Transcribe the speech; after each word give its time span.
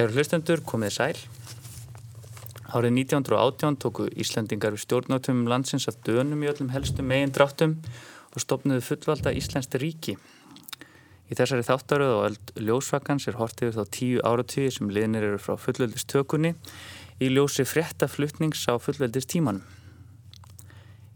Kæru 0.00 0.14
hlustendur, 0.16 0.62
komið 0.64 0.92
sæl. 0.94 1.18
Árið 2.72 2.94
1918 3.02 3.74
tóku 3.82 4.06
Íslandingar 4.08 4.72
við 4.72 4.86
stjórnátum 4.86 5.42
landsins 5.50 5.84
af 5.90 5.98
dönum 6.06 6.40
í 6.40 6.48
öllum 6.48 6.70
helstum 6.72 7.04
megin 7.10 7.34
dráttum 7.36 7.74
og 8.32 8.40
stopnuðu 8.40 8.80
fullvalda 8.86 9.34
Íslandst 9.36 9.76
ríki. 9.76 10.16
Í 11.28 11.36
þessari 11.36 11.68
þáttaröð 11.68 12.14
og 12.14 12.24
öll 12.30 12.64
ljósvakans 12.70 13.28
er 13.28 13.36
hortið 13.42 13.76
þá 13.76 13.82
tíu 13.98 14.24
áratíði 14.24 14.72
sem 14.78 14.88
liðnir 14.88 15.28
eru 15.34 15.44
frá 15.44 15.60
fullveldistökunni 15.60 16.56
í 17.20 17.32
ljósi 17.36 17.68
fréttaflutnings 17.68 18.64
á 18.72 18.80
fullveldistímanum. 18.80 19.66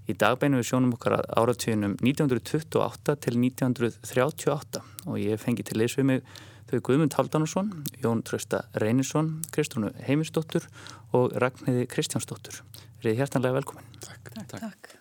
Í 0.04 0.12
dagbeinu 0.12 0.60
við 0.60 0.74
sjónum 0.74 0.98
okkar 0.98 1.22
að 1.22 1.30
áratíðinum 1.40 1.96
1928 2.04 3.16
til 3.16 3.38
1938 3.48 4.88
og 5.08 5.22
ég 5.24 5.40
fengi 5.40 5.64
til 5.64 5.80
leys 5.80 5.96
við 5.96 6.12
mig 6.12 6.34
Guðmund 6.84 7.14
Haldanusson, 7.18 7.70
Jón 8.02 8.22
Trausta 8.26 8.64
Reynisson, 8.82 9.30
Kristrúnu 9.54 9.92
Heimisdóttur 10.06 10.66
og 11.14 11.34
Ragnhiði 11.40 11.86
Kristjánsdóttur. 11.92 12.60
Riði 13.04 13.20
hjertanlega 13.20 13.58
velkomin. 13.58 13.88
Takk. 14.04 14.32
Takk. 14.50 14.94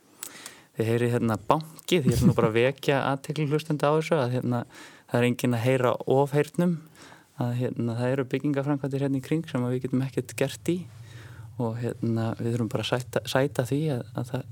Þið 0.78 0.90
heyri 0.90 1.12
hérna 1.14 1.38
banki, 1.38 2.02
því 2.02 2.14
ég 2.14 2.18
er 2.18 2.28
nú 2.30 2.36
bara 2.38 2.50
að 2.50 2.58
vekja 2.58 3.04
aðtekli 3.12 3.46
hlustandi 3.52 3.86
á 3.86 3.94
þessu 3.94 4.18
að 4.18 4.36
hérna, 4.38 4.64
það 5.12 5.20
er 5.20 5.28
engin 5.30 5.58
að 5.58 5.64
heyra 5.68 5.94
ofheyrnum 6.16 6.76
að 7.44 7.54
hérna, 7.62 7.96
það 8.00 8.16
eru 8.16 8.28
byggingafrænkvæmdir 8.34 9.06
hérna 9.06 9.22
í 9.22 9.26
kring 9.26 9.48
sem 9.50 9.66
við 9.70 9.86
getum 9.86 10.04
ekkert 10.06 10.36
gert 10.38 10.74
í 10.74 10.78
og 11.62 11.78
hérna, 11.82 12.34
við 12.42 12.56
þurfum 12.56 12.74
bara 12.74 12.86
að 12.86 12.92
sæta, 12.92 13.24
sæta 13.30 13.66
því 13.70 13.82
að, 13.94 14.06
að 14.18 14.30
það 14.34 14.46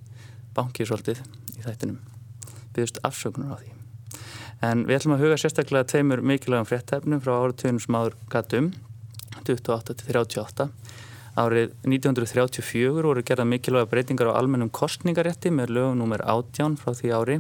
bankið 0.57 0.91
svolítið 0.91 1.23
í 1.57 1.65
þættinum 1.65 2.01
byggust 2.75 3.01
afsökunar 3.07 3.57
á 3.57 3.61
því 3.61 3.80
en 4.65 4.85
við 4.87 4.99
ætlum 4.99 5.15
að 5.15 5.23
huga 5.25 5.37
sérstaklega 5.41 5.89
tveimur 5.89 6.21
mikilvægum 6.25 6.69
fréttæfnum 6.69 7.21
frá 7.23 7.33
áratöðunum 7.37 7.81
sem 7.83 7.97
áður 7.97 8.17
gatum 8.33 8.67
28-38 9.47 10.67
árið 11.41 11.73
1934 11.87 13.05
voru 13.07 13.23
gerða 13.25 13.47
mikilvæga 13.47 13.89
breytingar 13.93 14.33
á 14.35 14.39
almennum 14.41 14.69
kostningarétti 14.69 15.53
með 15.55 15.73
lögum 15.77 16.05
nr. 16.05 16.25
18 16.27 16.77
frá 16.81 16.93
því 16.97 17.15
ári 17.15 17.39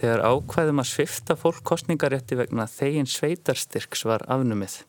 þegar 0.00 0.26
ákvæðum 0.26 0.82
að 0.82 0.90
svifta 0.90 1.38
fólk 1.38 1.62
kostningarétti 1.72 2.38
vegna 2.40 2.68
þegin 2.68 3.08
sveitarstyrks 3.08 4.04
var 4.10 4.26
afnumið 4.28 4.80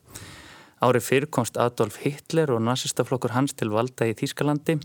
Árið 0.81 1.03
fyrr 1.05 1.25
komst 1.29 1.59
Adolf 1.61 1.99
Hitler 2.01 2.49
og 2.55 2.63
nazistaflokkur 2.65 3.35
hans 3.35 3.53
til 3.53 3.67
valda 3.69 4.07
í 4.09 4.15
Þýskalandi. 4.17 4.79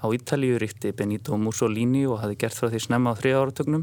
Á 0.00 0.06
Ítalíu 0.08 0.56
ríkti 0.56 0.94
Benito 0.96 1.36
Mussolini 1.36 2.06
og 2.08 2.22
hafi 2.22 2.38
gert 2.40 2.56
frá 2.56 2.70
því 2.72 2.80
snemma 2.80 3.12
á 3.12 3.18
þrija 3.18 3.42
áratögnum 3.42 3.82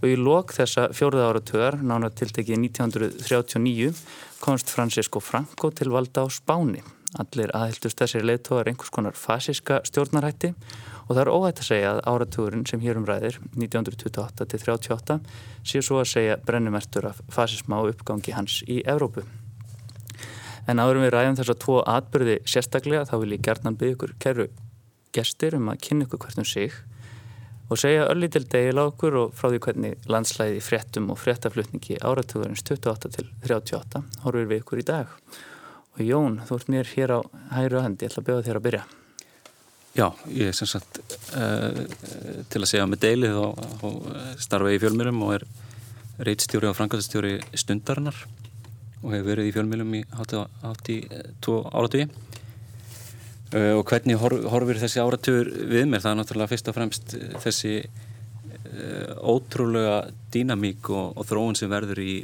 og 0.00 0.06
í 0.08 0.16
lok 0.18 0.52
þessa 0.56 0.88
fjóruða 0.96 1.30
áratögar, 1.30 1.78
nána 1.80 2.10
tiltekið 2.12 2.60
1939, 2.66 3.94
komst 4.42 4.72
Francisco 4.72 5.22
Franco 5.22 5.70
til 5.70 5.90
valda 5.94 6.24
á 6.24 6.28
Spáni. 6.32 6.82
Allir 7.16 7.52
aðhildust 7.56 8.00
þessir 8.02 8.26
leittóðar 8.26 8.68
einhvers 8.72 8.92
konar 8.92 9.16
fasiska 9.16 9.78
stjórnarhætti 9.88 10.52
og 11.06 11.14
það 11.14 11.22
er 11.22 11.30
óhætt 11.32 11.62
að 11.62 11.68
segja 11.70 11.92
að 11.94 12.02
áratugurinn 12.10 12.66
sem 12.68 12.82
hérum 12.82 13.06
ræðir, 13.08 13.38
1928-38, 13.54 15.18
sé 15.64 15.82
svo 15.84 16.02
að 16.02 16.10
segja 16.12 16.38
brennumertur 16.44 17.08
af 17.12 17.22
fasisma 17.32 17.80
og 17.80 17.94
uppgangi 17.94 18.34
hans 18.36 18.58
í 18.66 18.82
Evrópu. 18.84 19.24
En 20.66 20.82
áðurum 20.82 21.06
við 21.06 21.14
ræðum 21.14 21.38
þess 21.38 21.54
að 21.54 21.60
tvo 21.62 21.78
atbyrði 21.86 22.36
sérstaklega 22.44 23.06
þá 23.06 23.16
vil 23.22 23.36
ég 23.36 23.44
gerðan 23.46 23.78
byggja 23.78 23.96
ykkur 23.96 24.14
kæru 24.22 24.48
gestir 25.14 25.56
um 25.56 25.70
að 25.70 25.82
kynna 25.86 26.08
ykkur 26.08 26.24
hvert 26.24 26.42
um 26.42 26.48
sig 26.48 26.74
og 27.66 27.80
segja 27.80 28.06
öllu 28.12 28.28
til 28.30 28.46
degil 28.46 28.78
á 28.78 28.84
okkur 28.86 29.16
og 29.22 29.32
frá 29.34 29.50
því 29.50 29.60
hvernig 29.64 30.10
landslæði 30.10 30.60
fréttum 30.62 31.10
og 31.10 31.18
fréttaflutningi 31.18 31.98
áratugurins 31.98 32.62
28 32.62 33.10
til 33.16 33.30
38 33.42 34.02
horfur 34.22 34.46
við 34.46 34.62
ykkur 34.62 34.82
í 34.82 34.86
dag. 34.86 35.10
Og 35.96 36.04
Jón, 36.04 36.38
þú 36.46 36.60
ert 36.60 36.70
mér 36.70 36.92
hér 36.92 37.14
á 37.16 37.20
hæru 37.56 37.80
aðendi, 37.80 38.06
ég 38.06 38.12
ætla 38.12 38.22
að 38.22 38.28
bjóða 38.28 38.46
þér 38.46 38.60
að 38.60 38.66
byrja. 38.68 38.84
Já, 39.96 40.06
ég 40.28 40.50
er 40.50 40.56
sem 40.56 40.68
sagt 40.68 41.00
uh, 41.40 41.82
til 42.52 42.60
að 42.60 42.68
segja 42.68 42.86
með 42.86 43.02
deilið 43.06 43.38
og 43.40 44.10
starfa 44.38 44.74
í 44.74 44.80
fjölmjölum 44.82 45.22
og 45.24 45.38
er 45.38 45.46
reitstjóri 46.28 46.68
og 46.68 46.76
frangatstjóri 46.76 47.38
stundarinnar 47.56 48.18
og 49.02 49.10
hefur 49.14 49.30
verið 49.32 49.48
í 49.48 49.54
fjölmjölum 49.56 49.96
í 49.96 50.02
hátt 50.16 50.90
í 50.92 51.00
eh, 51.08 51.30
tvo 51.44 51.62
áratví 51.72 52.06
uh, 52.06 52.36
og 53.54 53.84
hvernig 53.86 54.16
hor, 54.18 54.34
horfir 54.50 54.80
þessi 54.80 54.98
áratugur 54.98 55.50
við 55.70 55.86
mér, 55.86 56.02
það 56.02 56.12
er 56.12 56.18
náttúrulega 56.20 56.50
fyrst 56.50 56.70
og 56.70 56.74
fremst 56.74 57.14
eh, 57.14 57.36
þessi 57.44 57.74
uh, 57.84 59.12
ótrúlega 59.22 60.00
dýnamík 60.34 60.90
og, 60.90 61.12
og 61.14 61.28
þróun 61.28 61.58
sem 61.58 61.70
verður 61.70 62.02
í, 62.02 62.16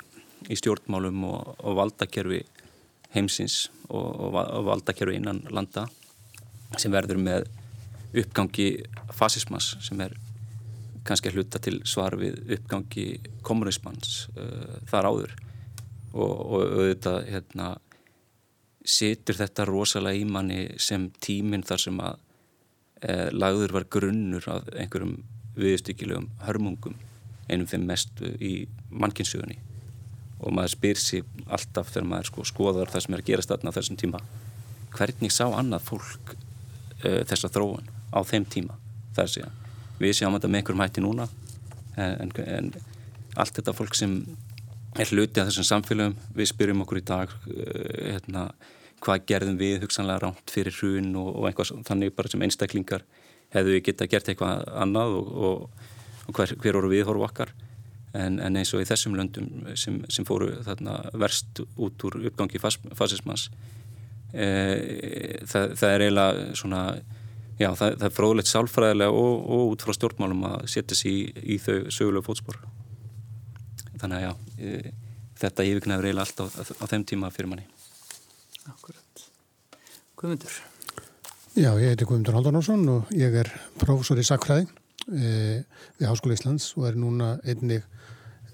í 0.51 0.59
stjórnmálum 0.59 1.23
og, 1.29 1.53
og 1.63 1.79
valdakerfi 1.79 2.43
heimsins 3.15 3.69
og, 3.89 4.09
og 4.33 4.67
valdakerfi 4.67 5.21
innan 5.21 5.45
landa 5.55 5.87
sem 6.81 6.93
verður 6.93 7.21
með 7.23 7.47
uppgangi 8.19 8.69
fasismas 9.15 9.77
sem 9.85 10.01
er 10.03 10.17
kannski 11.07 11.31
að 11.31 11.39
hluta 11.39 11.61
til 11.63 11.79
svar 11.89 12.17
við 12.19 12.41
uppgangi 12.57 13.07
kommunismans 13.47 14.27
uh, 14.35 14.83
þar 14.91 15.11
áður. 15.13 15.39
Og 16.13 16.59
auðvitað 16.59 17.23
hérna, 17.31 17.73
situr 18.85 19.39
þetta 19.39 19.67
rosalega 19.69 20.19
í 20.19 20.27
manni 20.29 20.63
sem 20.83 21.09
tíminn 21.23 21.65
þar 21.67 21.83
sem 21.85 22.01
að 22.03 22.19
e, 23.03 23.15
lagður 23.35 23.77
var 23.79 23.89
grunnur 23.97 24.49
af 24.51 24.71
einhverjum 24.75 25.19
viðstykkilegum 25.59 26.31
hörmungum 26.47 26.97
einum 27.51 27.69
þeim 27.69 27.87
mestu 27.87 28.33
í 28.41 28.53
mannkynnsugunni 28.91 29.59
og 30.43 30.55
maður 30.57 30.75
spyr 30.75 30.99
sér 30.99 31.27
alltaf 31.47 31.93
þegar 31.93 32.09
maður 32.11 32.31
sko, 32.31 32.47
skoðar 32.49 32.91
það 32.91 33.05
sem 33.05 33.15
er 33.15 33.23
að 33.23 33.31
gera 33.31 33.47
statna 33.47 33.71
á 33.71 33.77
þessum 33.77 33.99
tíma 34.01 34.23
hvernig 34.97 35.35
sá 35.35 35.45
annað 35.47 35.87
fólk 35.91 36.35
e, 37.03 37.23
þessa 37.29 37.51
þróun 37.53 37.91
á 38.13 38.21
þeim 38.27 38.47
tíma? 38.51 38.79
Það 39.17 39.37
er 39.39 39.47
að 39.47 39.61
við 40.03 40.17
séum 40.19 40.35
þetta 40.37 40.51
með 40.51 40.63
einhverjum 40.63 40.83
hætti 40.83 41.05
núna 41.05 41.29
en, 41.97 42.17
en, 42.25 42.33
en 42.43 42.73
allt 43.39 43.59
þetta 43.59 43.75
fólk 43.77 43.97
sem 43.97 44.19
er 45.01 45.13
hluti 45.13 45.41
af 45.41 45.49
þessum 45.49 45.69
samfélagum 45.69 46.17
við 46.37 46.51
spyrjum 46.51 46.85
okkur 46.85 47.01
í 47.01 47.07
dag 47.09 47.33
uh, 47.33 47.57
hérna, 48.13 48.47
hvað 49.03 49.27
gerðum 49.31 49.59
við 49.61 49.83
hugsanlega 49.87 50.27
rámt 50.27 50.53
fyrir 50.53 50.77
hrun 50.77 51.13
og, 51.19 51.33
og 51.35 51.49
einhvað 51.49 51.85
þannig 51.89 52.15
bara 52.17 52.33
sem 52.33 52.45
einstaklingar 52.47 53.07
hefðu 53.53 53.77
við 53.77 53.85
geta 53.89 54.09
gert 54.09 54.31
eitthvað 54.31 54.65
annað 54.85 55.19
og, 55.19 55.35
og, 55.49 55.85
og 56.29 56.39
hver, 56.39 56.55
hver 56.63 56.79
voru 56.79 56.93
við 56.93 57.07
horfu 57.09 57.27
okkar. 57.27 57.53
En, 58.13 58.37
en 58.45 58.59
eins 58.61 58.73
og 58.77 58.83
í 58.85 58.89
þessum 58.89 59.15
löndum 59.17 59.49
sem, 59.79 60.03
sem 60.13 60.27
fóru 60.29 60.51
þarna 60.67 60.99
verst 61.17 61.63
út 61.81 62.05
úr 62.05 62.19
uppgangi 62.29 62.61
fas, 62.61 62.77
fasismans 62.97 63.47
e, 64.37 64.49
það, 65.49 65.73
það 65.81 65.89
er 65.89 66.05
eiginlega 66.05 66.59
svona 66.61 66.83
já 67.57 67.71
það, 67.71 67.97
það 67.97 68.07
er 68.09 68.15
fróðlegt 68.19 68.51
sálfræðilega 68.51 69.25
og 69.25 69.73
út 69.73 69.87
frá 69.87 69.97
stjórnmálum 69.97 70.45
að 70.51 70.69
setja 70.75 70.99
sér 70.99 71.13
í, 71.13 71.57
í 71.57 71.59
þau 71.63 71.77
sögulega 71.89 72.27
fótspor 72.29 72.61
þannig 74.03 74.19
að 74.19 74.27
já, 74.27 74.33
e, 74.59 74.93
þetta 75.43 75.67
yfirknæður 75.71 76.09
eiginlega 76.11 76.27
allt 76.27 76.43
á, 76.43 76.47
á 76.83 76.85
þeim 76.91 77.07
tíma 77.09 77.31
fyrir 77.35 77.51
manni. 77.53 77.67
Akkurat 78.71 79.25
Guðmundur? 80.19 80.55
Já, 81.59 81.73
ég 81.83 81.93
heiti 81.93 82.07
Guðmundur 82.07 82.37
Haldunarsson 82.39 82.85
og 82.93 83.09
ég 83.17 83.35
er 83.43 83.49
prófessor 83.81 84.21
í 84.23 84.27
Sakfræði 84.27 84.69
e, 85.11 85.63
við 85.99 86.07
Háskóla 86.07 86.37
Íslands 86.37 86.69
og 86.79 86.87
er 86.91 86.99
núna 86.99 87.33
einnig 87.43 87.83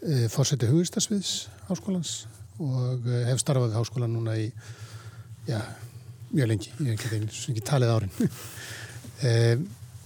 e, 0.01 0.29
fórseti 0.33 0.71
hugistasviðs 0.71 1.35
Háskólans 1.69 2.15
og 2.57 3.05
e, 3.05 3.25
hef 3.29 3.43
starfað 3.43 3.73
við 3.73 3.79
Háskólan 3.83 4.17
núna 4.17 4.39
í 4.41 4.49
já, 5.49 5.61
mjög 6.33 6.51
lengi. 6.55 6.73
Ég 6.85 6.97
hef 6.97 7.13
ekki, 7.19 7.53
ekki 7.55 7.67
talið 7.73 7.95
árin. 7.97 8.17
E, 9.19 9.31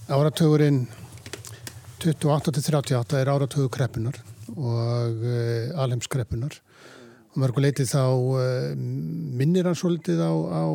Áratögurinn 0.09 0.87
28-38 2.01 3.19
er 3.19 3.29
áratögu 3.29 3.69
kreppunar 3.69 4.17
og 4.57 5.23
uh, 5.23 5.81
alheimskreppunar 5.83 6.59
og 7.33 7.39
mörguleiti 7.41 7.85
þá 7.89 8.03
uh, 8.03 8.75
minnir 8.75 9.67
hann 9.69 9.77
svolítið 9.77 10.21
á, 10.21 10.33
á 10.33 10.65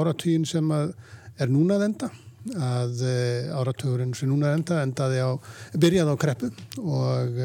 áratugin 0.00 0.46
sem 0.48 0.66
er 0.74 1.52
núna 1.52 1.78
að 1.78 1.86
enda 1.90 2.10
að 2.56 3.04
uh, 3.04 3.60
áratugurinn 3.60 4.16
sem 4.16 4.30
núna 4.30 4.54
enda 4.56 4.80
endaði 4.82 5.22
á, 5.22 5.30
byrjaði 5.76 6.16
á 6.16 6.22
kreppu 6.24 6.50
og 6.82 7.40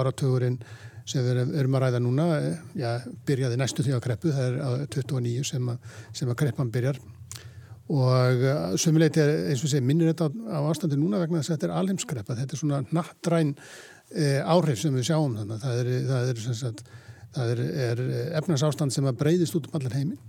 áratugurinn 0.00 0.60
sem 1.06 1.22
við 1.22 1.52
erum 1.60 1.76
að 1.78 1.84
ræða 1.84 1.98
núna 2.02 2.24
já, 2.74 2.96
byrjaði 3.26 3.58
næstu 3.60 3.84
því 3.86 3.98
á 3.98 4.00
kreppu 4.02 4.32
það 4.34 4.48
er 4.48 4.56
á 4.58 4.70
29 4.90 5.44
sem 5.46 5.68
að, 5.70 5.92
sem 6.10 6.30
að 6.32 6.40
kreppan 6.40 6.72
byrjar. 6.74 6.98
Og 7.94 8.42
sömuleiti 8.82 9.20
er 9.22 9.30
eins 9.52 9.62
og 9.62 9.70
sé 9.70 9.78
minnir 9.78 10.10
þetta 10.10 10.26
á, 10.26 10.58
á 10.58 10.60
ástandi 10.66 10.98
núna 10.98 11.20
vegna 11.22 11.38
þess 11.38 11.52
að 11.52 11.54
þetta 11.54 11.68
er 11.68 11.74
alheimskreppa 11.78 12.38
þetta 12.40 12.56
er 12.56 12.60
svona 12.62 12.80
nattræn 12.90 13.52
áhrif 14.46 14.78
sem 14.80 14.94
við 14.94 15.08
sjáum 15.08 15.34
þannig 15.34 15.62
það 15.64 15.80
er, 15.82 15.92
það 16.06 16.28
er, 16.30 16.42
sagt, 16.54 16.82
það 17.34 17.52
er, 17.54 17.62
er 17.90 18.02
efnarsástand 18.38 18.94
sem 18.94 19.08
að 19.08 19.18
breyðist 19.22 19.56
út 19.58 19.66
um 19.70 19.78
allar 19.80 19.96
heimin 19.98 20.20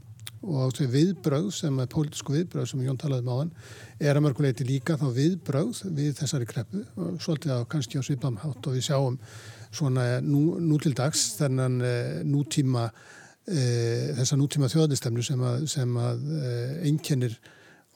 og 0.47 0.73
þau 0.77 0.87
viðbröð 0.93 1.47
sem 1.55 1.77
er 1.81 1.89
pólitísku 1.91 2.33
viðbröð 2.35 2.69
sem 2.69 2.81
Jón 2.85 2.99
talaði 3.01 3.25
um 3.25 3.31
á 3.33 3.35
hann 3.41 3.51
er 3.99 4.17
að 4.17 4.25
mörguleiti 4.27 4.67
líka 4.67 4.97
þá 4.99 5.07
viðbröð 5.15 5.83
við 5.97 6.17
þessari 6.19 6.47
kreppu 6.49 6.83
og 6.95 7.21
svolítið 7.23 7.53
á 7.57 7.69
kannski 7.69 8.01
á 8.01 8.05
svipamhátt 8.05 8.69
og 8.69 8.77
við 8.77 8.87
sjáum 8.87 9.17
svona 9.73 10.19
nú, 10.23 10.57
nú 10.61 10.79
til 10.81 10.93
dags 10.97 11.33
þennan 11.39 11.77
e, 11.81 11.93
nútíma 12.27 12.87
e, 13.47 14.13
þessa 14.19 14.37
nútíma 14.39 14.69
þjóðnistemnu 14.71 15.25
sem 15.25 15.41
að, 15.43 15.65
sem 15.71 15.97
að 16.01 16.27
e, 16.37 16.51
einkennir 16.89 17.37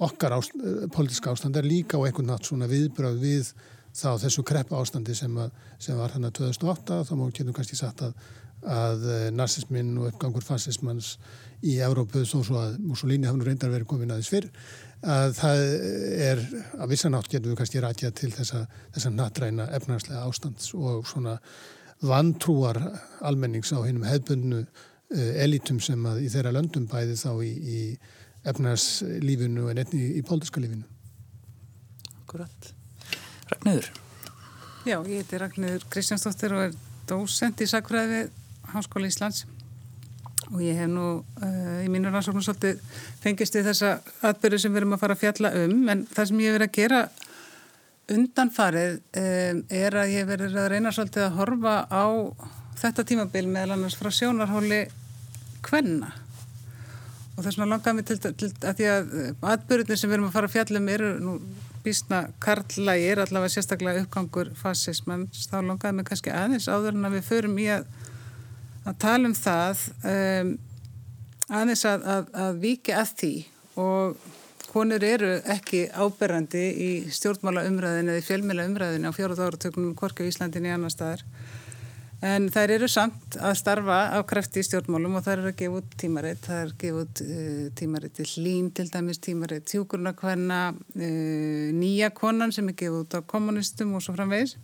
okkar 0.01 0.33
ást, 0.39 0.55
politíska 0.93 1.31
ástand. 1.31 1.59
Er 1.59 1.67
líka 1.67 1.99
á 2.01 2.03
einhvern 2.03 2.31
nátt 2.31 2.49
svona 2.49 2.69
viðbröð 2.71 3.21
við 3.21 3.51
þá 3.95 4.09
þessu 4.25 4.43
kreppa 4.47 4.79
ástandi 4.79 5.15
sem, 5.17 5.33
að, 5.37 5.51
sem 5.81 5.97
var 5.99 6.13
hann 6.15 6.27
að 6.29 6.37
2008 6.39 7.01
þá 7.07 7.13
má 7.17 7.25
ekki 7.27 7.47
kannski 7.51 7.79
sagt 7.79 8.05
að, 8.05 8.13
að 8.61 9.07
narsismin 9.35 9.97
og 9.99 10.11
uppgangur 10.11 10.45
fascismans 10.45 11.17
í 11.65 11.77
Európu 11.83 12.23
þó 12.25 12.39
svo 12.45 12.61
að 12.61 12.79
Mussolini 12.85 13.29
hafði 13.29 13.49
reyndar 13.49 13.73
verið 13.73 13.89
komin 13.89 14.13
aðeins 14.13 14.31
fyrr 14.31 14.49
að 15.01 15.35
það 15.37 15.61
er 16.29 16.41
að 16.77 16.91
vissanátt 16.93 17.29
getum 17.29 17.51
við 17.51 17.59
kannski 17.61 17.81
rækja 17.81 18.11
til 18.17 18.31
þessa, 18.33 18.63
þessa 18.93 19.11
nattræna 19.13 19.67
efnarslega 19.77 20.25
ástands 20.27 20.73
og 20.77 21.07
svona 21.09 21.37
vantrúar 22.05 22.79
almennings 23.25 23.73
á 23.73 23.81
hinnum 23.85 24.05
hefbundnu 24.05 24.63
eh, 24.63 25.43
elitum 25.43 25.79
sem 25.81 26.05
að 26.05 26.25
í 26.25 26.29
þeirra 26.33 26.53
löndum 26.53 26.87
bæði 26.89 27.17
þá 27.17 27.31
í, 27.45 27.51
í 27.51 27.81
efnarslífinu 28.49 29.69
en 29.69 29.81
einni 29.83 30.05
í 30.17 30.21
pólitíska 30.25 30.61
lífinu. 30.61 30.85
Akkurat. 32.23 32.71
Ragnæður? 33.51 33.89
Já, 34.87 34.97
ég 35.05 35.21
heiti 35.21 35.39
Ragnæður 35.41 35.87
Kristjánsdóttir 35.93 36.55
og 36.55 36.67
er 36.69 36.77
dósend 37.09 37.59
í 37.61 37.67
Sakfræði 37.69 38.21
Háskóla 38.71 39.09
Íslands. 39.11 39.43
Og 40.51 40.63
ég 40.65 40.75
hef 40.75 40.89
nú 40.91 41.07
uh, 41.21 41.83
í 41.83 41.89
mínu 41.91 42.11
rannsóknum 42.11 42.43
svolítið 42.43 42.79
fengist 43.23 43.55
við 43.55 43.69
þessa 43.69 43.91
atbyrju 44.27 44.59
sem 44.63 44.73
við 44.73 44.81
erum 44.81 44.95
að 44.97 45.03
fara 45.03 45.15
að 45.15 45.21
fjalla 45.21 45.51
um. 45.61 45.77
En 45.93 46.05
það 46.09 46.31
sem 46.31 46.41
ég 46.41 46.49
hef 46.49 46.57
verið 46.57 46.71
að 46.71 46.79
gera 46.79 47.03
undanfarið 48.11 48.97
um, 49.21 49.61
er 49.81 49.99
að 50.01 50.11
ég 50.11 50.23
hef 50.23 50.31
verið 50.31 50.57
að 50.59 50.71
reyna 50.73 50.95
svolítið 50.95 51.27
að 51.27 51.37
horfa 51.37 51.75
á 51.87 52.05
þetta 52.81 53.07
tímabil 53.07 53.45
meðal 53.47 53.77
annars 53.77 53.95
frá 53.99 54.11
sjónarhóli 54.15 54.83
kvenna. 55.63 56.11
Og 57.35 57.43
það 57.43 57.51
er 57.51 57.55
svona 57.55 57.71
langaði 57.71 57.99
mig 57.99 58.09
til, 58.09 58.19
til 58.19 58.49
að 58.67 58.79
því 58.79 58.89
að 58.91 59.11
atbyrjunir 59.53 59.99
sem 60.01 60.09
við 60.09 60.17
erum 60.17 60.31
að 60.31 60.35
fara 60.35 60.49
að 60.49 60.55
fjalla 60.57 60.81
um 60.81 60.89
eru 60.91 61.11
nú 61.21 61.35
bísna 61.85 62.21
karlægir 62.43 63.21
allavega 63.23 63.55
sérstaklega 63.55 64.05
uppgangur 64.05 64.53
fascismans 64.59 65.47
þá 65.51 65.59
langaði 65.65 65.97
mig 65.97 66.07
kannski 66.09 66.33
aðeins 66.33 66.69
áður 66.71 66.97
en 66.97 67.09
að 67.09 67.17
við 67.17 67.29
förum 67.31 67.59
í 67.61 67.67
að 67.73 67.85
að 68.87 68.99
tala 69.01 69.29
um 69.29 69.37
það 69.37 69.87
um, 70.09 70.53
aðeins 71.51 71.83
að, 71.87 72.05
að, 72.15 72.29
að 72.43 72.61
viki 72.63 72.95
að 72.95 73.15
því. 73.21 73.33
Og 73.81 74.29
konur 74.71 75.03
eru 75.03 75.31
ekki 75.51 75.83
áberandi 75.91 76.63
í 76.71 76.91
stjórnmála 77.11 77.65
umræðinu 77.67 78.13
eða 78.13 78.21
í 78.21 78.27
fjölmjöla 78.27 78.67
umræðinu 78.69 79.11
á 79.11 79.15
fjóruð 79.15 79.43
áratökunum 79.47 79.97
Korki 79.99 80.23
og 80.23 80.31
Íslandin 80.31 80.69
í 80.69 80.71
annar 80.73 80.93
staðar 80.93 81.25
en 82.21 82.47
þær 82.53 82.75
eru 82.77 82.87
samt 82.91 83.37
að 83.41 83.55
starfa 83.57 83.99
á 84.13 84.19
krefti 84.29 84.61
í 84.61 84.65
stjórnmálum 84.67 85.17
og 85.17 85.25
þær 85.25 85.39
eru 85.39 85.51
að 85.51 85.57
gefa 85.63 85.79
út 85.79 85.95
tímaritt 86.03 86.43
þær 86.45 86.59
eru 86.59 86.73
að 86.73 86.81
gefa 86.83 87.05
út 87.05 87.21
uh, 87.25 87.63
tímaritt 87.79 88.15
til 88.19 88.27
hlín 88.35 88.67
til 88.77 88.87
dæmis 88.93 89.21
tímaritt 89.25 89.73
hjúkurnakvenna 89.73 90.61
uh, 90.75 91.65
nýja 91.73 92.11
konan 92.13 92.53
sem 92.53 92.69
er 92.69 92.77
gefið 92.77 92.99
út 93.01 93.17
á 93.17 93.19
kommunistum 93.25 93.97
og 93.97 94.05
svo 94.05 94.13
framvegis. 94.17 94.57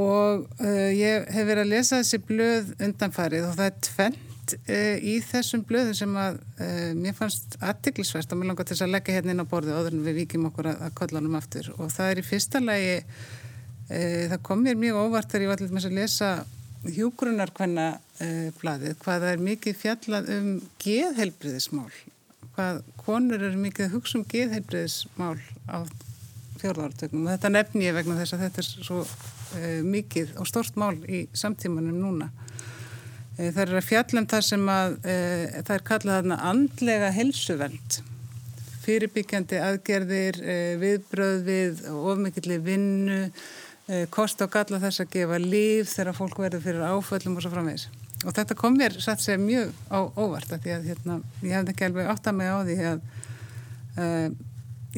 Og 0.00 0.46
uh, 0.62 0.90
ég 0.94 1.26
hef 1.34 1.48
verið 1.48 1.66
að 1.66 1.72
lesa 1.74 2.00
þessi 2.00 2.22
blöð 2.30 2.74
undanfarið 2.78 3.50
og 3.50 3.58
það 3.58 3.66
er 3.66 3.80
tvent 3.90 4.54
uh, 4.70 4.96
í 5.02 5.18
þessum 5.26 5.66
blöðum 5.66 5.98
sem 5.98 6.16
að 6.22 6.40
uh, 6.62 6.88
mér 6.96 7.18
fannst 7.18 7.58
aðtiklisvært 7.58 8.32
og 8.32 8.40
mér 8.40 8.52
langar 8.52 8.70
til 8.70 8.76
þess 8.76 8.86
að 8.86 8.94
leggja 8.94 9.18
hérna 9.18 9.34
inn 9.34 9.44
á 9.44 9.50
borðu 9.50 9.74
áður 9.76 9.98
en 9.98 10.06
við 10.06 10.22
vikjum 10.22 10.48
okkur 10.52 10.70
að, 10.72 10.82
að 10.86 10.96
kollanum 11.02 11.38
aftur. 11.42 11.72
Og 11.76 11.90
það 11.92 12.14
er 12.14 12.22
í 12.22 12.28
fyrsta 12.30 12.62
lagi 12.62 12.98
það 13.90 14.38
kom 14.46 14.60
mér 14.62 14.78
mjög 14.78 15.00
óvart 15.02 15.32
þegar 15.32 15.44
ég 15.44 15.50
var 15.50 15.60
til 15.60 15.70
þess 15.72 15.88
að 15.88 15.96
lesa 15.98 16.30
hjúgrunarkvenna 16.94 17.88
bladið 18.60 18.94
hvað 19.02 19.24
það 19.24 19.32
er 19.32 19.42
mikið 19.48 19.78
fjallað 19.80 20.30
um 20.36 20.52
geðhelbriðismál 20.84 21.90
hvað 22.54 22.80
konur 23.00 23.40
eru 23.40 23.58
mikið 23.60 23.86
að 23.86 23.96
hugsa 23.96 24.18
um 24.18 24.26
geðhelbriðismál 24.30 25.38
á 25.70 25.78
fjórðartöknum 26.60 27.24
og 27.24 27.34
þetta 27.34 27.52
nefn 27.54 27.84
ég 27.84 27.96
vegna 27.96 28.18
þess 28.18 28.36
að 28.36 28.44
þetta 28.46 28.62
er 28.62 28.68
svo 28.68 29.00
uh, 29.06 29.80
mikið 29.86 30.34
og 30.40 30.48
stort 30.50 30.76
mál 30.80 30.96
í 31.08 31.24
samtímanum 31.36 31.96
núna. 32.02 32.28
Uh, 33.38 33.48
það 33.48 33.62
er 33.64 33.74
að 33.80 33.88
fjallum 33.88 34.28
þar 34.30 34.46
sem 34.50 34.68
að 34.74 34.98
uh, 35.00 35.58
það 35.62 35.74
er 35.76 35.86
kallað 35.88 36.20
þarna 36.20 36.40
andlega 36.50 37.10
helsuveld, 37.16 38.00
fyrirbyggjandi 38.80 39.58
aðgerðir, 39.60 40.38
viðbröð 40.80 41.42
við 41.46 41.82
ofmikilli 41.92 42.56
vinnu, 42.64 43.18
kost 44.14 44.42
á 44.42 44.46
galla 44.50 44.78
þess 44.82 45.02
að 45.02 45.12
gefa 45.16 45.40
líf 45.42 45.90
þegar 45.96 46.18
fólk 46.18 46.38
verður 46.38 46.64
fyrir 46.66 46.86
áföllum 46.86 47.36
og 47.36 47.44
svo 47.44 47.52
framvegs. 47.54 47.88
Og 48.20 48.36
þetta 48.36 48.56
kom 48.58 48.76
mér 48.76 48.98
satt 49.00 49.22
sér 49.24 49.40
mjög 49.40 49.72
á 49.90 49.98
óvart 50.14 50.50
því 50.52 50.74
að 50.76 50.88
hérna, 50.90 51.20
ég 51.42 51.56
hefði 51.56 51.74
ekki 51.74 51.86
alveg 51.88 52.10
átt 52.12 52.28
að 52.28 52.38
mig 52.38 52.50
á 52.52 52.58
því 52.68 52.76
að 52.90 52.98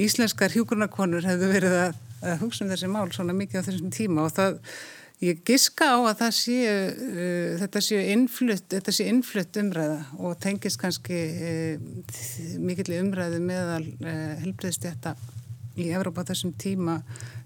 íslenskar 0.02 0.52
hjúgrunarkonur 0.52 1.24
hefðu 1.26 1.52
verið 1.52 1.76
að 1.84 2.00
að 2.22 2.42
hugsa 2.42 2.64
um 2.64 2.72
þessi 2.72 2.90
mál 2.90 3.08
svona 3.14 3.34
mikið 3.36 3.62
á 3.62 3.66
þessum 3.66 3.92
tíma 3.94 4.26
og 4.26 4.34
það, 4.36 4.58
ég 5.22 5.42
giska 5.46 5.90
á 5.94 5.98
að 5.98 6.22
það 6.22 6.32
sé, 6.38 6.56
uh, 6.92 7.50
þetta 7.62 7.84
sé 7.88 8.00
innflutt, 8.14 8.68
þetta 8.76 8.94
sé 8.94 9.08
innflutt 9.10 9.60
umræða 9.62 10.00
og 10.20 10.38
tengist 10.42 10.80
kannski 10.82 11.20
uh, 11.50 11.84
mikill 12.62 12.98
umræðu 13.00 13.42
meðal 13.42 13.84
uh, 13.84 14.34
helbriðstjætta 14.44 15.16
í 15.80 15.88
Evrópa 15.96 16.26
þessum 16.28 16.54
tíma 16.60 17.00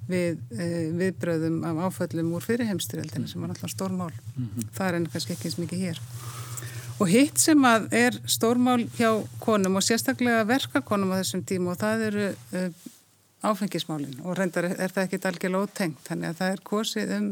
við 0.08 0.40
uh, 0.56 0.88
viðbröðum 1.00 1.60
af 1.68 1.84
áföllum 1.86 2.32
úr 2.36 2.46
fyrirheimstyrjaldinu 2.46 3.30
sem 3.30 3.42
var 3.42 3.54
alltaf 3.54 3.72
stórmál. 3.72 4.12
Mm 4.36 4.48
-hmm. 4.48 4.68
Það 4.72 4.88
er 4.88 4.98
enn 4.98 5.08
kannski 5.12 5.32
ekki 5.32 5.48
eins 5.50 5.58
mikið 5.58 5.84
hér. 5.86 6.02
Og 6.98 7.08
hitt 7.08 7.38
sem 7.38 7.64
að 7.64 7.92
er 7.92 8.20
stórmál 8.24 8.88
hjá 8.96 9.10
konum 9.40 9.76
og 9.76 9.82
sérstaklega 9.82 10.46
verkakonum 10.48 11.12
á 11.12 11.20
þessum 11.20 11.44
tíma 11.44 11.70
og 11.70 11.78
það 11.78 12.06
eru 12.08 12.28
uh, 12.52 12.70
áfengismálinn 13.44 14.20
og 14.24 14.36
reyndar 14.38 14.64
er 14.64 14.92
það 14.92 15.02
ekkit 15.04 15.26
algjörlega 15.28 15.66
ótengt 15.66 16.04
þannig 16.08 16.32
að 16.32 16.38
það 16.40 16.52
er 16.52 16.62
kosið 16.70 17.16
um 17.18 17.28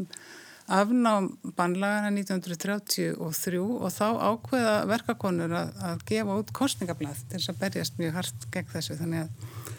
afnám 0.75 1.29
bannlagana 1.57 2.09
1933 2.15 3.11
og 3.19 3.91
þá 3.93 4.07
ákveða 4.31 4.75
verkakonur 4.89 5.53
að, 5.53 5.73
að 5.89 6.05
gefa 6.09 6.37
út 6.41 6.53
kostningablað 6.57 7.21
til 7.29 7.39
þess 7.39 7.53
að 7.53 7.59
berjast 7.61 7.99
mjög 8.01 8.15
hart 8.17 8.47
gegn 8.53 8.71
þessu 8.73 8.97
þannig 9.01 9.25
að 9.25 9.74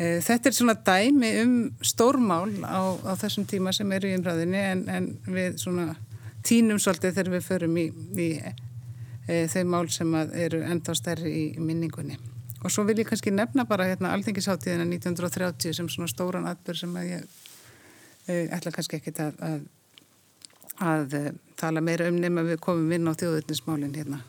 þetta 0.00 0.48
er 0.48 0.56
svona 0.56 0.74
dæmi 0.80 1.30
um 1.42 1.56
stórmál 1.84 2.48
á, 2.64 2.80
á 3.04 3.12
þessum 3.20 3.44
tíma 3.48 3.72
sem 3.76 3.90
eru 3.92 4.08
í 4.08 4.16
umræðinni 4.16 4.60
en, 4.70 4.84
en 4.88 5.08
við 5.28 5.58
svona 5.60 5.92
tínum 6.46 6.80
svolítið 6.80 7.18
þegar 7.18 7.32
við 7.34 7.44
förum 7.44 7.76
í, 7.76 7.86
í 8.16 8.28
e, 8.40 9.42
þau 9.52 9.64
mál 9.68 9.90
sem 9.92 10.14
eru 10.16 10.62
enda 10.64 10.94
stærri 10.96 11.32
í 11.32 11.44
minningunni. 11.60 12.16
Og 12.64 12.72
svo 12.72 12.84
vil 12.88 12.98
ég 13.00 13.08
kannski 13.08 13.32
nefna 13.32 13.66
bara 13.68 13.88
hérna 13.88 14.14
alþengisháttíðina 14.16 14.86
1930 14.88 15.76
sem 15.76 15.92
svona 15.92 16.08
stóran 16.12 16.48
atbyrg 16.48 16.80
sem 16.80 16.96
að 16.96 17.12
ég 17.14 17.36
e, 18.24 18.40
ætla 18.56 18.72
kannski 18.72 19.00
ekkit 19.00 19.20
að, 19.24 19.44
að, 19.44 19.62
að 20.80 21.20
tala 21.60 21.84
meira 21.84 22.08
um 22.08 22.20
nema 22.20 22.44
við 22.48 22.60
komum 22.64 22.96
inn 22.96 23.08
á 23.08 23.12
þjóðutnismálinn 23.12 23.96
hérna. 23.96 24.24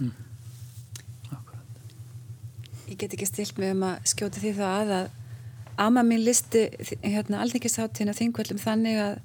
Mm. 0.00 0.29
Ég 2.90 2.98
get 2.98 3.14
ekki 3.14 3.28
stilt 3.28 3.58
mig 3.60 3.70
um 3.70 3.84
að 3.86 4.06
skjóta 4.10 4.40
því 4.42 4.50
það 4.58 4.76
að 4.80 4.94
að 4.96 5.10
ama 5.80 6.02
mín 6.04 6.24
listi 6.26 6.66
hérna 7.04 7.40
alþengisháttíðina 7.44 8.16
þingvöldum 8.18 8.58
þannig 8.60 8.98
að 9.00 9.20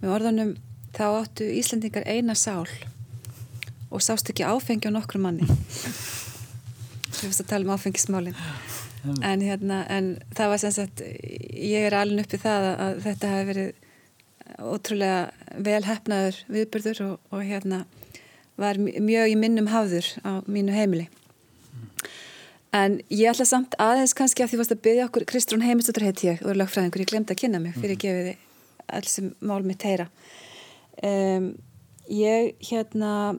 með 0.00 0.12
orðanum 0.14 0.52
þá 0.94 1.04
áttu 1.08 1.48
Íslandingar 1.58 2.06
eina 2.06 2.36
sál 2.38 2.68
og 3.90 4.04
sást 4.04 4.30
ekki 4.30 4.46
áfengi 4.46 4.88
á 4.88 4.94
nokkru 4.94 5.20
manni. 5.20 5.48
við 7.10 7.26
fyrst 7.26 7.42
að 7.42 7.50
tala 7.50 7.66
um 7.66 7.74
áfengismálin. 7.74 8.38
En, 9.24 9.42
hérna, 9.42 9.82
en 9.88 10.14
það 10.36 10.52
var 10.52 10.62
sem 10.62 10.74
sagt 10.76 11.02
ég 11.02 11.88
er 11.88 11.96
alveg 11.96 12.26
uppið 12.28 12.44
það 12.44 12.66
að, 12.70 12.98
þetta 13.06 13.34
hafi 13.34 13.46
verið 13.50 13.86
ótrúlega 14.60 15.60
vel 15.66 15.82
hefnaður 15.86 16.42
viðbyrður 16.52 17.02
og, 17.06 17.14
og 17.32 17.46
hérna 17.48 17.84
var 18.60 18.78
mjög 18.78 19.32
í 19.32 19.38
minnum 19.40 19.70
hafður 19.72 20.06
á 20.22 20.44
mínu 20.46 20.74
heimili 20.76 21.08
en 22.76 23.00
ég 23.10 23.30
ætla 23.32 23.46
samt 23.48 23.74
aðeins 23.82 24.14
kannski 24.16 24.44
að 24.44 24.52
því 24.52 24.66
að 24.66 24.82
byggja 24.84 25.08
okkur 25.08 25.26
Kristrún 25.30 25.64
Heimistóttur 25.66 26.06
heit 26.06 26.22
ég 26.26 26.44
og 26.44 26.52
er 26.52 26.60
lagfræðingur, 26.60 27.02
ég 27.02 27.10
glemdi 27.10 27.34
að 27.34 27.42
kynna 27.42 27.62
mig 27.62 27.74
fyrir 27.78 27.96
að 27.96 28.04
gefa 28.04 28.28
þið 28.28 28.46
alls 28.98 29.16
sem 29.16 29.32
mál 29.46 29.62
mitt 29.66 29.86
heyra. 29.86 30.06
Um, 31.02 31.52
ég 32.10 32.54
hérna 32.68 33.38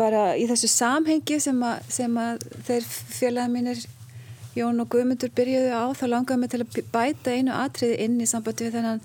bara 0.00 0.32
í 0.36 0.46
þessu 0.50 0.70
samhengi 0.70 1.38
sem 1.42 1.58
að, 1.64 1.90
sem 1.92 2.16
að 2.18 2.46
þeir 2.66 2.86
félagið 2.90 3.52
mínir 3.52 3.82
Jón 4.56 4.82
og 4.82 4.90
Guðmundur 4.92 5.32
byrjuðu 5.32 5.72
á 5.72 5.84
þá 5.96 6.04
langaði 6.10 6.40
mig 6.42 6.50
til 6.52 6.60
að 6.60 6.80
bæta 6.92 7.32
einu 7.32 7.54
atriði 7.56 8.00
inn 8.04 8.18
í 8.20 8.28
sambandi 8.28 8.66
við 8.66 8.76
þennan 8.76 9.04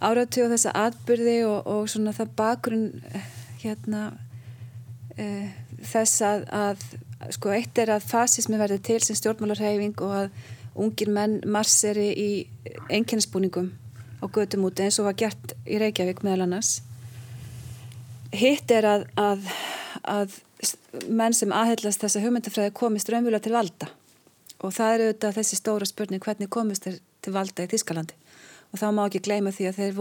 áratu 0.00 0.46
og 0.46 0.54
þessa 0.54 0.72
atbyrði 0.86 1.36
og, 1.44 1.66
og 1.68 1.90
svona 1.92 2.14
það 2.16 2.32
bakgrunn 2.38 2.86
hérna 3.60 4.04
e, 5.20 5.50
þess 5.84 6.22
að, 6.24 6.46
að 6.48 6.86
sko 7.34 7.52
eitt 7.54 7.78
er 7.78 7.94
að 7.96 8.06
fasismi 8.08 8.58
verði 8.60 8.80
til 8.90 9.00
sem 9.04 9.18
stjórnmálarhæfing 9.18 9.98
og 10.04 10.14
að 10.22 10.30
ungir 10.80 11.10
menn 11.12 11.40
marseri 11.44 12.08
í 12.14 12.30
enginnsbúningum 12.88 13.72
á 14.20 14.24
gödum 14.28 14.68
úti 14.68 14.86
eins 14.86 15.00
og 15.00 15.08
var 15.10 15.18
gert 15.18 15.54
í 15.66 15.80
Reykjavík 15.80 16.22
meðal 16.24 16.46
annars. 16.46 16.80
Hitt 18.30 18.70
er 18.70 18.86
að, 18.86 19.06
að 19.18 19.50
að 20.04 20.38
menn 21.08 21.34
sem 21.36 21.52
aðhyllast 21.54 22.02
þessa 22.04 22.22
hugmyndafræði 22.22 22.72
komist 22.76 23.10
raunvölu 23.10 23.40
til 23.42 23.54
valda. 23.54 23.90
Og 24.60 24.74
það 24.76 24.94
er 24.94 25.04
auðvitað 25.04 25.36
þessi 25.38 25.58
stóra 25.58 25.88
spurning 25.88 26.22
hvernig 26.22 26.50
komist 26.52 26.84
þeir 26.84 26.98
til 27.24 27.34
valda 27.36 27.64
í 27.64 27.70
Þískalandi 27.70 28.16
og 28.70 28.78
þá 28.78 28.86
má 28.94 29.00
ekki 29.02 29.22
gleyma 29.26 29.50
því 29.50 29.64
að 29.66 29.78
þeir 29.80 29.96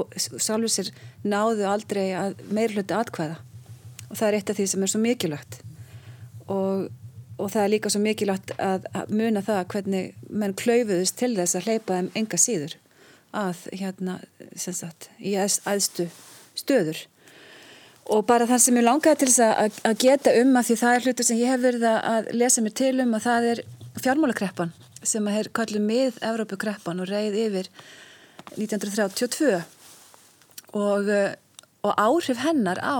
sjálfur 0.46 0.70
sér 0.70 0.90
náðu 1.26 1.66
aldrei 1.66 2.12
að 2.14 2.36
meirhluti 2.54 2.94
atkvæða. 2.94 3.40
Og 4.10 4.20
það 4.20 4.28
er 4.28 4.38
eitt 4.38 4.52
af 4.52 4.60
því 4.60 4.68
sem 4.70 4.84
er 4.86 4.92
svo 4.92 5.02
mikilvægt. 5.02 5.58
Og, 6.46 6.84
og 7.40 7.52
það 7.54 7.64
er 7.64 7.72
líka 7.74 7.92
svo 7.92 8.02
mikilvægt 8.04 8.52
að, 8.60 8.88
muna 9.08 9.44
það 9.46 9.62
hvernig 9.74 10.10
menn 10.30 10.56
klaufuðust 10.60 11.18
til 11.20 11.32
þess 11.38 11.56
að 11.56 11.70
hleypa 11.70 12.00
þeim 12.00 12.10
enga 12.20 12.40
síður 12.40 12.76
að 13.40 13.64
hérna 13.78 14.18
sagt, 14.58 15.10
í 15.22 15.36
aðstu 15.38 16.10
stöður. 16.58 17.06
Og 18.10 18.26
bara 18.26 18.48
það 18.50 18.64
sem 18.64 18.80
ég 18.80 18.88
langaði 18.88 19.22
til 19.22 19.30
þess 19.30 19.80
að, 19.86 19.98
geta 20.02 20.34
um 20.42 20.56
að 20.58 20.70
því 20.70 20.78
það 20.82 20.96
er 20.96 21.06
hlutur 21.06 21.28
sem 21.28 21.40
ég 21.40 21.54
hef 21.54 21.64
verið 21.64 21.88
að 21.90 22.30
lesa 22.36 22.64
mér 22.66 22.78
til 22.82 22.94
um 23.06 23.16
og 23.16 23.26
það 23.26 23.50
er 23.54 23.64
fjármálakreppan 24.00 24.74
sem 25.06 25.28
að 25.30 25.42
er 25.42 25.52
kallið 25.56 25.86
með 25.86 26.24
Evrópukreppan 26.26 27.04
og 27.04 27.10
reyð 27.10 27.38
yfir 27.40 27.70
1932 28.58 29.60
og, 30.76 31.12
og 31.86 32.02
áhrif 32.02 32.42
hennar 32.44 32.82
á 32.82 33.00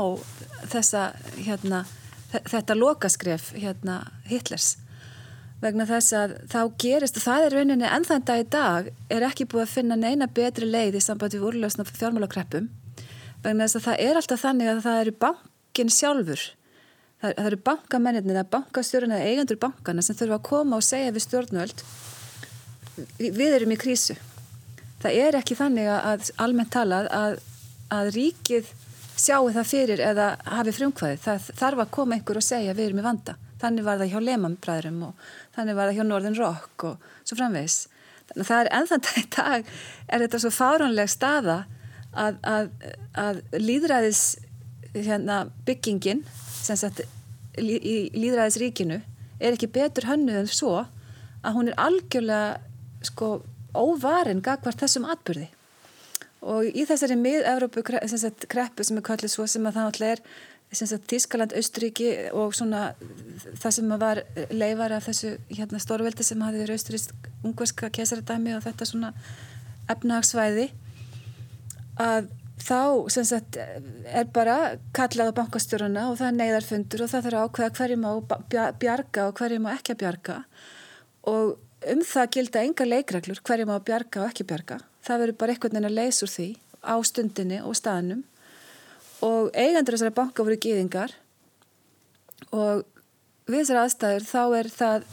þessa, 0.70 1.10
hérna, 1.42 1.84
þetta 2.32 2.78
lokaskref 2.78 3.52
hérna, 3.56 4.04
Hitlers 4.30 4.76
vegna 5.60 5.86
þess 5.90 6.16
að 6.16 6.36
þá 6.52 6.60
gerist 6.80 7.18
og 7.20 7.26
það 7.26 7.46
er 7.46 7.56
rauninni 7.58 7.88
enn 7.90 8.06
þann 8.08 8.28
dag 8.28 8.44
í 8.44 8.46
dag 8.54 8.92
er 9.12 9.26
ekki 9.28 9.48
búið 9.50 9.66
að 9.66 9.74
finna 9.74 9.98
neina 10.00 10.30
betri 10.32 10.70
leið 10.70 11.00
í 11.00 11.02
sambandi 11.04 11.40
við 11.40 11.50
úrlösna 11.50 11.88
fjármálakreppum 11.90 12.70
vegna 13.44 13.66
þess 13.66 13.80
að 13.80 13.88
það 13.90 14.06
er 14.06 14.20
alltaf 14.22 14.46
þannig 14.46 14.72
að 14.72 14.86
það 14.86 15.02
eru 15.02 15.16
bankin 15.26 15.92
sjálfur 15.96 16.46
það, 17.20 17.34
það 17.34 17.50
eru 17.50 17.60
bankamennir 17.72 18.30
það 18.30 18.44
er 18.44 18.54
bankastjórun 18.56 19.18
eða 19.18 19.34
eigandur 19.34 19.60
bankana 19.66 20.06
sem 20.06 20.16
þurfa 20.16 20.40
að 20.40 20.48
koma 20.48 20.80
og 20.80 20.88
segja 20.88 21.12
við 21.16 21.28
stjórnvöld 21.28 21.84
við 23.18 23.56
erum 23.56 23.74
í 23.74 23.80
krísu. 23.80 24.16
Það 25.00 25.22
er 25.24 25.38
ekki 25.40 25.58
þannig 25.60 25.90
að 25.94 26.32
almennt 26.44 26.74
talað 26.74 27.08
að, 27.16 27.38
að 27.96 28.12
ríkið 28.18 28.72
sjáu 29.20 29.52
það 29.54 29.70
fyrir 29.70 30.02
eða 30.04 30.32
hafi 30.48 30.74
frumkvæði 30.76 31.22
það 31.24 31.48
þarf 31.60 31.84
að 31.84 31.94
koma 31.98 32.18
einhver 32.18 32.40
og 32.40 32.46
segja 32.46 32.76
við 32.76 32.90
erum 32.90 33.02
í 33.04 33.06
vanda. 33.06 33.36
Þannig 33.60 33.86
var 33.86 34.00
það 34.00 34.12
hjá 34.14 34.20
Lehmann-bræðurum 34.24 35.00
og 35.10 35.32
þannig 35.56 35.78
var 35.80 35.90
það 35.90 35.98
hjá 35.98 36.06
Northern 36.08 36.38
Rock 36.40 36.86
og 36.88 37.10
svo 37.28 37.40
framvegs 37.40 37.80
þannig 38.30 38.44
að 38.44 38.50
það 38.50 38.62
er 38.62 38.72
ennþann 38.78 39.10
í 39.22 39.26
dag 39.36 39.72
er 40.08 40.24
þetta 40.26 40.42
svo 40.44 40.54
fáránleg 40.54 41.12
staða 41.12 41.58
að, 42.14 42.40
að, 42.48 42.72
að 43.20 43.42
líðræðis 43.58 44.24
hérna, 44.96 45.44
byggingin 45.68 46.24
sagt, 46.64 47.04
í 47.60 47.98
líðræðisríkinu 48.16 49.00
er 49.40 49.56
ekki 49.56 49.72
betur 49.74 50.10
hannu 50.10 50.36
en 50.42 50.50
svo 50.52 50.76
að 50.80 51.56
hún 51.56 51.72
er 51.72 51.80
algjörlega 51.80 53.06
sko 53.08 53.40
óvarin 53.78 54.44
gagvart 54.44 54.82
þessum 54.82 55.08
atbyrði 55.10 55.50
og 56.42 56.70
í 56.70 56.86
þessari 56.88 57.18
mið-Európu 57.20 57.84
kreppu 57.84 58.86
sem 58.86 59.00
er 59.00 59.06
kallið 59.06 59.34
svo 59.34 59.48
sem 59.50 59.66
að 59.68 59.80
það 59.80 59.90
náttúrulega 59.90 60.16
er 60.16 60.24
Þískaland, 60.70 61.56
Austríki 61.58 62.10
og 62.30 62.54
svona 62.54 62.92
það 63.58 63.72
sem 63.74 63.94
var 64.02 64.20
leifar 64.54 64.94
af 64.94 65.08
þessu 65.08 65.32
hérna, 65.50 65.80
stórveldi 65.82 66.24
sem 66.24 66.42
hafi 66.46 66.62
verið 66.62 66.78
austrísk-ungverska 66.78 67.90
kesaradæmi 67.90 68.54
og 68.54 68.62
þetta 68.68 68.86
svona 68.86 69.10
efnahagsvæði 69.90 70.68
að 72.00 72.30
þá 72.62 73.10
sagt, 73.10 73.58
er 73.58 74.30
bara 74.36 74.78
kallað 74.94 75.34
á 75.34 75.38
bankastjóruna 75.40 76.06
og 76.12 76.20
það 76.20 76.30
er 76.30 76.38
neyðarfundur 76.38 77.04
og 77.04 77.12
það 77.16 77.26
þarf 77.26 77.40
að 77.40 77.48
ákveða 77.48 77.76
hverjum 77.80 78.06
á 78.06 78.14
bjarga 78.84 79.26
og 79.26 79.42
hverjum 79.42 79.66
á 79.66 79.74
ekki 79.74 79.96
að 79.96 80.02
bjarga. 80.04 80.38
Og 81.34 81.58
um 81.90 82.06
það 82.06 82.32
gilda 82.36 82.64
enga 82.68 82.86
leikreglur 82.86 83.42
hverjum 83.42 83.74
á 83.74 83.78
bjarga 83.82 84.22
og 84.22 84.30
ekki 84.30 84.46
bjarga 84.46 84.84
það 85.06 85.24
verður 85.24 85.40
bara 85.42 85.56
einhvern 85.56 85.76
veginn 85.76 85.90
að 85.90 85.98
leysa 85.98 86.26
úr 86.26 86.34
því 86.34 86.48
á 86.84 86.96
stundinni 87.06 87.60
og 87.64 87.78
staðnum. 87.78 88.24
Og 89.26 89.50
eigandur 89.52 89.98
þessara 89.98 90.16
banka 90.16 90.46
voru 90.46 90.60
gýðingar 90.64 91.16
og 92.56 92.86
við 93.50 93.64
þessar 93.64 93.82
aðstæður 93.84 94.28
þá 94.30 94.44
er 94.60 94.72
það 94.74 95.08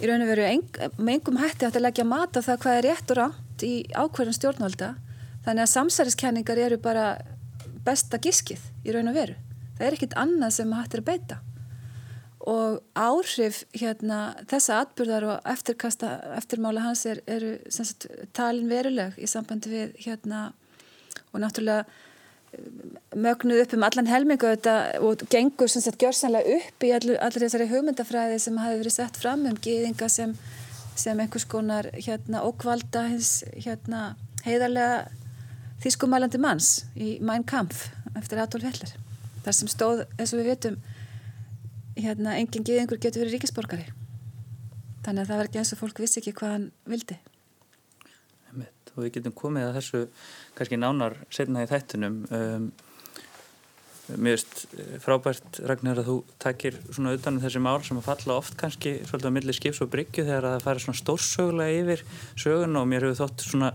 í 0.00 0.10
raun 0.10 0.24
og 0.24 0.30
veru 0.32 0.46
með 0.96 1.14
engum 1.14 1.40
hætti 1.42 1.68
að 1.68 1.80
leggja 1.84 2.08
mat 2.08 2.36
á 2.36 2.40
það 2.40 2.60
hvað 2.64 2.78
er 2.78 2.86
rétt 2.88 3.14
og 3.14 3.20
rátt 3.20 3.64
í 3.66 3.74
ákverðan 3.92 4.38
stjórnvalda. 4.38 4.92
Þannig 5.44 5.66
að 5.66 5.74
samsæriskenningar 5.74 6.60
eru 6.64 6.80
bara 6.80 7.08
besta 7.84 8.18
giskið 8.18 8.62
í 8.84 8.94
raun 8.94 9.12
og 9.12 9.18
veru. 9.18 9.36
Það 9.76 9.86
er 9.86 9.98
ekkit 9.98 10.16
annað 10.18 10.56
sem 10.56 10.72
hættir 10.72 11.04
að 11.04 11.10
beita 11.10 11.42
og 12.44 12.80
áhrif 12.92 13.62
hérna, 13.72 14.34
þessa 14.50 14.82
atbyrðar 14.84 15.26
og 15.32 15.46
eftirkasta, 15.48 16.10
eftirmála 16.36 16.82
hans 16.84 17.06
er, 17.08 17.22
eru 17.30 17.54
sagt, 17.72 18.06
talin 18.36 18.68
veruleg 18.68 19.16
í 19.16 19.28
sambandi 19.30 19.72
við 19.72 19.94
hérna, 20.04 20.50
og 21.32 21.40
náttúrulega 21.40 21.86
eh, 22.52 22.66
mögnuð 23.16 23.62
upp 23.64 23.76
um 23.78 23.86
allan 23.88 24.10
helmingu 24.12 24.50
þetta, 24.52 24.76
og 25.00 25.24
gengur 25.32 25.72
sagt, 25.72 25.96
gjörsanlega 26.02 26.58
upp 26.58 26.84
í 26.84 26.92
allir, 26.92 27.16
allir 27.24 27.46
þessari 27.46 27.70
hugmyndafræði 27.72 28.38
sem 28.44 28.60
hafi 28.60 28.80
verið 28.82 28.98
sett 28.98 29.20
fram 29.20 29.48
um 29.48 29.56
gýðinga 29.64 30.10
sem, 30.12 30.36
sem 31.00 31.20
einhvers 31.24 31.48
konar 31.48 31.88
hérna, 31.96 32.44
ókvalda 32.44 33.08
hins 33.08 33.38
hérna, 33.56 34.10
heiðarlega 34.44 35.06
þýskumælandi 35.84 36.40
manns 36.40 36.82
í 36.92 37.16
Mein 37.24 37.44
Kampf 37.48 37.88
eftir 38.18 38.40
Adolf 38.42 38.68
Hitler. 38.68 38.92
Þar 39.44 39.56
sem 39.56 39.70
stóð, 39.72 40.04
eins 40.18 40.32
og 40.32 40.40
við 40.40 40.52
veitum 40.52 40.76
hérna, 41.98 42.38
enginn 42.38 42.66
geðingur 42.66 43.00
getur 43.02 43.24
verið 43.24 43.38
ríkisborgari. 43.38 43.86
Þannig 45.04 45.22
að 45.22 45.30
það 45.30 45.38
var 45.40 45.50
ekki 45.50 45.60
eins 45.60 45.74
og 45.74 45.80
fólk 45.82 46.02
vissi 46.02 46.20
ekki 46.20 46.34
hvað 46.38 46.56
hann 46.56 46.66
vildi. 46.88 47.20
Og 48.94 49.02
við 49.02 49.16
getum 49.16 49.32
komið 49.34 49.64
að 49.66 49.76
þessu 49.80 50.00
kannski 50.54 50.76
nánar 50.78 51.16
setna 51.34 51.64
í 51.64 51.66
þættunum 51.66 52.18
um, 52.30 52.68
mér 54.12 54.36
veist 54.36 54.66
frábært 55.02 55.60
Ragnar 55.64 55.98
að 56.02 56.08
þú 56.10 56.16
takir 56.42 56.76
svona 56.90 57.14
utanum 57.16 57.42
þessi 57.42 57.62
mál 57.64 57.78
sem 57.86 57.98
að 57.98 58.08
falla 58.10 58.36
oft 58.36 58.56
kannski 58.60 58.98
svolítið 59.08 59.32
á 59.32 59.36
milli 59.36 59.54
skips 59.56 59.80
og 59.82 59.90
bryggju 59.94 60.26
þegar 60.26 60.48
það 60.50 60.66
fara 60.66 60.82
svona 60.84 61.00
stórsögulega 61.00 61.78
yfir 61.80 62.04
sögun 62.36 62.78
og 62.80 62.86
mér 62.90 63.08
hefur 63.08 63.22
þótt 63.22 63.46
svona 63.48 63.72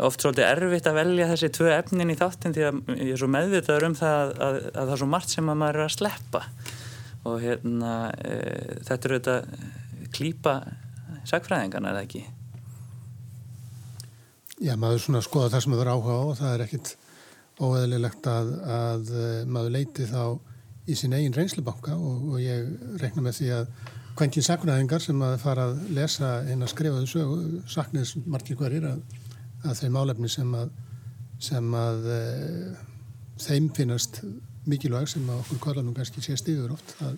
oft 0.00 0.24
svolítið 0.24 0.48
erfitt 0.48 0.90
að 0.90 0.98
velja 0.98 1.30
þessi 1.30 1.52
tvö 1.54 1.72
efnin 1.76 2.10
í 2.10 2.18
þáttin 2.18 2.56
því 2.56 2.66
að 2.66 2.80
ég 2.96 3.14
er 3.14 3.22
svo 3.22 3.30
meðvitaður 3.30 3.88
um 3.90 3.96
það 4.00 4.20
að, 4.20 4.32
að, 4.48 4.60
að 4.70 4.80
það 4.80 4.94
er 4.96 5.02
svo 5.02 5.10
margt 5.14 5.34
sem 5.36 5.52
að 5.52 5.60
maður 5.62 5.80
er 5.80 5.86
að 5.86 5.96
sleppa 5.96 6.44
og 7.28 7.40
hérna 7.42 7.94
e, 8.16 8.36
þetta 8.86 9.08
eru 9.08 9.18
þetta 9.20 10.10
klípa 10.14 10.54
sagfræðingarna 11.28 11.92
eða 11.92 12.04
ekki? 12.06 12.24
Já, 14.60 14.74
maður 14.76 15.04
svona 15.04 15.22
skoða 15.24 15.54
það 15.54 15.64
sem 15.64 15.74
maður 15.74 15.92
áhuga 15.94 16.16
á 16.16 16.22
og 16.22 16.34
það 16.40 16.54
er 16.54 16.64
ekkit 16.66 16.92
óeðlilegt 17.60 18.28
að, 18.30 18.52
að 18.76 19.12
e, 19.12 19.30
maður 19.48 19.76
leiti 19.76 20.08
þá 20.08 20.22
í 20.90 20.96
sin 20.96 21.14
eigin 21.16 21.36
reynslubanka 21.36 21.96
og, 21.96 22.28
og 22.34 22.42
ég 22.42 22.68
rekna 23.02 23.24
með 23.24 23.40
því 23.40 23.50
að 23.58 23.72
kvæntjum 24.18 24.44
sakfræðingar 24.44 25.04
sem 25.04 25.24
að 25.24 25.38
fara 25.40 25.68
að 25.70 25.82
lesa 25.96 26.30
einn 26.48 26.64
að 26.64 26.72
skrifa 26.72 27.02
þessu 27.02 27.64
sakniðs 27.70 28.14
margir 28.26 28.58
hverjir 28.60 28.88
að, 28.90 29.02
að 29.64 29.82
þeim 29.82 29.98
álefni 30.00 30.32
sem 30.32 30.54
að, 30.56 30.72
sem 31.40 31.74
að 31.76 32.08
e, 32.16 32.22
þeim 33.40 33.68
finnast 33.76 34.22
mikilvæg 34.68 35.08
sem 35.08 35.28
að 35.30 35.42
okkur 35.44 35.62
kvarlanum 35.64 35.96
kannski 35.96 36.22
sé 36.24 36.36
stíður 36.38 36.74
oft 36.76 36.94
að, 37.04 37.16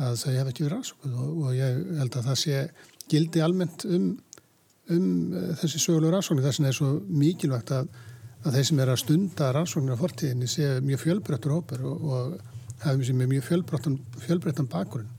að 0.00 0.16
þau 0.22 0.30
hef 0.32 0.50
ekki 0.50 0.64
verið 0.64 0.74
rannsókuð 0.74 1.18
og, 1.20 1.34
og 1.44 1.58
ég 1.58 1.82
held 2.00 2.18
að 2.18 2.28
það 2.30 2.40
sé 2.40 2.62
gildi 3.12 3.42
almennt 3.44 3.84
um, 3.88 4.08
um 4.94 5.06
eh, 5.36 5.52
þessi 5.60 5.82
sögulegur 5.82 6.16
rannsóknir. 6.16 6.46
Þess 6.46 6.60
að 6.60 6.64
það 6.64 6.72
er 6.72 6.78
svo 6.78 6.90
mikilvægt 7.24 7.74
að, 7.76 7.90
að 8.44 8.58
þeir 8.58 8.68
sem 8.70 8.82
er 8.84 8.92
að 8.94 9.02
stunda 9.02 9.50
rannsóknir 9.56 9.98
á 9.98 10.02
fortíðinni 10.04 10.50
sé 10.50 10.70
mjög 10.84 11.04
fjölbreyttur 11.04 11.56
hópur 11.58 11.84
og, 11.90 12.08
og 12.08 12.84
hafi 12.84 13.12
mjög, 13.12 13.28
mjög 13.34 13.46
fjölbreyttan 14.24 14.70
bakgrunn. 14.72 15.12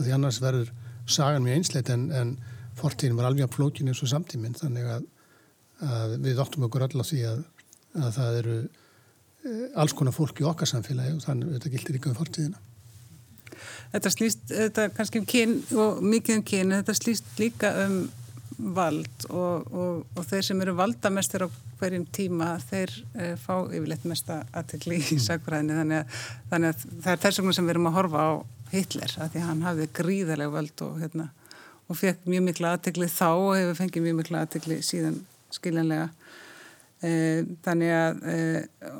Því 0.00 0.16
annars 0.16 0.40
verður 0.42 0.72
sagan 1.10 1.44
mjög 1.44 1.60
einsleit 1.60 1.90
en, 1.92 2.10
en 2.12 2.36
fortíðin 2.80 3.16
var 3.18 3.28
alveg 3.28 3.48
að 3.48 3.56
flókin 3.56 3.90
eins 3.90 4.02
og 4.04 4.12
samtíminn 4.12 4.56
þannig 4.56 4.86
að, 4.88 5.08
að 5.84 6.14
við 6.24 6.40
óttum 6.44 6.68
okkur 6.68 6.86
öll 6.86 7.02
á 7.02 7.04
því 7.04 7.24
að 7.30 7.42
það 8.14 8.38
eru 8.42 8.56
alls 9.74 9.94
konar 9.96 10.14
fólk 10.14 10.42
í 10.42 10.46
okkar 10.48 10.68
samfélagi 10.68 11.16
og 11.16 11.24
þannig 11.24 11.48
að 11.48 11.56
þetta 11.56 11.72
gildir 11.74 11.96
líka 11.96 12.10
um 12.10 12.18
fortíðina. 12.18 12.60
Þetta 13.90 14.12
slýst, 14.14 14.42
þetta 14.50 14.86
er 14.86 14.92
kannski 14.94 15.20
um 15.20 15.26
kyn 15.28 15.54
og 15.82 16.00
mikið 16.04 16.38
um 16.38 16.46
kyn, 16.46 16.74
þetta 16.78 16.96
slýst 16.96 17.30
líka 17.40 17.72
um 17.86 17.96
vald 18.60 19.26
og, 19.30 19.66
og, 19.72 20.04
og 20.16 20.26
þeir 20.28 20.44
sem 20.44 20.62
eru 20.62 20.74
valdamestir 20.76 21.46
á 21.46 21.48
hverjum 21.80 22.04
tíma, 22.12 22.52
þeir 22.68 22.92
e, 23.16 23.28
fá 23.40 23.54
yfirleitt 23.62 24.04
mesta 24.08 24.42
aðtegli 24.52 24.98
í 24.98 25.04
mm. 25.16 25.22
sagfræðinni 25.24 25.78
þannig, 25.78 26.18
þannig 26.50 26.74
að 26.74 26.82
það 26.90 27.12
er 27.14 27.22
þess 27.24 27.40
vegna 27.40 27.56
sem 27.56 27.68
við 27.68 27.74
erum 27.74 27.90
að 27.90 27.96
horfa 27.96 28.24
á 28.28 28.30
Hitler, 28.70 29.14
að 29.16 29.32
því 29.32 29.44
hann 29.46 29.62
hafði 29.66 29.86
gríðarlega 29.96 30.54
vald 30.54 30.84
og, 30.86 30.98
hérna, 31.00 31.28
og 31.88 31.98
fekk 31.98 32.28
mjög 32.30 32.46
mikla 32.50 32.74
aðtegli 32.76 33.08
þá 33.10 33.28
og 33.30 33.54
hefur 33.56 33.80
fengið 33.80 34.06
mjög 34.06 34.18
mikla 34.20 34.44
aðtegli 34.44 34.80
síðan 34.86 35.22
skiljanlega 35.50 36.10
þannig 37.00 37.92
að 37.96 38.18
e, 38.28 38.38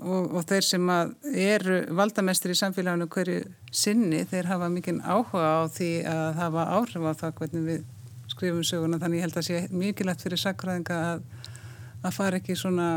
og, 0.01 0.31
og 0.39 0.45
þeir 0.49 0.65
sem 0.65 0.93
eru 1.37 1.81
valdamestri 1.99 2.55
í 2.55 2.61
samfélaginu 2.61 3.09
hverju 3.13 3.43
sinni 3.77 4.23
þeir 4.31 4.49
hafa 4.49 4.71
mikinn 4.73 5.03
áhuga 5.05 5.51
á 5.61 5.63
því 5.69 5.91
að 6.09 6.39
hafa 6.41 6.67
áhrif 6.79 7.05
á 7.05 7.13
það 7.21 7.35
hvernig 7.41 7.67
við 7.67 7.83
skrifum 8.31 8.65
söguna. 8.65 9.01
Þannig 9.03 9.21
ég 9.21 9.27
held 9.27 9.37
að 9.37 9.49
sé 9.51 9.61
mikilvægt 9.83 10.25
fyrir 10.25 10.41
sakræðinga 10.41 11.01
að, 11.11 11.25
að 12.01 12.17
fara 12.17 12.41
ekki 12.41 12.57
svona 12.57 12.89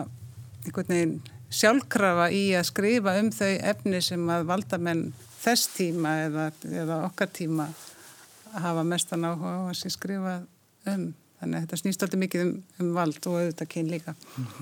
einhvern 0.64 0.94
veginn 0.94 1.18
sjálfkrafa 1.54 2.30
í 2.34 2.46
að 2.58 2.70
skrifa 2.72 3.18
um 3.20 3.32
þau 3.34 3.52
efni 3.74 4.00
sem 4.02 4.30
að 4.32 4.48
valdamenn 4.50 5.04
þess 5.44 5.68
tíma 5.76 6.16
eða, 6.30 6.48
eða 6.72 7.02
okkar 7.10 7.30
tíma 7.36 7.68
hafa 8.54 8.86
mestan 8.88 9.28
áhuga 9.28 9.58
á 9.60 9.62
að 9.68 9.78
sé 9.82 9.92
skrifa 9.94 10.40
um 10.94 11.12
Þannig 11.44 11.58
að 11.60 11.64
þetta 11.66 11.78
snýst 11.82 12.04
alltaf 12.06 12.20
mikið 12.22 12.42
um, 12.46 12.52
um 12.80 12.92
vald 12.96 13.26
og 13.28 13.34
auðvitað 13.36 13.70
kyn 13.74 13.90
líka. 13.92 14.14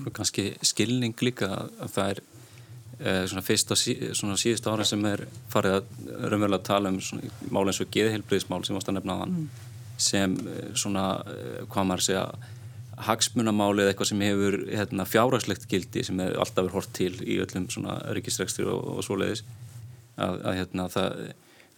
Og 0.02 0.14
kannski 0.16 0.48
skilning 0.66 1.14
líka 1.22 1.50
að 1.54 1.92
það 1.94 2.08
er 2.14 2.22
eh, 2.98 3.20
svona 3.30 3.44
fyrst 3.46 3.70
á 3.70 3.76
sí, 3.78 3.94
síðust 4.18 4.66
ára 4.66 4.86
sem 4.88 5.04
er 5.06 5.22
farið 5.52 5.76
að 5.78 5.92
raunverulega 6.32 6.66
tala 6.66 6.90
um 6.90 6.98
mál 7.54 7.68
eins 7.68 7.78
og 7.84 7.92
geðheilbriðismál 7.94 8.64
sem 8.66 8.80
ást 8.80 8.90
að 8.90 8.98
nefna 8.98 9.20
þann 9.20 9.36
mm. 9.36 9.62
sem 10.08 10.36
eh, 10.42 10.66
svona, 10.82 11.06
eh, 11.30 11.62
hvað 11.70 11.88
maður 11.92 12.06
segja, 12.08 12.26
hagsmunamáli 13.06 13.84
eða 13.84 13.94
eitthvað 13.94 14.10
sem 14.10 14.26
hefur 14.26 14.58
hérna, 14.68 15.06
fjárhagslegt 15.08 15.70
gildi 15.70 16.02
sem 16.06 16.18
er 16.22 16.34
alltaf 16.34 16.66
verið 16.66 16.80
hort 16.80 16.94
til 16.98 17.12
í 17.22 17.38
öllum 17.42 17.70
svona 17.72 18.00
ríkistrekstri 18.18 18.66
og, 18.68 18.82
og 18.98 19.06
svoleiðis 19.06 19.46
að, 20.18 20.42
að 20.42 20.58
hérna, 20.58 20.88
það, 20.92 21.22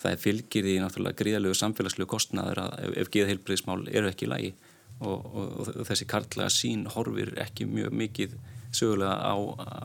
það 0.02 0.22
fylgir 0.24 0.68
í 0.72 0.78
náttúrulega 0.82 1.20
gríðalegu 1.20 1.56
samfélagslegu 1.60 2.10
kostnaður 2.10 2.64
að 2.66 2.78
ef, 2.88 2.96
ef 3.04 3.12
geðheilbriðismál 3.14 3.82
eru 3.92 4.10
ekki 4.10 4.26
í 4.26 4.32
lagi 4.32 4.54
og, 5.00 5.24
og, 5.34 5.70
og 5.74 5.86
þessi 5.88 6.06
kartlega 6.10 6.52
sín 6.52 6.86
horfir 6.94 7.34
ekki 7.42 7.66
mjög 7.70 7.96
mikið 7.98 8.36
sögulega 8.74 9.14
á, 9.22 9.34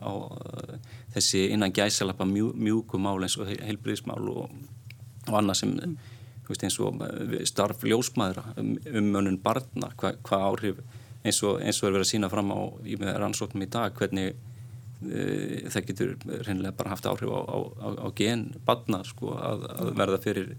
á 0.02 0.14
þessi 1.16 1.48
innan 1.54 1.74
gæsalappa 1.74 2.26
mjú, 2.26 2.52
mjúkumál 2.58 3.22
eins 3.26 3.38
og 3.40 3.50
heilbriðismál 3.50 4.22
og, 4.32 4.56
og 5.28 5.36
annað 5.40 5.62
sem 5.62 5.76
veist, 6.50 6.66
eins 6.66 6.80
og 6.82 7.02
eh, 7.06 7.44
starf 7.50 7.84
ljósmaðra 7.86 8.56
um, 8.58 8.76
um 8.94 9.12
önun 9.22 9.40
barna, 9.44 9.92
hvað 9.98 10.22
hva 10.26 10.42
áhrif 10.50 10.82
eins 11.24 11.42
og, 11.44 11.60
eins 11.62 11.82
og 11.82 11.90
er 11.90 11.98
verið 11.98 12.08
að 12.08 12.12
sína 12.14 12.32
fram 12.32 12.54
á 12.56 12.60
í 12.88 12.98
með 13.00 13.20
rannsóknum 13.22 13.66
í 13.66 13.70
dag 13.72 13.96
hvernig 13.98 14.34
uh, 14.34 15.70
það 15.70 15.88
getur 15.92 16.16
reynilega 16.48 16.76
bara 16.80 16.96
haft 16.96 17.10
áhrif 17.10 17.30
á, 17.30 17.42
á, 17.46 17.58
á 18.06 18.08
gen 18.18 18.50
barna 18.66 19.04
sko, 19.08 19.36
að, 19.38 19.68
að 19.76 19.96
verða 20.00 20.22
fyrir 20.26 20.54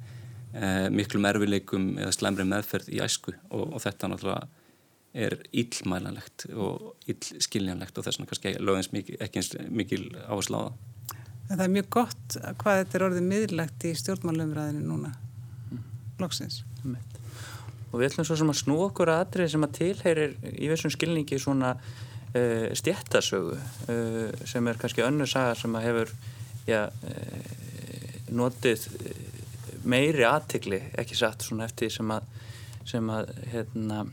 eh, 0.55 0.89
miklu 0.93 1.21
mervileikum 1.23 1.93
eða 1.99 2.15
slemri 2.15 2.47
meðferð 2.49 2.91
í 2.95 3.03
æsku 3.05 3.35
og, 3.51 3.77
og 3.77 3.83
þetta 3.85 4.11
náttúrulega 4.11 4.49
er 5.11 5.35
íllmælanlegt 5.51 6.47
og 6.55 7.09
íllskiljanlegt 7.11 7.97
og 7.99 8.07
þess 8.07 8.21
vegna 8.21 8.31
kannski 8.31 8.53
lögins 8.63 8.93
mikil, 8.95 9.17
ekki 9.19 9.41
eins 9.41 9.51
mikil 9.67 10.05
áherslu 10.29 10.61
á 10.61 10.63
það. 10.63 10.77
Það 11.51 11.65
er 11.65 11.73
mjög 11.75 11.89
gott 11.97 12.37
hvað 12.61 12.77
þetta 12.81 12.97
er 12.97 13.05
orðið 13.09 13.25
miðlagt 13.27 13.87
í 13.89 13.95
stjórnmálumræðinu 13.99 14.85
núna, 14.87 15.11
loksins. 16.23 16.61
Og 17.91 17.97
við 17.99 18.07
ætlum 18.07 18.29
svo 18.29 18.37
sem 18.39 18.53
að 18.53 18.61
snú 18.61 18.77
okkur 18.85 19.11
aðrið 19.11 19.51
sem 19.51 19.67
að 19.67 19.75
tilheyrir 19.81 20.37
í 20.53 20.71
þessum 20.71 20.95
skilningi 20.95 21.41
svona 21.43 21.73
uh, 21.75 22.69
stjættasögu 22.79 23.57
uh, 23.57 24.47
sem 24.47 24.71
er 24.71 24.79
kannski 24.79 25.03
önnur 25.03 25.31
saga 25.31 25.57
sem 25.59 25.75
að 25.75 25.89
hefur 25.89 26.15
já, 26.71 26.85
uh, 26.87 27.51
notið 28.31 28.87
meiri 29.91 30.27
aðtikli 30.27 30.81
ekki 31.01 31.19
satt 31.19 31.47
svona 31.47 31.67
eftir 31.69 31.93
sem 31.93 32.11
að, 32.15 32.29
sem 32.89 33.11
að 33.13 33.33
hérna, 33.53 34.05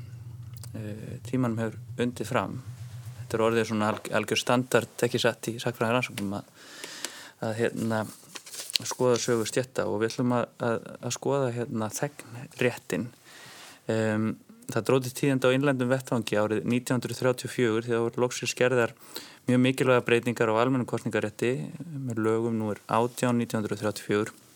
uh, 0.74 1.12
tímanum 1.27 1.62
hefur 1.63 2.05
undið 2.05 2.31
fram. 2.31 2.60
Þetta 3.19 3.38
er 3.38 3.46
orðið 3.50 3.69
svona 3.72 3.91
alg, 3.93 4.10
algjör 4.19 4.41
standard 4.41 5.05
ekki 5.07 5.22
satt 5.22 5.51
í 5.51 5.57
sakfræðar 5.62 6.01
ansóknum 6.01 6.39
að, 6.39 6.50
að 7.48 7.55
hérna, 7.62 8.01
skoða 8.88 9.22
sögu 9.22 9.48
stjætta 9.50 9.88
og 9.89 10.01
við 10.01 10.13
ætlum 10.13 10.36
að, 10.38 10.50
að 11.01 11.15
skoða 11.15 11.53
hérna, 11.55 11.89
þegnréttin. 11.93 13.07
Um, 13.88 14.36
það 14.67 14.88
dróði 14.89 15.13
tíðenda 15.15 15.50
á 15.50 15.55
innlændum 15.55 15.91
vettvangi 15.91 16.38
árið 16.39 16.65
1934 16.67 17.85
þegar 17.87 18.03
voru 18.03 18.24
loksir 18.25 18.51
skerðar 18.51 18.94
mjög 19.48 19.61
mikilvæga 19.63 20.03
breytingar 20.03 20.51
á 20.51 20.59
almennum 20.59 20.90
kostningarétti 20.90 21.53
með 21.79 22.20
lögum 22.25 22.57
nú 22.59 22.74
er 22.74 22.81
18 22.92 23.40
1934 23.46 24.47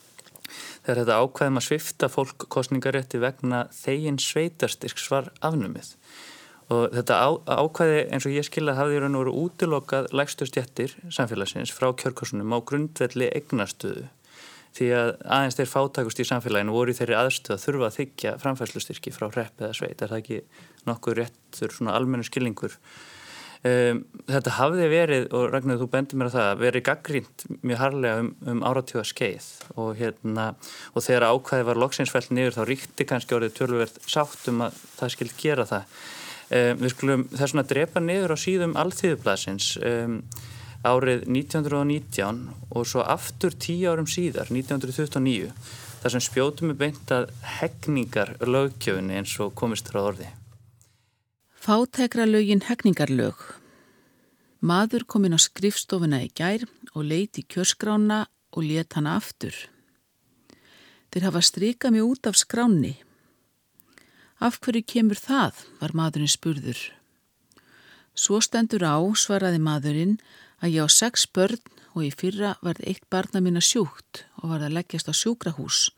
þegar 0.85 1.01
þetta 1.01 1.17
ákvæðum 1.21 1.61
að 1.61 1.67
svifta 1.67 2.09
fólk 2.11 2.45
kostningarétti 2.53 3.21
vegna 3.21 3.65
þegin 3.75 4.19
sveitarstyrks 4.21 5.09
var 5.13 5.31
afnumið. 5.45 5.93
Og 6.71 6.87
þetta 6.95 7.17
á, 7.19 7.29
ákvæði 7.61 7.99
eins 8.15 8.25
og 8.27 8.35
ég 8.37 8.47
skilða 8.47 8.77
hafði 8.77 8.97
í 8.97 9.03
raun 9.03 9.17
og 9.19 9.25
veru 9.25 9.35
útilokað 9.43 10.09
lægstu 10.15 10.47
stjættir 10.47 10.95
samfélagsins 11.11 11.73
frá 11.75 11.89
kjörkursunum 11.91 12.55
á 12.55 12.59
grundvelli 12.63 13.27
eignastuðu 13.35 14.07
því 14.77 14.89
að 14.95 15.09
aðeins 15.27 15.57
þeir 15.57 15.71
fátakust 15.71 16.21
í 16.23 16.25
samfélaginu 16.27 16.75
voru 16.75 16.93
í 16.93 16.97
þeirri 16.97 17.17
aðstöð 17.19 17.55
að 17.57 17.63
þurfa 17.65 17.87
að 17.87 17.97
þykja 17.97 18.35
framfæslustyrki 18.39 19.13
frá 19.15 19.25
repp 19.33 19.63
eða 19.63 19.75
sveit. 19.75 19.99
Er 19.99 20.11
það 20.11 20.21
ekki 20.21 20.37
nokkuð 20.87 21.17
réttur 21.19 21.75
svona 21.75 21.95
almennu 21.97 22.27
skilningur 22.27 22.77
Um, 23.61 23.99
þetta 24.25 24.55
hafði 24.57 24.85
verið, 24.89 25.25
og 25.37 25.51
Ragnar 25.53 25.77
þú 25.77 25.87
bendir 25.93 26.17
mér 26.17 26.31
að 26.31 26.37
það, 26.39 26.61
verið 26.63 26.83
gaggrínt 26.87 27.43
mjög 27.61 27.81
harlega 27.83 28.23
um, 28.23 28.31
um 28.49 28.63
áratjóða 28.65 29.03
skeið 29.05 29.49
og, 29.75 29.91
hérna, 29.99 30.45
og 30.95 31.05
þegar 31.05 31.27
ákvæði 31.29 31.67
var 31.67 31.81
loksinsfælt 31.83 32.33
niður 32.33 32.57
þá 32.57 32.63
ríkti 32.71 33.07
kannski 33.11 33.37
orðið 33.37 33.53
tölverð 33.59 34.01
sátt 34.09 34.49
um 34.49 34.65
að 34.65 34.81
það 34.95 35.13
skild 35.13 35.37
gera 35.43 35.67
það. 35.69 35.93
Um, 36.49 36.81
við 36.81 36.95
skulum 36.95 37.27
þess 37.35 37.59
að 37.61 37.71
drepa 37.75 38.01
niður 38.01 38.33
á 38.33 38.37
síðum 38.47 38.75
allþýðublasins 38.81 39.69
árið 40.81 41.29
1919 41.29 42.43
og 42.73 42.89
svo 42.89 43.05
aftur 43.05 43.53
tíu 43.53 43.93
árum 43.93 44.09
síðar, 44.09 44.49
1929, 44.49 45.53
þar 46.01 46.17
sem 46.17 46.29
spjótum 46.31 46.73
er 46.73 46.81
beint 46.81 47.13
að 47.13 47.29
hegningar 47.59 48.39
lögkjöfunni 48.41 49.21
eins 49.21 49.37
og 49.37 49.53
komist 49.53 49.91
þar 49.91 50.01
á 50.01 50.03
orði. 50.09 50.35
Fátækra 51.61 52.25
lögin 52.25 52.63
hegningarlög. 52.65 53.37
Maður 54.65 55.03
kom 55.05 55.27
inn 55.27 55.37
á 55.37 55.39
skrifstofuna 55.43 56.23
í 56.25 56.29
gær 56.33 56.63
og 56.97 57.03
leiti 57.05 57.43
kjörskrána 57.45 58.23
og 58.57 58.65
let 58.65 58.97
hana 58.97 59.13
aftur. 59.19 59.53
Þeir 61.13 61.27
hafa 61.27 61.43
strykað 61.45 61.93
mig 61.93 62.01
út 62.01 62.25
af 62.25 62.39
skráni. 62.41 62.95
Af 64.41 64.57
hverju 64.57 64.81
kemur 64.93 65.21
það, 65.21 65.61
var 65.77 65.93
maðurinn 65.93 66.33
spurður. 66.33 66.81
Svo 68.17 68.41
stendur 68.41 68.81
á, 68.81 68.97
svaraði 69.13 69.61
maðurinn, 69.61 70.17
að 70.65 70.73
ég 70.79 70.89
á 70.89 70.89
sex 70.89 71.29
börn 71.29 71.61
og 71.93 72.09
í 72.09 72.09
fyrra 72.09 72.55
varð 72.65 72.81
eitt 72.89 73.05
barna 73.13 73.37
mína 73.37 73.61
sjúkt 73.61 74.25
og 74.41 74.49
var 74.55 74.65
að 74.65 74.81
leggjast 74.81 75.13
á 75.13 75.13
sjúkrahús 75.13 75.91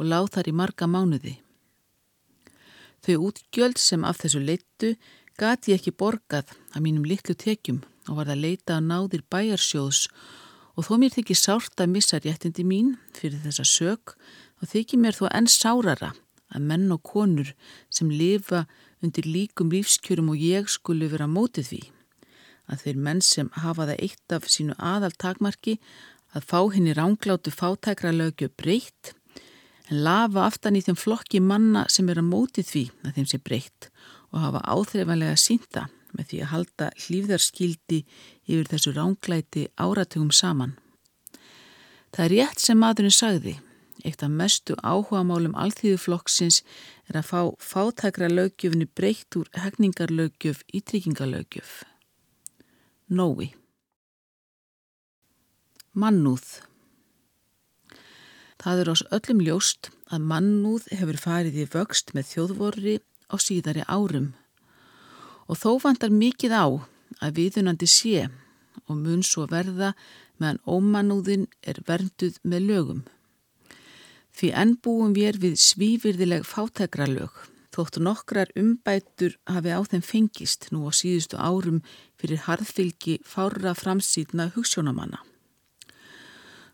og 0.00 0.08
láð 0.08 0.32
þar 0.38 0.48
í 0.48 0.58
marga 0.64 0.88
mánuði. 0.88 1.36
Þau 3.04 3.30
útgjöld 3.30 3.80
sem 3.80 4.04
af 4.04 4.20
þessu 4.20 4.42
leittu 4.44 4.94
gati 5.40 5.72
ekki 5.76 5.94
borgað 5.96 6.52
að 6.74 6.84
mínum 6.84 7.06
litlu 7.08 7.34
tekjum 7.34 7.80
og 8.08 8.18
var 8.20 8.32
að 8.32 8.42
leita 8.44 8.76
að 8.76 8.88
náðir 8.90 9.22
bæjarsjóðs 9.32 10.06
og 10.76 10.86
þó 10.86 10.94
mér 11.00 11.14
þykir 11.16 11.38
sárt 11.38 11.80
að 11.80 11.94
missa 11.94 12.20
réttindi 12.20 12.64
mín 12.66 12.96
fyrir 13.16 13.40
þessa 13.44 13.64
sög 13.68 14.14
og 14.60 14.68
þykir 14.72 15.00
mér 15.00 15.16
þó 15.16 15.26
enn 15.30 15.48
sárara 15.48 16.12
að 16.50 16.66
menn 16.66 16.90
og 16.92 17.02
konur 17.06 17.52
sem 17.92 18.10
lifa 18.10 18.66
undir 19.00 19.26
líkum 19.28 19.72
lífskjörum 19.72 20.32
og 20.34 20.42
ég 20.42 20.68
skulu 20.68 21.08
vera 21.08 21.28
mótið 21.30 21.70
því. 21.70 21.82
Að 22.70 22.82
þeir 22.84 22.98
menn 23.06 23.22
sem 23.24 23.50
hafa 23.62 23.86
það 23.88 24.02
eitt 24.06 24.34
af 24.36 24.48
sínu 24.50 24.76
aðal 24.78 25.12
takmarki 25.18 25.78
að 26.36 26.46
fá 26.50 26.60
henni 26.74 26.94
ránglátu 26.94 27.52
fátækra 27.54 28.12
lögju 28.14 28.50
breytt 28.60 29.14
en 29.90 30.02
lafa 30.06 30.46
aftan 30.46 30.78
í 30.78 30.82
þeim 30.86 30.98
flokki 30.98 31.40
manna 31.42 31.86
sem 31.90 32.08
er 32.10 32.20
að 32.22 32.30
móti 32.30 32.64
því 32.66 32.84
að 33.04 33.16
þeim 33.16 33.30
sé 33.30 33.40
breytt 33.42 33.88
og 34.30 34.44
hafa 34.44 34.62
áþreifanlega 34.70 35.38
sínta 35.40 35.88
með 36.14 36.30
því 36.30 36.38
að 36.42 36.52
halda 36.52 36.90
hlýfðarskildi 37.04 37.98
yfir 38.50 38.70
þessu 38.70 38.94
ránglæti 38.94 39.66
áratugum 39.78 40.30
saman. 40.34 40.76
Það 42.10 42.24
er 42.24 42.34
rétt 42.34 42.62
sem 42.62 42.80
maðurinn 42.82 43.14
sagði, 43.14 43.54
eitt 44.02 44.24
af 44.26 44.32
mestu 44.34 44.74
áhuga 44.82 45.22
málum 45.26 45.54
alþýðuflokksins 45.58 46.62
er 47.10 47.20
að 47.20 47.28
fá 47.30 47.40
fátækra 47.62 48.30
lögjöfni 48.30 48.88
breytt 48.90 49.38
úr 49.38 49.50
hegningarlögjöf 49.58 50.64
í 50.74 50.82
tryggingarlögjöf. 50.82 51.82
Nói 53.10 53.52
Mannúð 55.90 56.60
Það 58.60 58.82
er 58.82 58.90
ás 58.92 59.02
öllum 59.16 59.40
ljóst 59.40 59.88
að 60.12 60.26
mannúð 60.32 60.88
hefur 60.92 61.18
farið 61.20 61.62
í 61.62 61.66
vöxt 61.72 62.12
með 62.16 62.26
þjóðvorri 62.34 62.96
á 63.32 63.34
síðari 63.40 63.86
árum 63.88 64.32
og 65.50 65.58
þó 65.58 65.70
vandar 65.82 66.12
mikið 66.14 66.52
á 66.54 66.66
að 67.24 67.38
viðunandi 67.38 67.88
sé 67.90 68.26
og 68.86 68.98
mun 68.98 69.24
svo 69.26 69.46
verða 69.50 69.94
meðan 70.38 70.60
ómannúðin 70.68 71.48
er 71.66 71.80
vernduð 71.88 72.36
með 72.42 72.66
lögum. 72.68 73.00
Því 74.36 74.52
enn 74.62 74.76
búum 74.84 75.16
við 75.16 75.40
við 75.42 75.56
svífyrðileg 75.64 76.46
fátækralög 76.46 77.40
þóttu 77.74 78.02
nokkrar 78.04 78.52
umbætur 78.58 79.36
hafi 79.48 79.74
á 79.74 79.80
þeim 79.88 80.04
fengist 80.04 80.70
nú 80.74 80.86
á 80.86 80.92
síðustu 80.94 81.38
árum 81.38 81.82
fyrir 82.20 82.44
harðfylgi 82.46 83.20
fára 83.24 83.74
framsýtna 83.78 84.50
hugssjónamanna. 84.54 85.22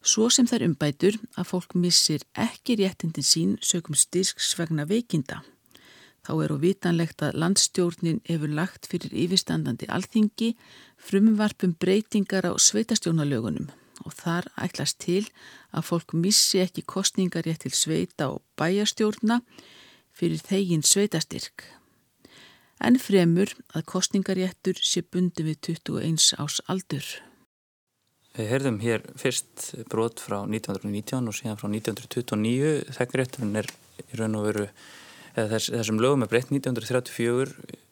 Svo 0.07 0.29
sem 0.31 0.47
þær 0.47 0.63
umbætur 0.69 1.17
að 1.35 1.49
fólk 1.51 1.75
missir 1.83 2.23
ekki 2.39 2.77
réttindin 2.79 3.27
sín 3.27 3.57
sögum 3.59 3.97
styrks 3.99 4.53
vegna 4.55 4.85
veikinda. 4.87 5.41
Þá 6.23 6.33
er 6.45 6.55
og 6.55 6.63
vitanlegt 6.63 7.25
að 7.27 7.39
landstjórnin 7.43 8.21
hefur 8.29 8.55
lagt 8.55 8.87
fyrir 8.91 9.11
yfirstandandi 9.25 9.89
alþingi 9.91 10.53
frumvarpum 11.09 11.75
breytingar 11.83 12.47
á 12.47 12.53
sveitastjónalögunum 12.55 13.69
og 14.07 14.15
þar 14.15 14.47
ætlast 14.63 15.01
til 15.03 15.25
að 15.75 15.87
fólk 15.91 16.15
missi 16.15 16.63
ekki 16.63 16.87
kostningarétt 16.87 17.67
til 17.67 17.75
sveita 17.75 18.31
og 18.35 18.43
bæjastjórna 18.59 19.41
fyrir 20.15 20.39
þegin 20.39 20.87
sveitastyrk. 20.87 21.67
En 22.79 22.99
fremur 23.01 23.51
að 23.75 23.89
kostningaréttur 23.91 24.79
sé 24.79 25.03
bundi 25.03 25.47
við 25.47 25.73
21 25.75 26.37
ás 26.39 26.63
aldur. 26.71 27.07
Við 28.37 28.51
heyrðum 28.53 28.79
hér 28.83 29.05
fyrst 29.17 29.71
brot 29.89 30.21
frá 30.21 30.43
1919 30.45 31.31
og 31.31 31.37
síðan 31.37 31.59
frá 31.61 31.71
1929. 31.71 32.93
Þekkrétturinn 32.99 33.61
er 33.63 33.71
í 34.05 34.21
raun 34.21 34.37
og 34.37 34.47
veru, 34.51 34.67
þess, 35.35 35.73
þessum 35.73 36.03
lögum 36.05 36.27
er 36.27 36.33
breytt 36.33 36.53
1934 36.53 37.85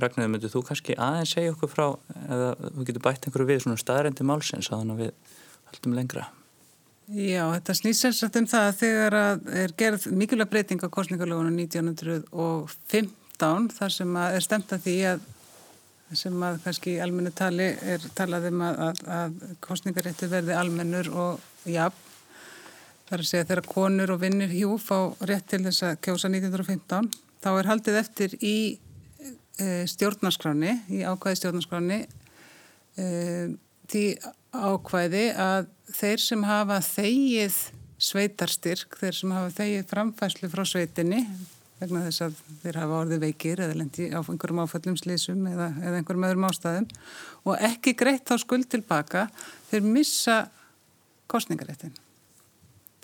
Ragnar, 0.00 0.30
myndu 0.32 0.48
þú 0.48 0.62
kannski 0.64 0.94
aðeins 0.96 1.34
segja 1.34 1.52
okkur 1.52 1.68
frá 1.68 1.86
eða 2.24 2.54
þú 2.62 2.84
getur 2.88 3.02
bætt 3.04 3.26
einhverju 3.26 3.50
við 3.50 3.58
svona 3.64 3.80
staðrændi 3.80 4.24
málsins 4.26 4.70
að 4.72 4.80
hann 4.80 5.00
við 5.00 5.10
haldum 5.68 5.96
lengra 5.98 6.24
Já, 7.04 7.44
þetta 7.52 7.72
snýsast 7.76 8.36
um 8.40 8.46
það 8.48 8.64
að 8.70 8.78
þegar 8.80 9.12
að 9.18 9.36
er 9.60 9.70
gerð 9.76 10.02
mikilvæg 10.16 10.48
breyting 10.54 10.80
á 10.80 10.88
kostningalögunum 10.94 11.58
1915 11.66 13.68
þar 13.76 13.92
sem 13.92 14.10
að 14.16 14.28
er 14.38 14.42
stemt 14.46 14.72
að 14.72 14.84
því 14.86 14.96
að 15.10 15.18
sem 16.12 16.42
að 16.46 16.60
kannski 16.64 16.96
almennu 17.02 17.32
tali 17.34 17.70
er 17.82 18.02
talað 18.16 18.50
um 18.50 18.64
að, 18.66 18.80
að, 18.86 19.02
að 19.18 19.36
kostningarétti 19.64 20.28
verði 20.30 20.56
almennur 20.58 21.10
og 21.10 21.68
jafn. 21.70 22.10
Þar 23.04 23.20
að 23.20 23.28
segja 23.28 23.46
þegar 23.48 23.68
konur 23.68 24.14
og 24.14 24.20
vinnir 24.22 24.52
hjú 24.52 24.78
fá 24.80 24.96
rétt 25.28 25.48
til 25.52 25.60
þess 25.66 25.84
að 25.84 25.98
kjósa 26.06 26.30
1915 26.30 27.10
þá 27.44 27.50
er 27.52 27.68
haldið 27.68 27.98
eftir 28.00 28.36
í 28.40 28.56
e, 29.60 29.66
stjórnarskráni, 29.90 30.72
í 30.88 31.02
ákvæði 31.04 31.40
stjórnarskráni 31.42 31.98
e, 32.96 33.08
því 33.92 34.04
ákvæði 34.54 35.24
að 35.36 35.68
þeir 35.92 36.24
sem 36.24 36.46
hafa 36.48 36.80
þegið 36.86 37.58
sveitarstyrk, 38.04 38.96
þeir 39.00 39.18
sem 39.18 39.34
hafa 39.36 39.52
þegið 39.58 39.84
framfæslu 39.92 40.50
frá 40.52 40.64
sveitinni 40.68 41.20
vegna 41.80 42.04
þess 42.06 42.24
að 42.26 42.40
þeir 42.62 42.78
hafa 42.80 42.98
orðið 43.02 43.22
veikir 43.24 43.62
eða 43.64 43.78
lendi 43.78 44.08
á 44.14 44.20
einhverjum 44.22 44.62
áfællum 44.64 44.98
slísum 45.00 45.46
eða, 45.50 45.70
eða 45.82 46.00
einhverjum 46.00 46.26
öðrum 46.28 46.48
ástæðum 46.48 46.88
og 47.44 47.64
ekki 47.70 47.96
greitt 47.98 48.26
þá 48.28 48.36
skuld 48.42 48.68
tilbaka 48.70 49.26
þeir 49.70 49.88
missa 49.88 50.38
kostningaréttin 51.30 51.94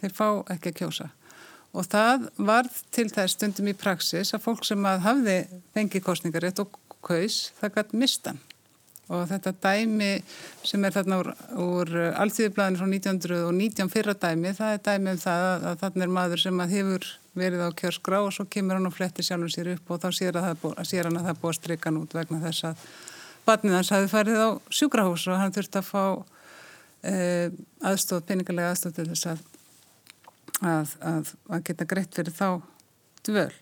þeir 0.01 0.15
fá 0.17 0.27
ekki 0.55 0.73
að 0.73 0.79
kjósa. 0.83 1.09
Og 1.71 1.87
það 1.87 2.31
varð 2.43 2.79
til 2.95 3.07
þess 3.13 3.37
stundum 3.37 3.69
í 3.71 3.77
praksis 3.79 4.33
að 4.35 4.47
fólk 4.47 4.65
sem 4.67 4.87
að 4.91 5.05
hafði 5.05 5.37
fengið 5.77 6.07
kostningarétt 6.07 6.63
og 6.65 6.79
kaus 7.05 7.51
það 7.61 7.77
gætt 7.77 7.93
mistan 7.97 8.41
og 9.11 9.27
þetta 9.31 9.53
dæmi 9.65 10.11
sem 10.67 10.85
er 10.87 10.95
þarna 10.95 11.19
úr, 11.21 11.31
úr 11.59 11.93
alltíðublaðinu 12.23 12.79
frá 12.79 12.87
1919 12.87 13.91
fyrra 13.91 14.15
dæmi, 14.15 14.53
það 14.55 14.75
er 14.77 14.83
dæmi 14.87 15.15
um 15.15 15.21
það 15.21 15.47
að, 15.47 15.67
að 15.71 15.81
þarna 15.85 16.07
er 16.07 16.13
maður 16.15 16.43
sem 16.45 16.63
að 16.63 16.75
hefur 16.77 17.09
verið 17.41 17.65
á 17.67 17.71
kjörskrá 17.81 18.21
og 18.25 18.35
svo 18.35 18.47
kemur 18.51 18.79
hann 18.79 18.91
og 18.91 18.95
flettir 18.95 19.27
sjálfur 19.27 19.53
sér 19.55 19.73
upp 19.75 19.91
og 19.91 20.03
þá 20.03 20.09
sér, 20.15 20.39
búið, 20.63 20.83
sér 20.87 21.09
hann 21.09 21.19
að 21.19 21.27
það 21.29 21.35
er 21.35 21.41
búið 21.43 21.53
að 21.53 21.59
streika 21.59 21.95
nút 21.95 22.15
vegna 22.15 22.43
þess 22.45 22.69
að 22.71 22.85
batnið 23.47 23.79
hans 23.79 23.93
hafi 23.95 24.11
farið 24.11 24.43
á 24.43 24.49
sjúkrahús 24.81 25.27
og 25.31 25.41
hann 25.41 25.55
þurfti 25.55 25.81
að 25.81 25.89
fá 25.89 26.05
eh, 27.07 27.49
aðstóð, 27.91 28.25
peningalega 28.29 28.75
aðstóð 28.75 28.99
til 28.99 29.09
þess 29.11 29.31
að, 29.33 29.43
að, 30.61 31.35
að 31.51 31.67
geta 31.71 31.89
greitt 31.91 32.15
fyrir 32.15 32.37
þá 32.37 32.49
dvöl 33.27 33.53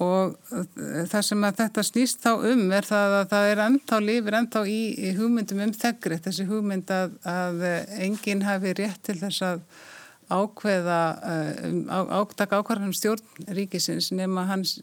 og 0.00 0.36
það 1.10 1.22
sem 1.26 1.44
að 1.44 1.60
þetta 1.60 1.84
snýst 1.84 2.22
þá 2.24 2.30
um 2.50 2.62
er 2.72 2.86
það 2.88 3.16
að 3.18 3.24
það 3.34 3.48
er 3.50 3.62
ennþá 3.66 4.00
lífur 4.06 4.36
ennþá 4.38 4.62
í, 4.64 4.80
í 4.96 5.14
hugmyndum 5.18 5.62
um 5.66 5.74
þeggri 5.76 6.20
þessi 6.24 6.46
hugmynd 6.48 6.92
að, 6.94 7.16
að 7.28 7.64
enginn 8.00 8.46
hafi 8.46 8.74
rétt 8.78 9.02
til 9.06 9.18
þess 9.20 9.44
að 9.44 9.64
ákveða 10.30 11.00
um, 11.66 11.82
átaka 11.90 12.60
ákvarðanum 12.60 12.94
stjórn 12.94 13.52
ríkisins 13.56 14.12
nema 14.14 14.46
hans 14.48 14.78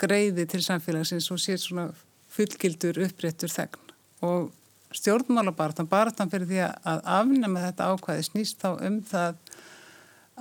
greiði 0.00 0.46
til 0.48 0.62
samfélagsins 0.64 1.28
og 1.34 1.42
sér 1.42 1.60
svona 1.60 1.88
fullgildur 2.32 3.00
uppréttur 3.08 3.52
þegn. 3.52 3.92
Og 4.24 4.52
stjórnmálabartan, 4.94 5.88
bartan 5.90 6.30
fyrir 6.32 6.48
því 6.48 6.62
að 6.68 7.02
afnema 7.18 7.64
þetta 7.66 7.90
ákvæði 7.92 8.28
snýst 8.28 8.62
þá 8.62 8.70
um 8.86 9.00
það 9.08 9.40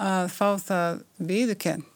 að 0.01 0.27
fá 0.31 0.47
það 0.61 1.01
viðukent 1.31 1.90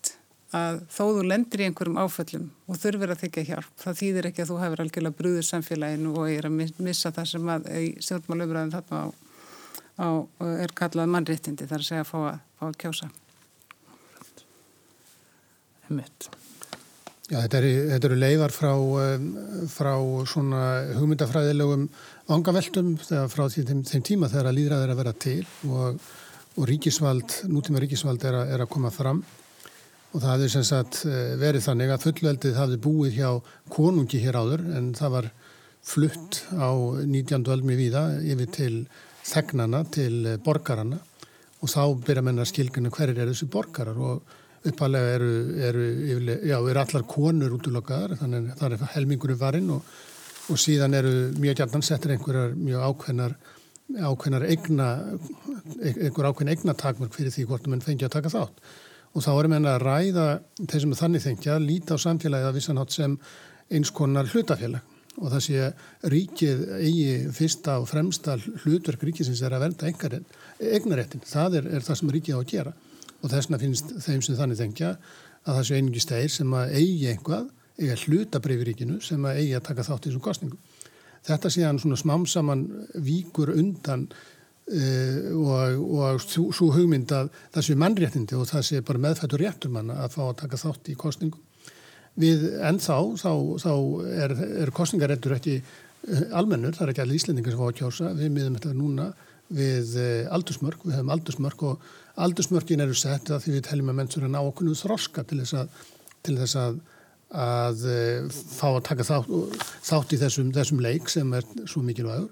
að 0.55 0.79
þó 0.93 1.03
þú 1.03 1.25
lendir 1.27 1.61
í 1.63 1.67
einhverjum 1.67 1.99
áföllum 1.99 2.45
og 2.69 2.79
þurfir 2.79 3.13
að 3.13 3.21
þykja 3.23 3.43
hjálp, 3.49 3.73
það 3.81 3.99
þýðir 4.01 4.29
ekki 4.29 4.43
að 4.43 4.51
þú 4.51 4.59
hefur 4.61 4.83
algjörlega 4.83 5.19
brúður 5.19 5.47
samfélaginu 5.49 6.13
og 6.15 6.31
er 6.31 6.47
að 6.47 6.57
missa 6.85 7.11
það 7.15 7.29
sem 7.33 7.51
að 7.55 7.69
í 7.81 7.91
stjórnmálauðbræðin 8.05 8.73
þarna 8.75 9.01
á, 9.01 9.05
á, 9.99 10.07
er 10.53 10.75
kallað 10.77 11.13
mannréttindi, 11.15 11.67
þar 11.69 11.83
að 11.83 11.89
segja 11.89 12.05
að 12.05 12.09
fá 12.11 12.17
að, 12.21 12.41
fá 12.59 12.65
að 12.69 12.79
kjósa. 12.85 13.11
Emitt. 15.91 16.29
Já, 17.25 17.39
þetta 17.39 17.57
eru, 17.57 17.69
þetta 17.89 18.07
eru 18.11 18.17
leifar 18.21 18.53
frá, 18.53 18.71
frá 19.73 19.93
svona 20.29 20.65
hugmyndafræðilegum 20.93 21.87
vangaveltum 22.29 22.91
þegar 23.01 23.31
frá 23.33 23.47
þeim, 23.49 23.81
þeim 23.81 24.03
tíma 24.05 24.29
þegar 24.29 24.51
að 24.51 24.59
líðræðir 24.59 24.93
að 24.93 24.99
vera 25.01 25.13
til 25.25 25.39
og, 25.71 26.05
og 26.53 26.69
ríkisvald, 26.69 27.39
nútíma 27.49 27.81
ríkisvald 27.81 28.27
er 28.29 28.37
að, 28.43 28.53
er 28.53 28.63
að 28.65 28.71
koma 28.77 28.93
fram 28.93 29.23
og 30.15 30.21
það 30.23 30.31
hefði 30.31 30.51
sem 30.53 30.63
sagt 30.63 31.01
eh, 31.09 31.33
verið 31.39 31.65
þannig 31.65 31.91
að 31.91 32.05
fullveldið 32.05 32.59
hafði 32.59 32.77
búið 32.85 33.17
hjá 33.17 33.29
konungi 33.73 34.21
hér 34.23 34.37
áður 34.39 34.63
en 34.77 34.93
það 34.95 35.17
var 35.17 35.27
flutt 35.85 36.39
á 36.55 36.71
19. 37.03 37.43
öldmi 37.51 37.75
viða 37.77 38.05
yfir 38.23 38.49
til 38.55 38.77
þegnana, 39.27 39.83
til 39.91 40.13
eh, 40.23 40.39
borgarana 40.45 41.01
og 41.59 41.71
þá 41.71 41.81
byrja 42.07 42.23
menna 42.23 42.47
skilgjuna 42.47 42.93
hverjir 42.95 43.25
eru 43.25 43.35
þessi 43.35 43.49
borgarar 43.51 43.99
og 43.99 44.35
uppalega 44.65 45.11
eru, 45.17 45.33
eru, 45.67 45.83
já, 46.47 46.55
eru 46.57 46.81
allar 46.81 47.05
konur 47.09 47.59
útlokkaðar 47.59 48.15
þannig 48.21 48.53
að 48.53 48.61
það 48.61 48.77
er 48.77 48.95
helmingunum 48.95 49.41
varinn 49.41 49.75
og, 49.75 49.91
og 50.49 50.61
síðan 50.61 50.95
eru 50.97 51.13
mjög 51.35 51.59
gætnan 51.59 51.85
settir 51.85 52.15
einhverjar 52.15 52.55
mjög 52.55 52.87
ákveðnar 52.87 53.37
ákveðnar 53.85 54.47
eigna 54.49 54.89
einhver 55.83 56.31
ákveðn 56.31 56.55
eignatakmörk 56.55 57.13
fyrir 57.13 57.35
því 57.35 57.49
hvort 57.51 57.67
mann 57.69 57.83
fengi 57.85 58.07
að 58.07 58.15
taka 58.17 58.33
þátt 58.33 58.63
og 59.15 59.23
þá 59.23 59.31
erum 59.33 59.55
við 59.55 59.69
að 59.71 59.83
ræða 59.85 60.25
þeir 60.59 60.81
sem 60.83 60.95
þannig 60.99 61.23
þengja, 61.23 61.55
líta 61.63 61.95
á 61.95 62.03
samfélagið 62.03 62.49
að 62.49 62.57
vissanátt 62.57 62.95
sem 62.95 63.15
eins 63.71 63.91
konar 63.95 64.27
hlutafélag. 64.31 64.91
Og 65.15 65.31
það 65.31 65.43
sé 65.45 65.67
ríkið 66.11 66.63
eigi 66.75 67.11
fyrsta 67.31 67.77
og 67.79 67.87
fremsta 67.87 68.35
hlutverk 68.65 69.05
ríkisins 69.07 69.39
er 69.47 69.55
að 69.55 69.69
venda 69.69 69.87
eignaréttin, 69.87 71.23
það 71.23 71.61
er, 71.61 71.69
er 71.77 71.85
það 71.85 71.99
sem 72.01 72.11
ríkið 72.11 72.35
á 72.35 72.39
að 72.41 72.49
gera. 72.51 72.73
Og 73.23 73.31
þessna 73.31 73.59
finnst 73.61 73.93
þeim 74.03 74.25
sem 74.25 74.35
þannig 74.35 74.59
þengja 74.59 74.89
að 75.45 75.53
það 75.53 75.63
sé 75.69 75.79
einungi 75.79 76.03
steir 76.03 76.33
sem 76.33 76.57
að 76.59 76.75
eigi 76.81 77.07
einhvað, 77.13 77.47
eiga 77.79 77.95
hlutabrifi 78.03 78.67
ríkinu 78.67 78.99
sem 79.03 79.23
að 79.23 79.39
eigi 79.39 79.55
að 79.55 79.65
taka 79.69 79.87
þátt 79.87 80.03
í 80.03 80.09
þessum 80.09 80.25
kostningum. 80.27 80.59
Þetta 81.25 81.49
sé 81.49 81.63
hann 81.65 81.79
svona 81.81 81.97
smámsaman 81.97 82.65
víkur 83.07 83.53
undan 83.55 84.09
og, 84.65 85.81
og 85.93 86.21
svo 86.25 86.71
hugmynd 86.73 87.11
að 87.13 87.27
það 87.53 87.65
sé 87.67 87.75
mannréttindi 87.77 88.37
og 88.37 88.47
það 88.49 88.63
sé 88.65 88.79
bara 88.85 89.01
meðfættur 89.03 89.43
réttur 89.43 89.73
manna 89.73 89.99
að 90.01 90.15
fá 90.15 90.23
að 90.25 90.39
taka 90.39 90.57
þátt 90.57 90.89
í 90.89 90.95
kostningum. 90.97 91.43
Við 92.15 92.47
ennþá 92.63 92.97
þá, 93.19 93.31
þá 93.61 93.73
er, 94.23 94.33
er 94.63 94.71
kostningaréttur 94.73 95.35
ekki 95.35 95.59
uh, 95.59 96.23
almennur, 96.39 96.73
það 96.73 96.87
er 96.87 96.93
ekki 96.93 97.03
allir 97.03 97.19
íslendingar 97.19 97.53
sem 97.53 97.61
fá 97.61 97.67
að 97.67 97.77
kjósa, 97.81 98.11
við 98.15 98.33
miðum 98.37 98.57
þetta 98.57 98.73
núna 98.79 99.07
við 99.55 99.97
uh, 99.99 100.33
aldursmörk, 100.33 100.85
við 100.87 100.97
höfum 100.97 101.13
aldursmörk 101.13 101.65
og 101.69 101.89
aldursmörkin 102.25 102.81
eru 102.85 102.97
sett 102.97 103.29
að 103.29 103.43
því 103.43 103.57
við 103.57 103.65
teljum 103.67 103.91
að 103.91 103.99
menn 103.99 104.09
svo 104.09 104.23
er 104.23 104.29
að 104.29 104.35
ná 104.37 104.41
okkur 104.41 104.69
nú 104.69 104.77
þroska 104.79 105.25
til 105.27 105.41
þess 105.43 105.59
að, 105.59 105.83
til 106.25 106.37
þess 106.39 106.59
að, 106.63 106.79
að 107.45 107.85
fá 108.31 108.67
að 108.71 108.81
taka 108.87 109.07
þátt, 109.11 109.61
þátt 109.91 110.15
í 110.15 110.21
þessum, 110.23 110.55
þessum 110.55 110.81
leik 110.87 111.11
sem 111.11 111.35
er 111.35 111.45
svo 111.67 111.83
mikilvægur 111.83 112.31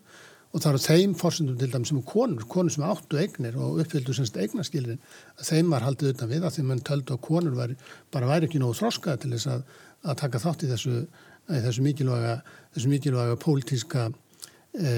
og 0.53 0.61
það 0.61 0.69
eru 0.69 0.81
þeim 0.83 1.13
fórsendum 1.17 1.57
til 1.57 1.69
dæmis 1.73 1.89
sem 1.89 1.99
er 1.99 2.05
konur, 2.05 2.45
konur 2.49 2.73
sem 2.73 2.85
áttu 2.85 3.17
eignir 3.17 3.55
og 3.57 3.79
uppfylgdu 3.81 4.13
semst 4.13 4.35
eignaskilrin, 4.37 4.99
þeim 5.41 5.71
var 5.73 5.85
haldið 5.87 6.13
utan 6.13 6.29
við 6.29 6.45
að 6.45 6.57
því 6.57 6.65
mann 6.69 6.83
töldu 6.85 7.15
að 7.15 7.23
konur 7.25 7.55
var, 7.57 7.73
bara 8.13 8.29
væri 8.29 8.49
ekki 8.49 8.61
nógu 8.61 8.77
þroskað 8.77 9.23
til 9.23 9.31
þess 9.33 9.49
að, 9.49 9.63
að 10.05 10.19
taka 10.21 10.43
þátt 10.43 10.65
í 10.67 10.69
þessu, 10.69 10.99
þessu 11.49 11.85
mikilvæga, 11.87 12.35
mikilvæga 12.93 13.39
pólitíska, 13.41 14.05
e, 14.77 14.93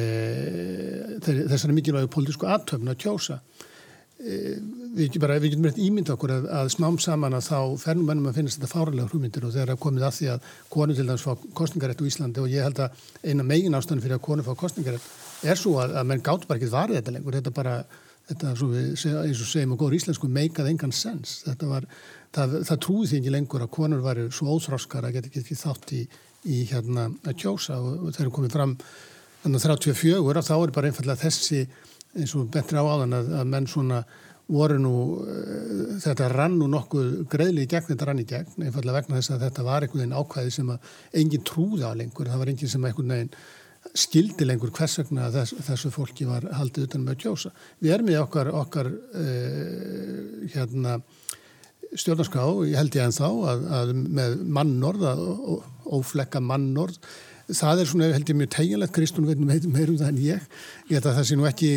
þessari 1.23 1.77
mikilvæga 1.79 2.11
pólitísku 2.11 2.51
aðtöfn 2.51 2.91
að 2.91 2.99
kjósa. 3.05 3.39
Við 4.15 5.01
getum 5.09 5.23
bara, 5.25 5.35
við 5.43 5.53
getum 5.53 5.67
rétt 5.67 5.81
ímynda 5.81 6.15
okkur 6.15 6.31
að, 6.37 6.47
að 6.55 6.69
smám 6.71 6.97
saman 7.03 7.35
að 7.35 7.49
þá 7.49 7.59
fernum 7.81 8.07
mennum 8.07 8.29
að 8.29 8.39
finnast 8.39 8.61
þetta 8.61 8.71
fáralega 8.71 9.09
hrúmyndir 9.11 9.45
og 9.47 9.53
þegar 9.55 9.73
það 9.73 9.81
komið 9.83 10.07
að 10.07 10.15
því 10.19 10.29
að 10.31 10.49
konu 10.71 10.95
til 10.95 11.07
dæmis 11.09 11.25
fá 11.25 11.45
kostningarétt 11.59 12.03
úr 12.03 12.09
Íslandi 12.11 12.43
og 12.43 12.49
ég 12.53 12.63
held 12.63 12.79
að 12.85 13.03
eina 13.25 13.47
megin 13.47 13.75
ástæðan 13.75 14.03
fyrir 14.05 14.19
að 14.19 14.25
konu 14.29 14.45
fá 14.47 14.53
kostningarétt 14.61 15.09
er 15.43 15.59
svo 15.59 15.75
að, 15.83 15.97
að 15.99 16.09
menn 16.11 16.23
gátt 16.23 16.47
bara 16.47 16.61
ekki 16.61 16.71
varðið 16.71 17.01
þetta 17.01 17.15
lengur, 17.17 17.39
þetta 17.39 17.55
bara 17.59 17.75
þetta 18.25 18.51
er 18.51 18.59
svo 18.59 18.69
við, 18.71 18.93
eins 18.95 19.41
og 19.43 19.49
segjum 19.49 19.73
og 19.75 19.81
góður 19.81 19.97
íslensku 19.99 20.29
meikað 20.31 20.69
engan 20.71 20.93
sens, 20.95 21.41
þetta 21.45 21.69
var 21.69 21.89
það, 22.35 22.55
það 22.69 22.79
trúði 22.85 23.09
því 23.09 23.19
ekki 23.19 23.33
lengur 23.35 23.65
að 23.65 23.73
konur 23.75 24.05
væri 24.05 24.29
svo 24.33 24.55
óþróskar 24.55 25.05
að 25.05 25.17
geta 25.17 25.29
ekki, 25.29 25.43
ekki 25.43 25.59
þátt 25.59 25.93
í, 25.95 26.01
í 26.55 26.61
hérna 26.71 27.09
að 27.25 27.37
kjósa. 27.43 27.77
Og, 27.77 28.07
og 28.07 28.15
þeir 28.15 28.25
eru 28.25 28.35
komið 28.39 28.55
fram 28.57 28.75
þannig 29.43 29.59
að 29.59 29.67
34 29.69 30.21
og 30.23 30.47
þá 30.47 30.55
er 30.57 30.73
bara 30.73 30.89
einfallega 30.89 31.21
þessi 31.21 31.61
eins 32.15 32.35
og 32.37 32.47
betri 32.53 32.79
á 32.79 32.85
áðan 32.85 33.17
að, 33.17 33.33
að 33.41 33.51
menn 33.51 33.67
svona 33.69 34.03
voru 34.51 34.77
nú, 34.77 34.95
uh, 35.25 35.99
þetta 36.03 36.29
rann 36.33 36.57
nú 36.59 36.69
nokkuð 36.69 37.25
greiðli 37.31 37.65
í 37.65 37.69
gegn, 37.69 37.89
þetta 37.91 38.09
rann 38.09 38.21
í 38.21 38.27
gegn, 38.29 38.57
einfallega 38.61 39.01
vegna 39.01 39.19
þess 39.19 39.35
að 39.35 39.45
þetta 39.47 39.67
var 39.67 39.85
einhvern 39.85 40.03
veginn 40.03 40.17
ákvæði 40.19 40.55
sem 40.57 40.73
að 40.73 40.97
enginn 41.21 41.45
trúði 41.49 41.85
á 41.85 41.91
lengur, 41.97 42.29
það 42.29 42.43
var 42.43 42.51
enginn 42.53 42.73
sem 42.75 42.85
einhvern 42.85 43.15
veginn 43.15 43.37
skildi 43.95 44.45
lengur 44.45 44.73
hvers 44.73 44.97
vegna 45.01 45.29
þess, 45.33 45.57
þessu 45.65 45.91
fólki 45.93 46.25
var 46.29 46.45
haldið 46.57 46.87
utan 46.87 47.05
með 47.05 47.19
kjósa. 47.25 47.51
Við 47.81 47.93
erum 47.97 48.09
í 48.09 48.17
okkar, 48.21 48.51
okkar 48.61 48.89
uh, 48.93 50.49
hérna, 50.53 50.99
stjórnarská, 51.95 52.45
ég 52.69 52.77
held 52.79 52.97
ég 52.97 53.05
en 53.05 53.15
þá 53.15 53.29
að, 53.53 53.69
að 53.79 53.93
með 53.95 54.41
mannorð, 54.57 55.07
óflekka 55.95 56.41
mannorð, 56.43 56.99
það 57.51 57.81
er 57.81 57.89
svona, 57.91 58.09
held 58.15 58.31
ég, 58.31 58.39
mjög 58.39 58.51
teginlegt, 58.55 58.93
Kristún 58.95 59.27
veitum 59.29 59.73
meirum 59.75 59.99
það 59.99 60.11
en 60.11 60.19
ég, 60.23 60.49
ég 60.89 60.97
held 60.97 61.07
að 61.11 61.19
það 61.19 61.29
sé 61.29 61.37
nú 61.37 61.47
ekki, 61.49 61.71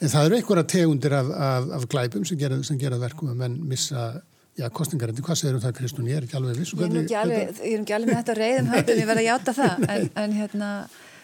en 0.00 0.12
það 0.12 0.28
eru 0.28 0.38
einhverja 0.38 0.68
tegundir 0.74 1.16
af, 1.16 1.32
af, 1.48 1.72
af 1.78 1.88
glæpum 1.94 2.26
sem 2.28 2.40
gera, 2.40 2.60
sem 2.66 2.78
gera 2.80 3.00
verkum 3.00 3.32
að 3.32 3.42
menn 3.44 3.58
missa 3.70 4.12
Já, 4.54 4.68
kostningarendi, 4.70 5.18
hvað 5.26 5.38
segir 5.40 5.56
um 5.56 5.62
það 5.64 5.72
Kristún? 5.80 6.06
Ég 6.06 6.20
er 6.20 6.26
ekki 6.28 6.36
alveg 6.38 6.60
viss. 6.60 6.76
Ég 6.78 6.84
er 6.86 6.98
ekki 7.00 7.16
alveg, 7.18 7.48
ég 7.58 7.72
er 7.72 7.80
ekki 7.80 7.94
alveg 7.96 8.10
með 8.12 8.18
þetta 8.20 8.34
reyðum 8.38 8.68
höndum, 8.70 9.00
ég 9.00 9.08
verði 9.08 9.22
að 9.24 9.26
játa 9.26 9.54
það, 9.56 9.86
en, 9.90 10.04
en 10.22 10.36
hérna... 10.38 10.68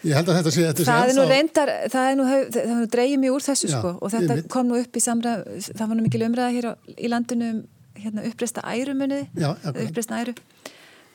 Ég 0.01 0.17
held 0.17 0.31
að 0.33 0.39
þetta 0.41 0.51
sé, 0.51 0.65
þetta 0.65 0.83
sé 0.83 0.87
það 0.89 1.11
er 1.11 1.15
nú 1.15 1.25
reyndar, 1.29 1.71
það 1.93 2.09
er 2.09 2.17
nú, 2.19 2.25
það 2.27 2.59
er 2.65 2.73
nú 2.81 2.89
dreyjum 2.91 3.23
í 3.23 3.31
úr 3.31 3.45
þessu 3.45 3.69
Já, 3.69 3.75
sko. 3.77 3.93
Og 4.01 4.11
þetta 4.11 4.37
kom 4.51 4.67
nú 4.67 4.81
upp 4.81 4.99
í 4.99 5.03
samræð, 5.05 5.45
það 5.69 5.85
var 5.85 5.95
nú 5.95 6.05
mikil 6.09 6.25
umræða 6.27 6.55
hér 6.57 6.67
á, 6.67 6.73
í 6.91 7.11
landinu 7.13 7.51
um 7.53 7.61
hérna, 8.01 8.25
uppreista 8.27 8.65
ærumuniði, 8.67 9.29
uppreista 9.71 10.19
æru 10.19 10.35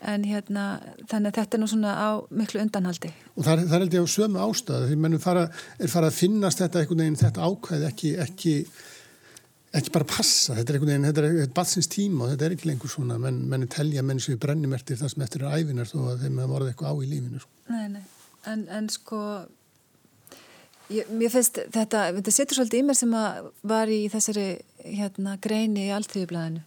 en 0.07 0.27
hérna, 0.27 0.65
þannig 1.11 1.33
að 1.33 1.39
þetta 1.41 1.57
er 1.57 1.63
nú 1.63 1.69
svona 1.71 1.95
á 1.99 2.11
miklu 2.35 2.61
undanhaldi. 2.63 3.11
Og 3.35 3.47
það 3.47 3.53
er, 3.53 3.63
er 3.67 3.83
held 3.83 3.97
ég 3.97 4.07
á 4.07 4.15
sömu 4.15 4.43
ástöðu, 4.43 4.91
því 4.91 4.99
mennum 5.03 5.23
fara, 5.23 5.47
er 5.83 5.93
fara 5.93 6.11
að 6.11 6.21
finnast 6.21 6.63
þetta 6.63 6.83
einhvern 6.83 7.03
veginn, 7.03 7.19
þetta 7.21 7.49
ákvæð 7.51 7.87
ekki, 7.89 8.13
ekki, 8.23 8.55
ekki 9.81 9.95
bara 9.97 10.09
passa, 10.13 10.57
þetta 10.59 10.73
er 10.73 10.79
einhvern 10.79 10.93
veginn, 10.93 11.09
þetta 11.11 11.23
er 11.23 11.29
eitthvað 11.31 11.57
batsins 11.59 11.91
tíma 11.93 12.27
og 12.27 12.33
þetta 12.35 12.49
er 12.49 12.57
ekki 12.57 12.71
lengur 12.71 12.93
svona, 12.93 13.19
menn, 13.23 13.43
menn 13.51 13.67
telja 13.73 14.07
menn 14.07 14.23
sem 14.23 14.39
brennimertir 14.43 15.01
það 15.01 15.13
sem 15.15 15.27
eftir 15.27 15.47
er 15.47 15.59
æfinar 15.59 15.91
þó 15.91 15.99
að 16.13 16.25
þeim 16.25 16.41
hefur 16.43 16.55
vorið 16.55 16.73
eitthvað 16.73 16.95
á 16.95 16.95
í 16.97 17.11
lífinu. 17.11 17.43
Sko. 17.43 17.61
Nei, 17.75 17.87
nei, 17.97 18.05
en, 18.53 18.65
en 18.79 18.89
sko, 18.95 19.25
ég, 20.95 21.11
mér 21.11 21.35
finnst 21.35 21.61
þetta, 21.75 22.07
þetta 22.21 22.39
setur 22.39 22.61
svolítið 22.61 22.85
í 22.85 22.87
mér 22.87 23.01
sem 23.03 23.19
að 23.19 23.53
var 23.75 23.91
í 23.91 24.01
þessari 24.15 24.49
hérna 24.87 25.37
greini 25.43 25.89
í 25.89 25.93
alltíðublaðinu 25.99 26.63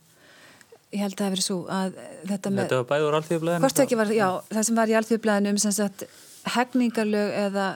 ég 0.89 1.03
held 1.03 1.13
að 1.13 1.21
það 1.21 1.29
hefur 1.29 1.45
svo 1.45 1.59
að 1.73 1.99
þetta 2.29 2.51
með... 2.53 2.63
Þetta 2.63 2.79
var 2.79 2.89
bæður 2.89 3.17
alþjóðblæðinu? 3.19 4.17
Já, 4.17 4.27
það 4.49 4.65
sem 4.67 4.79
var 4.79 4.91
í 4.91 4.97
alþjóðblæðinu 4.99 5.53
um 5.53 5.61
sagt 5.61 6.05
hegningarlög 6.55 7.35
eða, 7.43 7.67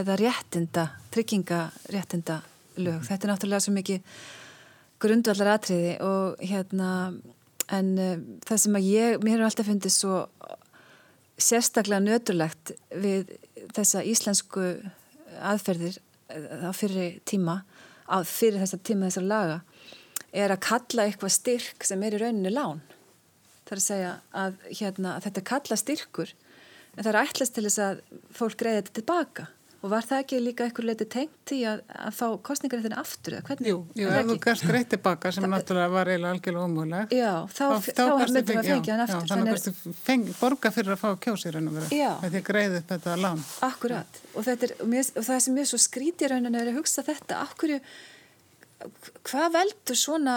eða 0.00 0.18
réttinda, 0.18 0.86
tryggingaréttinda 1.14 2.40
lög. 2.82 3.06
Þetta 3.06 3.28
er 3.28 3.32
náttúrulega 3.32 3.64
svo 3.66 3.74
mikið 3.76 4.20
grundvallar 5.02 5.52
atriði 5.54 5.94
og 6.04 6.42
hérna, 6.42 6.90
en 7.76 7.92
uh, 8.00 8.14
það 8.48 8.62
sem 8.64 8.78
að 8.80 8.90
ég, 8.90 9.18
mér 9.22 9.36
hefur 9.36 9.48
alltaf 9.50 9.70
fundið 9.70 9.94
svo 9.94 10.20
sérstaklega 11.36 12.00
nöturlegt 12.02 12.72
við 12.96 13.34
þessa 13.76 14.02
íslensku 14.08 14.70
aðferðir 15.44 15.98
á 16.64 16.72
fyrir 16.74 17.18
tíma, 17.28 17.60
á 18.08 18.24
fyrir 18.26 18.62
þessa 18.62 18.80
tíma 18.82 19.10
þessar 19.10 19.26
laga 19.28 19.58
er 20.36 20.54
að 20.54 20.62
kalla 20.66 21.06
eitthvað 21.08 21.34
styrk 21.36 21.86
sem 21.88 22.02
er 22.06 22.16
í 22.16 22.22
rauninu 22.22 22.52
lán. 22.52 22.82
Það 23.66 23.74
er 23.74 23.80
að 23.80 23.86
segja 23.86 24.14
að, 24.44 24.58
hérna, 24.78 25.16
að 25.16 25.28
þetta 25.28 25.46
kalla 25.50 25.80
styrkur 25.80 26.32
en 26.96 27.04
það 27.04 27.12
er 27.12 27.20
ætlast 27.24 27.56
til 27.56 27.66
þess 27.66 27.82
að 27.82 28.02
fólk 28.36 28.58
greiði 28.60 28.82
þetta 28.82 28.98
tilbaka 29.00 29.50
og 29.84 29.92
var 29.92 30.06
það 30.06 30.22
ekki 30.22 30.38
líka 30.42 30.66
eitthvað 30.66 30.88
leiti 30.88 31.06
tengt 31.12 31.52
í 31.54 31.58
að, 31.68 31.82
að 31.86 32.14
fá 32.16 32.24
kostningar 32.48 32.80
þetta 32.82 33.02
aftur? 33.02 33.36
Hvernig, 33.46 33.68
jú, 33.70 33.76
jú 34.00 34.08
ef 34.08 34.30
þú 34.30 34.36
gæst 34.46 34.66
greiði 34.66 34.88
tilbaka 34.94 35.32
sem 35.34 35.44
Þa, 35.44 35.50
náttúrulega 35.52 35.92
var 35.92 36.10
eiginlega 36.10 36.32
algjörlega 36.34 36.70
ómúlega 36.70 37.18
Já, 37.20 37.30
þá, 37.52 37.60
þá, 37.60 37.90
þá, 37.90 38.00
þá 38.00 38.32
myndum 38.32 38.48
við 38.48 38.58
að 38.62 38.70
fengja 38.72 38.96
hann 38.96 39.04
aftur. 39.04 39.28
Þannig 39.30 39.52
að 39.52 39.68
þú 39.68 39.94
fengi 40.00 40.34
borga 40.40 40.72
fyrir 40.74 40.96
að 40.96 41.00
fá 41.04 41.08
kjósir 41.26 41.60
en 41.60 41.70
því 41.76 42.42
greiði 42.48 42.82
þetta 42.90 43.16
lán. 43.20 43.46
Akkurat, 43.68 44.20
og, 44.32 44.50
er, 44.50 44.76
og, 44.80 44.90
mér, 44.90 45.12
og 45.12 45.28
það 45.28 45.42
sem 45.46 45.62
er 45.62 45.70
svo 45.70 45.82
skrítir 45.86 46.34
raunin 46.34 46.58
er 46.58 46.72
að 46.72 46.80
hugsa 46.80 47.06
þetta, 47.06 47.44
akkurju 47.46 47.80
hvað 49.26 49.52
veldur 49.56 49.98
svona 49.98 50.36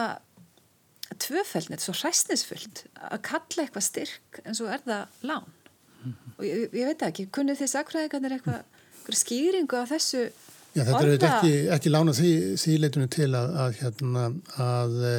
tvöfældnið, 1.20 1.82
svo 1.84 1.96
hræsnisfullt 1.98 2.84
að 3.10 3.22
kalla 3.28 3.66
eitthvað 3.66 3.86
styrk 3.86 4.42
en 4.46 4.58
svo 4.58 4.70
er 4.72 4.84
það 4.86 5.26
lán 5.26 5.48
mm 5.48 6.12
-hmm. 6.12 6.36
og 6.38 6.46
ég, 6.46 6.70
ég 6.74 6.86
veit 6.92 7.02
ekki, 7.02 7.28
kunnið 7.36 7.62
þið 7.62 7.72
sakræðigarnir 7.74 8.36
eitthvað, 8.38 8.64
skýringu 9.10 9.76
á 9.76 9.86
þessu 9.90 10.30
Já, 10.78 10.84
þetta 10.86 11.02
er 11.02 11.24
ekki, 11.26 11.54
ekki 11.74 11.90
lána 11.90 12.14
því, 12.14 12.32
því 12.62 12.74
leitunum 12.78 13.10
til 13.10 13.30
að, 13.34 13.56
að, 13.64 13.78
hérna, 13.82 14.26
að 14.62 14.92
e, 15.02 15.14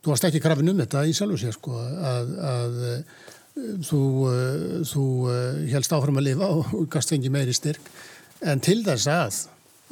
þú 0.00 0.12
varst 0.12 0.24
ekki 0.24 0.40
krafin 0.40 0.72
um 0.72 0.78
þetta 0.80 1.02
í 1.04 1.12
sjálfu 1.12 1.36
sér 1.42 1.52
sko, 1.52 1.76
að, 1.76 2.30
að 2.52 2.78
e, 2.88 2.94
þú, 3.84 4.00
e, 4.30 4.38
þú 4.88 5.04
helst 5.74 5.92
áfram 5.92 6.16
að 6.16 6.26
lifa 6.30 6.48
og 6.48 6.88
gast 6.88 7.12
fengi 7.12 7.28
meiri 7.28 7.52
styrk 7.52 7.92
en 8.40 8.60
til 8.64 8.80
þess 8.86 9.06
að 9.12 9.42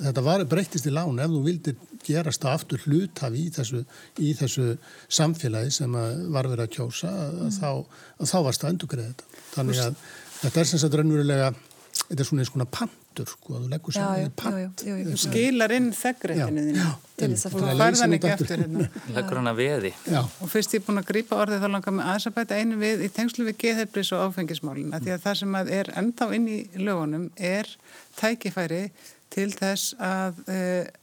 þetta 0.08 0.24
var 0.24 0.46
breytist 0.48 0.88
í 0.88 0.94
lán 0.94 1.20
ef 1.20 1.30
þú 1.30 1.42
vildir 1.44 1.76
gerast 2.06 2.48
aftur 2.48 2.82
hlutaf 2.86 3.36
í 3.36 3.46
þessu, 3.54 3.84
í 4.22 4.32
þessu 4.38 4.74
samfélagi 5.08 5.72
sem 5.80 5.94
var 5.94 6.50
verið 6.50 6.66
að 6.66 6.74
kjósa 6.78 7.12
að, 7.12 7.38
mm. 7.46 7.54
þá, 7.58 7.70
að 8.20 8.32
þá 8.32 8.36
varst 8.48 8.64
það 8.64 8.74
endur 8.74 8.92
greið 8.94 9.12
þetta. 9.12 9.46
Þannig 9.54 9.84
að 9.84 10.02
þetta 10.40 10.60
er 10.60 10.68
sem 10.70 10.82
sagt 10.82 10.98
raunverulega, 11.00 11.54
þetta 12.04 12.20
er 12.20 12.28
svona 12.28 12.44
eins 12.44 12.52
konar 12.52 12.70
pantur 12.74 13.30
sko, 13.30 13.56
þú 13.56 13.70
leggur 13.70 13.96
saman 13.96 14.28
í 14.28 14.30
pant. 14.36 14.84
Þú 14.84 15.18
skilar 15.24 15.74
inn 15.76 15.90
þeggreitinu 15.96 16.64
þínu 16.68 16.86
til 17.14 17.28
þess 17.30 17.48
að 17.48 17.54
þú 17.54 17.74
færðan 17.78 18.16
ekki 18.18 18.30
eftir 18.34 18.62
hérna. 18.64 18.86
Leggur 19.14 19.40
hana 19.40 19.54
veði. 19.56 19.92
Já. 20.10 20.20
Og 20.24 20.50
fyrst 20.50 20.74
ég 20.74 20.82
er 20.82 20.86
búin 20.88 21.00
að 21.00 21.10
grípa 21.12 21.38
orðið 21.44 21.62
þá 21.62 21.68
langar 21.70 21.94
með 21.94 22.08
aðeins 22.10 22.28
að 22.30 22.36
bæta 22.40 22.58
einu 22.58 22.78
við 22.80 23.04
í 23.06 23.10
tengslu 23.14 23.46
við 23.46 23.60
geðheibris 23.62 24.10
og 24.16 24.24
áfengismálina 24.26 25.00
því 25.04 25.14
að 25.14 25.26
það 25.28 25.38
sem 25.40 25.58
að 25.60 25.74
er 25.78 25.92
ennþá 26.02 26.30
inn 26.38 26.48
í 26.50 26.58
lögunum 26.80 27.28
er 27.38 27.70
tækifæri 28.18 28.82
til 29.32 29.48
þess 29.50 29.94
að 30.02 30.38
e, 30.50 30.58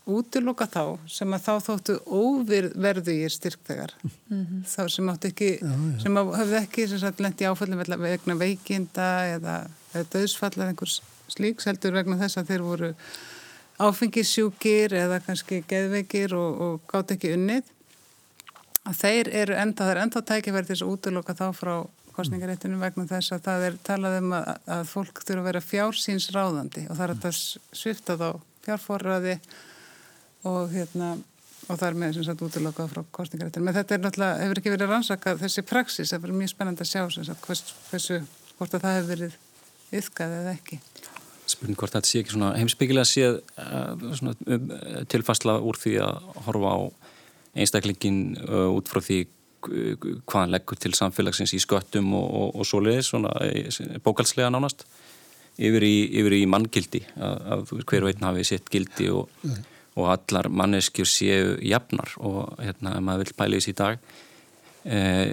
útiloka 0.09 0.67
þá 0.71 0.83
sem 1.09 1.33
að 1.35 1.45
þá 1.47 1.65
þóttu 1.67 1.95
óverðu 2.07 3.15
í 3.17 3.29
styrktegar 3.31 3.93
mm 4.03 4.13
-hmm. 4.31 4.61
þá 4.67 4.81
sem 4.95 5.09
áttu 5.11 5.31
ekki 5.31 5.51
já, 5.57 5.67
já. 5.67 5.99
sem 6.03 6.21
hafði 6.21 6.59
ekki 6.61 6.87
lendi 7.25 7.49
áfællin 7.49 7.81
vegna 7.81 8.37
veikinda 8.39 9.09
eða, 9.35 9.57
eða 9.93 10.09
döðsfall 10.13 10.53
eða 10.55 10.71
einhvers 10.71 11.01
slíks 11.27 11.67
heldur 11.67 11.93
vegna 11.93 12.19
þess 12.21 12.37
að 12.37 12.53
þeir 12.53 12.65
voru 12.69 12.93
áfengissjúkir 13.81 14.93
eða 14.93 15.21
kannski 15.25 15.63
geðveikir 15.67 16.35
og, 16.37 16.61
og 16.61 16.81
gátt 16.91 17.15
ekki 17.15 17.33
unnið 17.35 17.63
að 18.87 18.97
þeir 18.97 19.29
eru 19.43 19.57
enda, 19.61 19.83
það 19.83 19.91
er 19.91 20.01
enda 20.05 20.21
tækifæri 20.21 20.67
til 20.67 20.75
þess 20.75 20.85
að 20.85 20.93
útiloka 20.95 21.37
þá 21.37 21.47
frá 21.53 21.75
kostningaréttinu 22.21 22.79
vegna 22.81 23.07
þess 23.09 23.35
að 23.35 23.43
það 23.49 23.65
er 23.67 23.81
talað 23.89 24.19
um 24.21 24.37
að, 24.37 24.47
að 24.77 24.85
fólk 24.91 25.21
þurfa 25.25 25.41
að 25.41 25.49
vera 25.49 25.65
fjársýns 25.65 26.29
ráðandi 26.35 26.85
og 26.87 26.99
það 26.99 27.05
er 27.07 27.13
að 27.17 27.41
svifta 27.81 28.17
þá 28.21 28.29
fjárforraði 28.61 29.35
og 30.47 30.71
hérna 30.71 31.15
og 31.69 31.77
það 31.77 31.87
er 31.87 31.97
með 32.01 32.15
sem 32.17 32.25
sagt 32.27 32.43
útilokað 32.45 32.91
frá 32.91 33.01
kostningaréttinu. 33.15 33.65
Men 33.67 33.75
þetta 33.77 33.95
er 33.95 34.03
náttúrulega, 34.03 34.39
hefur 34.43 34.61
ekki 34.61 34.73
verið 34.73 34.91
rannsakað 34.91 35.43
þessi 35.45 35.63
praksis, 35.67 36.11
það 36.11 36.27
er 36.27 36.37
mjög 36.41 36.51
spennand 36.53 36.83
að 36.83 36.89
sjá 36.89 37.03
sagt, 37.15 37.45
hvers, 37.45 37.63
hversu, 37.89 38.19
hvort 38.57 38.75
að 38.75 38.85
það 38.85 38.97
hefur 38.97 39.11
verið 39.13 39.37
yfkað 40.01 40.37
eða 40.39 40.55
ekki. 40.55 40.79
Spurning 41.51 41.79
hvort 41.79 41.95
þetta 41.95 42.09
sé 42.09 42.21
ekki 42.21 42.35
svona 42.35 42.53
heimsbyggilega 42.57 43.07
séð 43.07 43.39
uh, 43.59 44.07
svona, 44.17 44.35
um, 44.47 44.73
tilfastla 45.11 45.57
úr 45.67 45.79
því 45.79 45.97
að 46.05 46.31
horfa 46.47 46.73
á 46.75 46.79
einstaklingin 47.61 48.21
uh, 48.47 48.69
út 48.71 48.91
frá 48.91 49.01
því 49.03 49.23
hvað 49.67 50.39
hann 50.39 50.53
leggur 50.53 50.79
til 50.79 50.93
samfélagsins 50.97 51.53
í 51.57 51.61
sköttum 51.61 52.13
og, 52.17 52.27
og, 52.27 52.55
og 52.61 52.67
svoleiðis, 52.67 53.11
svona 53.11 53.33
bókalslega 54.05 54.51
nánast 54.53 54.85
yfir 55.61 55.85
í, 55.85 55.95
yfir 56.21 56.37
í 56.39 56.41
manngildi 56.49 57.03
að, 57.17 57.45
að 57.53 57.85
hver 57.89 58.07
veitn 58.07 58.25
hafi 58.25 58.47
sitt 58.47 58.71
gildi 58.71 59.11
og, 59.13 59.29
mm. 59.45 59.61
og 59.99 60.09
allar 60.15 60.49
manneskjur 60.61 61.09
séu 61.09 61.55
jafnar 61.65 62.15
og 62.21 62.57
hérna, 62.61 62.97
ef 62.97 63.07
maður 63.07 63.25
vil 63.25 63.37
pæla 63.41 63.57
í 63.57 63.61
þessi 63.61 63.75
dag 63.81 63.99
eh, 64.85 65.27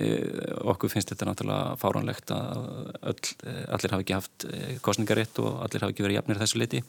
okkur 0.74 0.92
finnst 0.92 1.14
þetta 1.14 1.30
náttúrulega 1.30 1.78
fáránlegt 1.80 2.34
að 2.34 2.66
öll, 3.14 3.32
allir 3.76 3.96
hafi 3.96 4.06
ekki 4.06 4.18
haft 4.18 4.48
kostningaritt 4.84 5.40
og 5.44 5.62
allir 5.64 5.86
hafi 5.86 5.96
ekki 5.96 6.08
verið 6.08 6.20
jafnir 6.20 6.42
þessu 6.42 6.62
liti 6.64 6.84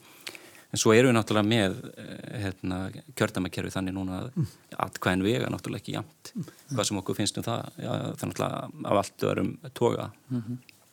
en 0.70 0.78
svo 0.78 0.92
eru 0.94 1.10
við 1.10 1.16
náttúrulega 1.16 1.50
með 1.50 1.78
eh, 1.90 2.42
hérna, 2.44 2.80
kjördamakerfi 3.18 3.72
þannig 3.74 3.96
núna 3.96 4.20
að 4.22 4.42
atkvæðin 4.86 5.24
vega 5.26 5.50
náttúrulega 5.50 5.82
ekki 5.82 5.96
jamt 5.96 6.32
hvað 6.70 6.84
sem 6.88 7.00
okkur 7.00 7.18
finnst 7.18 7.40
um 7.40 7.46
það 7.46 7.64
já, 7.76 7.88
það 7.90 8.26
er 8.26 8.32
náttúrulega 8.32 8.90
af 8.90 9.00
allt 9.02 9.24
öðrum 9.30 9.54
toga. 9.74 10.10
Mm. 10.30 10.42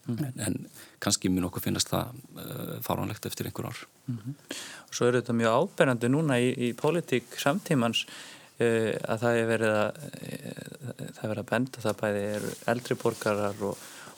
-hmm. 0.07 0.23
en, 0.23 0.39
en 0.45 0.55
kannski 1.03 1.29
mun 1.29 1.49
okkur 1.49 1.61
finnast 1.61 1.91
það 1.91 2.15
uh, 2.39 2.79
fáránlegt 2.81 3.25
eftir 3.25 3.45
einhver 3.45 3.69
ár. 3.69 3.85
Mm 4.07 4.17
-hmm. 4.17 4.55
Svo 4.91 5.07
eru 5.07 5.21
þetta 5.21 5.33
mjög 5.33 5.53
áberandi 5.59 6.09
núna 6.09 6.39
í, 6.39 6.49
í 6.57 6.73
pólitík 6.73 7.37
samtímans 7.37 8.05
uh, 8.59 8.93
að 9.03 9.19
það 9.21 9.33
er 9.41 9.47
verið 9.51 9.73
að 9.83 9.91
uh, 10.07 11.11
það 11.13 11.29
verið 11.29 11.43
að 11.43 11.49
benda 11.51 11.81
það 11.81 11.99
bæði 12.01 12.23
eru 12.37 12.51
eldri 12.65 12.95
borgarar 12.95 13.61
og 13.61 13.77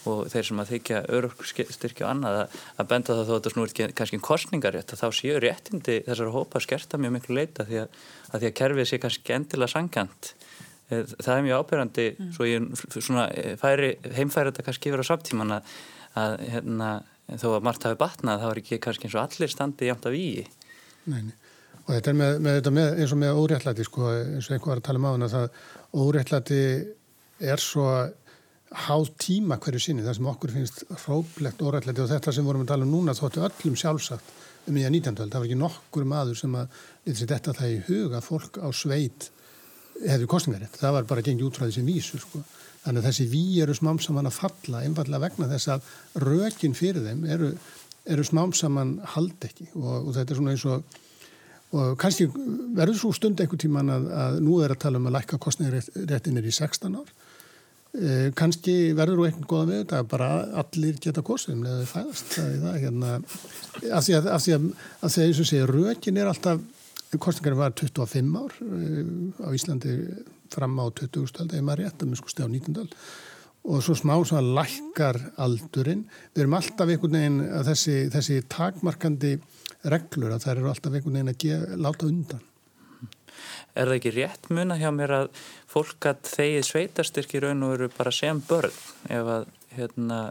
og 0.10 0.30
þeir 0.32 0.48
sem 0.48 0.62
að 0.62 0.72
þykja 0.74 1.02
örugstyrkja 1.18 2.06
og 2.06 2.12
annað 2.12 2.38
að, 2.42 2.56
að 2.76 2.90
benda 2.92 3.16
það 3.18 3.30
þó 3.30 3.34
að 3.36 3.48
þetta 3.48 3.66
ekki 3.66 3.88
kannski 4.00 4.20
kostningarétt 4.30 4.94
að 4.94 5.04
þá 5.04 5.20
séu 5.20 5.42
réttindi 5.44 5.98
þessar 6.08 6.32
hópa 6.36 6.62
skerta 6.64 7.00
mjög 7.02 7.16
miklu 7.18 7.38
leita 7.40 7.66
því 7.68 7.82
að, 7.84 8.00
að 8.30 8.44
því 8.44 8.52
að 8.52 8.58
kerfið 8.62 8.90
sé 8.90 9.02
kannski 9.04 9.36
endilega 9.38 9.74
sangkant 9.74 10.32
eh, 10.90 11.04
það 11.16 11.34
er 11.36 11.46
mjög 11.48 11.64
ábyrgandi 11.64 12.08
mm. 12.12 12.32
svo 12.38 12.50
ég 12.50 12.70
svona, 12.96 13.28
eh, 13.34 13.54
færi, 13.60 13.92
heimfæri 14.18 14.54
þetta 14.54 14.68
kannski 14.70 14.92
yfir 14.92 15.06
á 15.06 15.10
samtíman 15.12 15.58
að, 15.58 15.76
að 16.24 16.40
hérna, 16.56 16.94
þó 17.36 17.50
að 17.56 17.70
margt 17.70 17.90
hafi 17.90 18.02
batnað 18.02 18.46
þá 18.46 18.50
er 18.54 18.64
ekki 18.64 18.82
kannski 18.86 19.10
eins 19.10 19.20
og 19.20 19.26
allir 19.26 19.54
standið 19.54 19.94
jæmt 19.94 20.10
af 20.10 20.18
í 20.18 20.30
Neini 21.10 21.38
og 21.90 21.96
þetta 21.96 22.12
er 22.12 22.18
með, 22.20 22.36
með, 22.46 22.56
þetta 22.60 22.72
með, 22.76 22.90
eins 23.02 23.14
og 23.16 23.20
með 23.24 23.38
óréttlæti 23.42 23.86
sko, 23.88 24.10
eins 24.14 24.48
og 24.50 24.56
einhver 24.56 24.76
var 24.76 24.82
að 24.82 24.86
tala 24.86 25.00
um 25.00 25.08
á 25.10 25.12
hana 25.16 25.30
það 25.32 25.46
óréttlæti 25.98 26.60
er 27.50 27.64
svo 27.64 27.88
háð 28.70 29.10
tíma 29.18 29.58
hverju 29.58 29.82
sinni 29.82 30.06
það 30.06 30.20
sem 30.20 30.30
okkur 30.30 30.54
finnst 30.54 30.84
hróplegt 31.06 31.62
órættleti 31.66 32.04
og 32.04 32.12
þetta 32.12 32.34
sem 32.36 32.46
vorum 32.46 32.66
að 32.66 32.72
tala 32.74 32.86
um 32.86 32.94
núna 32.94 33.16
þóttu 33.18 33.42
öllum 33.48 33.78
sjálfsagt 33.80 34.70
um 34.70 34.78
í 34.78 34.86
að 34.86 34.94
19. 35.00 35.18
það 35.18 35.38
var 35.40 35.48
ekki 35.48 35.58
nokkur 35.58 36.06
maður 36.06 36.38
sem 36.38 36.56
að 36.60 36.80
þetta 37.08 37.56
það 37.58 37.74
í 37.74 37.80
huga 37.88 38.22
fólk 38.22 38.60
á 38.62 38.70
sveit 38.70 39.32
hefði 40.00 40.30
kostningarétt, 40.32 40.78
það 40.80 40.96
var 40.96 41.10
bara 41.10 41.26
gengið 41.26 41.50
út 41.50 41.58
frá 41.58 41.66
þessi 41.66 41.84
vísu 41.88 42.20
sko. 42.22 42.44
þannig 42.86 43.02
að 43.02 43.08
þessi 43.10 43.26
ví 43.34 43.44
eru 43.64 43.76
smám 43.76 44.00
saman 44.00 44.30
að 44.30 44.38
falla 44.38 44.84
einfallega 44.86 45.26
vegna 45.26 45.50
þess 45.50 45.74
að 45.74 45.90
rökin 46.24 46.78
fyrir 46.78 47.04
þeim 47.04 47.26
eru, 47.26 47.52
eru 48.06 48.24
smám 48.24 48.54
saman 48.54 49.00
hald 49.16 49.50
ekki 49.50 49.68
og, 49.74 50.08
og 50.08 50.14
þetta 50.16 50.36
er 50.36 50.40
svona 50.40 50.56
eins 50.56 50.68
og 50.70 51.00
og 51.70 51.98
kannski 52.02 52.26
verður 52.74 52.98
svo 52.98 53.12
stund 53.14 53.42
einhver 53.42 53.60
tíman 53.62 53.92
að, 53.94 54.06
að 54.10 54.38
nú 54.42 54.56
er 54.64 54.72
að 54.74 54.80
tala 54.86 54.98
um 54.98 55.10
að 55.10 55.20
lækka 55.20 55.38
kostningaréttinir 55.42 56.48
í 56.50 56.54
16 56.56 56.96
ár 56.98 57.12
Eh, 57.90 58.28
kannski 58.38 58.92
verður 58.94 59.18
þú 59.18 59.24
einhvern 59.26 59.48
góða 59.50 59.68
við 59.72 59.80
þetta 59.80 60.00
bara 60.12 60.26
allir 60.62 60.98
geta 61.02 61.24
kosið 61.26 61.56
um 61.56 61.64
leðið 61.66 61.88
fæðast 61.90 62.36
hérna 62.84 63.16
af 63.98 64.04
því 64.06 64.14
að, 64.20 64.28
að, 64.30 64.44
að 64.46 65.08
að 65.08 65.16
eins 65.24 65.40
og 65.42 65.48
segja 65.50 65.70
rökin 65.72 66.20
er 66.22 66.30
alltaf, 66.30 66.62
kostningar 67.18 67.58
var 67.58 67.74
25 67.74 68.30
ár 68.38 68.54
uh, 68.62 69.02
á 69.42 69.50
Íslandi 69.58 69.96
fram 70.54 70.78
á 70.78 70.86
20. 71.02 71.26
stöld 71.32 71.56
eða 71.56 71.66
maður 71.66 71.82
rétt 71.82 72.06
að 72.06 72.14
sko 72.22 72.30
steg 72.30 72.46
á 72.46 72.54
19. 72.54 72.76
stöld 72.78 72.94
og 73.74 73.82
svo 73.82 73.98
smá 73.98 74.14
svona 74.22 74.62
lækkar 74.62 75.18
aldurinn 75.42 76.06
við 76.36 76.44
erum 76.44 76.60
alltaf 76.60 76.94
einhvern 76.94 77.18
veginn 77.18 77.42
að 77.48 77.72
þessi, 77.72 77.98
þessi 78.14 78.38
takmarkandi 78.54 79.34
reglur 79.90 80.38
að 80.38 80.46
það 80.46 80.54
eru 80.54 80.70
alltaf 80.76 80.94
einhvern 80.94 81.18
veginn 81.18 81.34
að 81.34 81.42
gefa, 81.42 81.82
láta 81.88 82.06
undan 82.06 82.46
Er 83.76 83.90
það 83.90 83.98
ekki 84.00 84.16
rétt 84.16 84.50
muna 84.54 84.80
hjá 84.80 84.90
mér 84.96 85.16
að 85.20 85.30
fólk 85.70 86.10
að 86.10 86.24
þegið 86.32 86.68
sveitarstyrki 86.70 87.44
raun 87.44 87.66
og 87.68 87.76
veru 87.76 87.92
bara 87.98 88.14
sem 88.16 88.42
börn 88.50 88.80
ef 89.10 89.34
að, 89.38 89.46
hérna, 89.78 90.22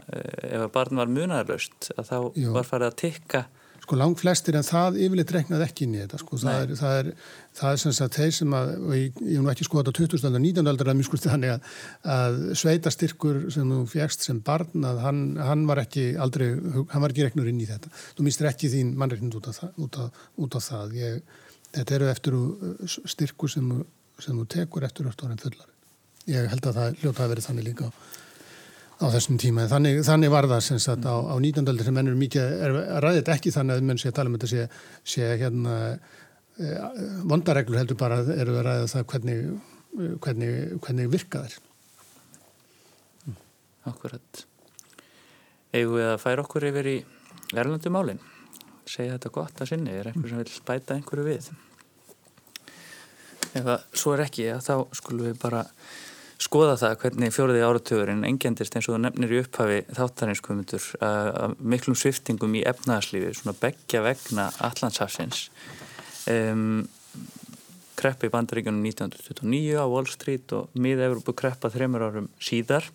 ef 0.43 0.65
að 0.65 0.73
barn 0.75 1.01
var 1.01 1.13
munarlaust 1.13 1.91
að 1.95 2.11
þá 2.11 2.17
Jó. 2.43 2.51
var 2.57 2.67
farið 2.67 2.91
að 2.91 2.99
tikka 3.05 3.45
Sko 3.89 3.97
langt 3.97 4.19
flestir 4.21 4.53
en 4.53 4.65
það 4.65 4.99
yfirleitt 5.01 5.31
reknað 5.33 5.63
ekki 5.65 5.87
inn 5.87 5.95
í 5.95 6.01
þetta 6.03 6.17
sko. 6.21 6.37
það, 6.37 6.59
er, 6.61 6.73
það, 6.77 6.97
er, 6.99 7.07
það 7.57 7.71
er 7.71 7.79
sem 7.81 7.93
sagt 7.97 8.17
þeir 8.19 8.35
sem 8.37 8.51
að, 8.53 8.67
og 8.77 8.91
ég 8.93 9.15
hef 9.17 9.39
nú 9.41 9.49
ekki 9.49 9.65
skoðað 9.65 9.89
á 9.89 9.93
20. 9.97 10.27
og 10.29 10.35
19. 10.35 10.69
aldar 10.69 10.91
að 10.91 10.99
mjög 10.99 11.07
skusti 11.07 11.31
þannig 11.31 11.53
að, 11.55 11.71
að 12.15 12.37
sveitarstyrkur 12.61 13.39
sem 13.55 13.73
þú 13.73 13.79
fjækst 13.89 14.27
sem 14.27 14.43
barn 14.45 14.85
að 14.91 15.01
hann, 15.07 15.23
hann 15.41 15.65
var 15.71 15.81
ekki 15.81 16.05
aldrei, 16.21 16.51
hann 16.93 17.01
var 17.01 17.15
ekki 17.15 17.25
reknur 17.25 17.49
inn 17.49 17.63
í 17.63 17.69
þetta. 17.71 17.89
Þú 18.19 18.27
mistir 18.27 18.51
ekki 18.51 18.69
þín 18.75 18.93
mannreiknund 19.01 19.39
út, 19.41 19.49
út, 19.81 19.99
út 20.45 20.59
á 20.59 20.61
það. 20.67 20.93
Ég, 20.99 21.41
þetta 21.77 21.95
eru 21.95 22.11
eftir 22.11 22.37
styrku 22.87 23.49
sem 23.51 23.71
sem 24.23 24.39
þú 24.39 24.45
tekur 24.51 24.85
eftir 24.87 25.07
árin 25.09 25.39
fullar. 25.39 25.67
Ég 26.29 26.49
held 26.51 26.65
að 26.67 26.79
það 26.79 26.97
hljóta 27.01 27.23
að 27.23 27.31
verið 27.33 27.47
þannig 27.47 27.67
líka 27.69 27.87
á, 27.87 27.91
á 28.99 29.05
þessum 29.15 29.39
tíma. 29.41 29.67
Þannig, 29.71 30.01
þannig 30.07 30.33
var 30.33 30.47
það 30.51 30.63
sem 30.67 30.81
sagt 30.83 31.07
á, 31.07 31.15
á 31.15 31.35
19. 31.39 31.63
aldri 31.71 31.87
sem 31.87 31.95
mennur 31.95 32.19
mikið 32.19 32.55
er 32.67 32.75
ræðið 33.05 33.31
ekki 33.35 33.53
þannig 33.55 33.79
að 33.79 33.87
menn 33.89 34.01
sé 34.01 34.11
að 34.11 34.17
tala 34.19 34.31
um 34.31 34.37
þetta 34.37 34.51
sé, 34.51 34.67
sé 35.13 35.31
hérna 35.41 35.77
e, 36.59 36.75
vondareglur 37.31 37.81
heldur 37.81 37.99
bara 37.99 38.21
eru 38.35 38.59
að 38.59 38.65
ræða 38.67 38.91
það 38.93 39.07
hvernig, 39.13 39.45
hvernig, 40.25 40.53
hvernig 40.83 41.11
virka 41.15 41.45
þær. 41.45 41.59
Akkurat. 43.89 44.43
Að 45.79 46.19
færa 46.21 46.43
okkur 46.43 46.67
yfir 46.69 46.91
í 46.91 46.97
verðlandumálinn. 47.55 48.19
Segja 48.89 49.17
þetta 49.17 49.35
gott 49.35 49.61
að 49.61 49.73
sinni. 49.73 49.93
Er 49.93 50.09
einhver 50.09 50.31
sem 50.31 50.41
vil 50.41 50.61
bæta 50.65 50.95
einhverju 50.97 51.27
við? 51.29 51.51
ef 53.57 53.65
það 53.65 53.97
svo 54.01 54.13
er 54.15 54.23
ekki 54.25 54.47
þá 54.63 54.73
skulum 54.97 55.29
við 55.29 55.39
bara 55.41 55.63
skoða 56.39 56.77
það 56.79 56.95
hvernig 57.01 57.33
fjóruði 57.35 57.63
áratugurinn 57.65 58.27
engjandist 58.27 58.77
eins 58.77 58.87
og 58.87 58.95
það 58.95 59.03
nefnir 59.07 59.33
í 59.33 59.41
upphafi 59.43 59.79
þáttarinskumundur 59.97 60.85
að 61.05 61.57
miklum 61.73 61.97
sviftingum 61.99 62.55
í 62.55 62.63
efnaðarslífi, 62.69 63.33
svona 63.35 63.57
begja 63.59 64.03
vegna 64.05 64.47
Allandshafsins 64.69 65.49
um, 66.31 66.85
kreppi 67.99 68.29
í 68.29 68.31
bandaríkjunum 68.31 68.85
1929 68.87 69.75
á 69.75 69.85
Wall 69.91 70.07
Street 70.07 70.55
og 70.55 70.79
miða-Európu 70.79 71.35
kreppa 71.35 71.71
þreymur 71.73 72.07
árum 72.07 72.31
síðar 72.39 72.87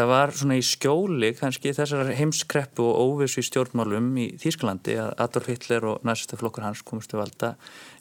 það 0.00 0.08
var 0.08 0.30
svona 0.32 0.56
í 0.56 0.62
skjóli 0.64 1.28
kannski 1.36 1.74
þessar 1.76 2.08
heimskreppu 2.16 2.84
og 2.86 3.18
óvissu 3.20 3.42
í 3.42 3.44
stjórnmálum 3.44 4.06
í 4.16 4.26
Þýsklandi 4.40 4.94
að 5.02 5.10
Adolf 5.20 5.48
Hitler 5.50 5.86
og 5.90 6.06
næstaflokkur 6.08 6.64
hans 6.64 6.80
komist 6.86 7.12
til 7.12 7.20
valda 7.20 7.50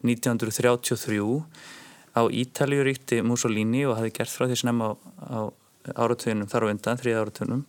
1933 0.08 1.20
á 2.16 2.22
Ítalju 2.24 2.86
ríkti 2.88 3.20
Mussolini 3.26 3.84
og 3.84 3.98
hafi 4.00 4.14
gert 4.16 4.32
frá 4.32 4.48
því 4.48 4.60
snemma 4.62 4.94
á, 4.96 4.96
á 5.28 5.40
áratöðunum 6.00 6.48
þar 6.52 6.66
á 6.66 6.72
undan, 6.72 7.02
þrið 7.02 7.20
áratöðunum 7.20 7.66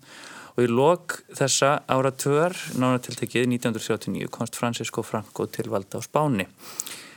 og 0.55 0.63
í 0.63 0.69
lok 0.71 1.17
þessa 1.35 1.73
áratöðar 1.91 2.55
nánatiltekið 2.79 3.49
1939 3.57 4.31
komst 4.31 4.59
Francisco 4.61 5.03
Franco 5.07 5.49
til 5.51 5.67
valda 5.73 5.99
á 5.99 6.07
Spáni. 6.07 6.47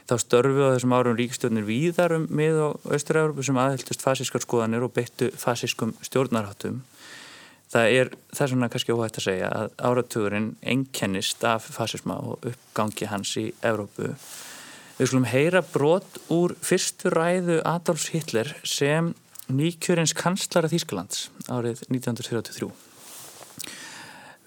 Þá 0.10 0.16
störfu 0.20 0.66
á 0.66 0.74
þessum 0.74 0.98
árum 0.98 1.18
ríkistjórnir 1.20 1.66
víðar 1.68 2.18
um 2.18 2.26
mið- 2.28 2.60
og 2.60 2.90
austur-Európu 2.90 3.46
sem 3.46 3.60
aðhildust 3.62 4.04
fasískar 4.04 4.44
skoðanir 4.44 4.84
og 4.84 4.92
beittu 4.98 5.30
fasískum 5.32 5.94
stjórnarháttum 6.04 6.82
það 7.74 7.98
er 7.98 8.10
það 8.34 8.46
er 8.46 8.52
svona 8.52 8.70
kannski 8.74 8.94
óhægt 8.94 9.20
að 9.20 9.28
segja 9.28 9.50
að 9.50 9.76
áratugurinn 9.90 10.50
ennkennist 10.74 11.44
af 11.48 11.66
fasisma 11.74 12.20
og 12.22 12.46
uppgangi 12.50 13.10
hans 13.10 13.34
í 13.42 13.48
Evrópu. 13.66 14.14
Við 15.00 15.10
skulum 15.10 15.28
heyra 15.32 15.64
brot 15.66 16.20
úr 16.34 16.54
fyrstu 16.62 17.10
ræðu 17.14 17.60
Adolfs 17.66 18.12
Hitler 18.14 18.52
sem 18.68 19.14
nýkjörins 19.50 20.14
kanslara 20.18 20.70
Þýskalands 20.72 21.28
árið 21.50 21.82
1933. 21.90 22.70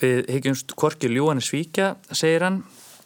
Við 0.00 0.22
higgjumst 0.30 0.76
Korki 0.76 1.08
Ljúani 1.10 1.42
Svíkja, 1.42 1.94
segir 2.12 2.44
hann, 2.44 2.62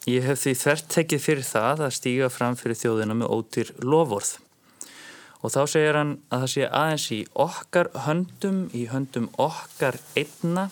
ég 0.09 0.25
hef 0.27 0.41
því 0.43 0.55
þvert 0.59 0.89
tekið 0.91 1.25
fyrir 1.25 1.47
það 1.47 1.85
að 1.87 1.97
stíga 1.97 2.31
fram 2.33 2.57
fyrir 2.59 2.77
þjóðina 2.77 3.17
með 3.17 3.31
ódýr 3.37 3.75
lofórð 3.81 4.35
og 5.41 5.53
þá 5.53 5.61
segir 5.73 5.97
hann 5.97 6.15
að 6.29 6.43
það 6.43 6.51
sé 6.53 6.67
aðeins 6.81 7.05
í 7.11 7.19
okkar 7.45 7.91
höndum, 8.05 8.59
í 8.77 8.85
höndum 8.91 9.29
okkar 9.41 9.97
einna 10.15 10.67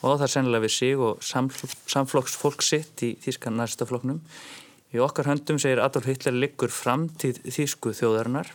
og 0.00 0.18
það 0.18 0.26
er 0.28 0.34
sennilega 0.34 0.64
við 0.64 0.74
sig 0.76 1.02
og 1.02 1.26
samflokksfólk 1.26 2.64
sitt 2.64 3.02
í 3.04 3.14
Þískan 3.22 3.58
næstafloknum. 3.58 4.22
Í 4.94 5.02
okkar 5.04 5.28
höndum 5.28 5.58
segir 5.60 5.82
Adolf 5.84 6.08
Hitler 6.08 6.36
liggur 6.36 6.72
framtíð 6.72 7.42
Þísku 7.52 7.92
þjóðarinnar 7.98 8.54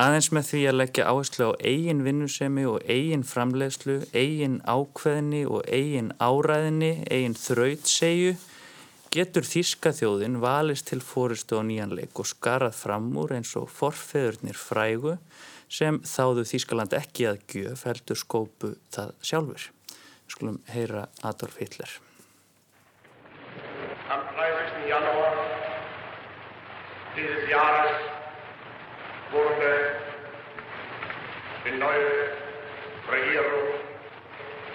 aðeins 0.00 0.30
með 0.32 0.46
því 0.48 0.60
að 0.70 0.78
leggja 0.78 1.08
áherslu 1.10 1.48
á 1.50 1.52
eigin 1.60 2.04
vinnusemi 2.06 2.64
og 2.68 2.84
eigin 2.88 3.24
framleiðslu, 3.26 3.98
eigin 4.16 4.60
ákveðni 4.64 5.42
og 5.48 5.66
eigin 5.68 6.12
áræðni, 6.22 6.92
eigin 7.10 7.36
þrautsegju 7.36 8.36
getur 9.10 9.42
þíska 9.42 9.90
þjóðin 9.98 10.38
valist 10.42 10.86
til 10.90 11.00
fóristu 11.02 11.58
á 11.58 11.62
nýjanleik 11.66 12.14
og 12.22 12.28
skarað 12.30 12.76
fram 12.78 13.08
úr 13.18 13.34
eins 13.34 13.50
og 13.58 13.66
forfeðurnir 13.74 14.58
frægu 14.58 15.16
sem 15.70 15.98
þáðu 16.06 16.44
Þískaland 16.46 16.94
ekki 16.94 17.26
að 17.30 17.42
gjöf 17.50 17.82
heldur 17.88 18.18
skópu 18.18 18.72
það 18.94 19.12
sjálfur. 19.26 19.66
Skulum 20.30 20.60
heyra 20.70 21.08
Adolf 21.26 21.58
Hitler. 21.58 21.90
Am 24.10 24.22
30. 24.34 24.86
Januar 24.90 25.40
dieses 27.16 27.48
Jahres 27.50 27.98
wurde 29.32 29.72
die 31.64 31.78
neue 31.78 32.30
Regierung 33.10 33.74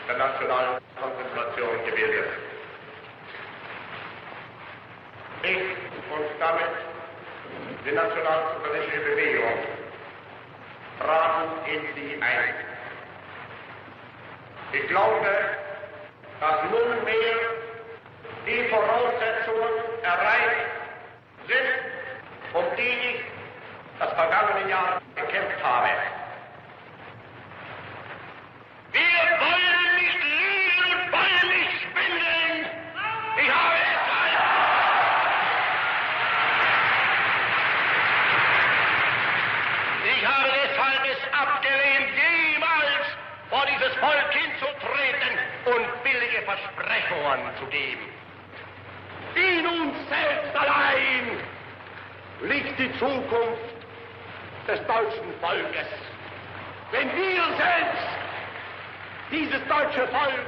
der 0.07 0.17
nationalen 0.17 0.81
Konzentration 0.99 1.87
gewählt. 1.87 2.44
Ich 5.43 5.61
und 6.11 6.25
damit 6.39 6.71
die 7.85 7.91
nationalsozialistische 7.91 8.99
Bewegung 9.01 9.53
traten 10.99 11.51
in 11.71 11.81
sie 11.95 12.21
ein. 12.21 12.53
Ich 14.71 14.87
glaube, 14.87 15.27
dass 16.39 16.63
nunmehr 16.63 17.35
die 18.45 18.63
Voraussetzungen 18.69 19.73
erreicht 20.03 20.71
sind, 21.47 22.53
um 22.53 22.63
die 22.77 22.81
ich 22.81 23.21
das 23.99 24.13
vergangene 24.13 24.69
Jahr 24.69 25.01
gekämpft 25.15 25.63
habe. 25.63 26.14
Volk 43.99 44.31
hinzutreten 44.31 45.37
und 45.65 46.03
billige 46.03 46.41
Versprechungen 46.43 47.55
zu 47.59 47.65
geben. 47.67 48.09
In 49.35 49.67
uns 49.67 49.95
selbst 50.09 50.55
allein 50.55 51.39
liegt 52.41 52.79
die 52.79 52.91
Zukunft 52.99 53.75
des 54.67 54.79
deutschen 54.87 55.33
Volkes. 55.41 55.87
Wenn 56.91 57.09
wir 57.15 57.43
selbst 57.57 58.07
dieses 59.31 59.67
deutsche 59.67 60.07
Volk 60.07 60.45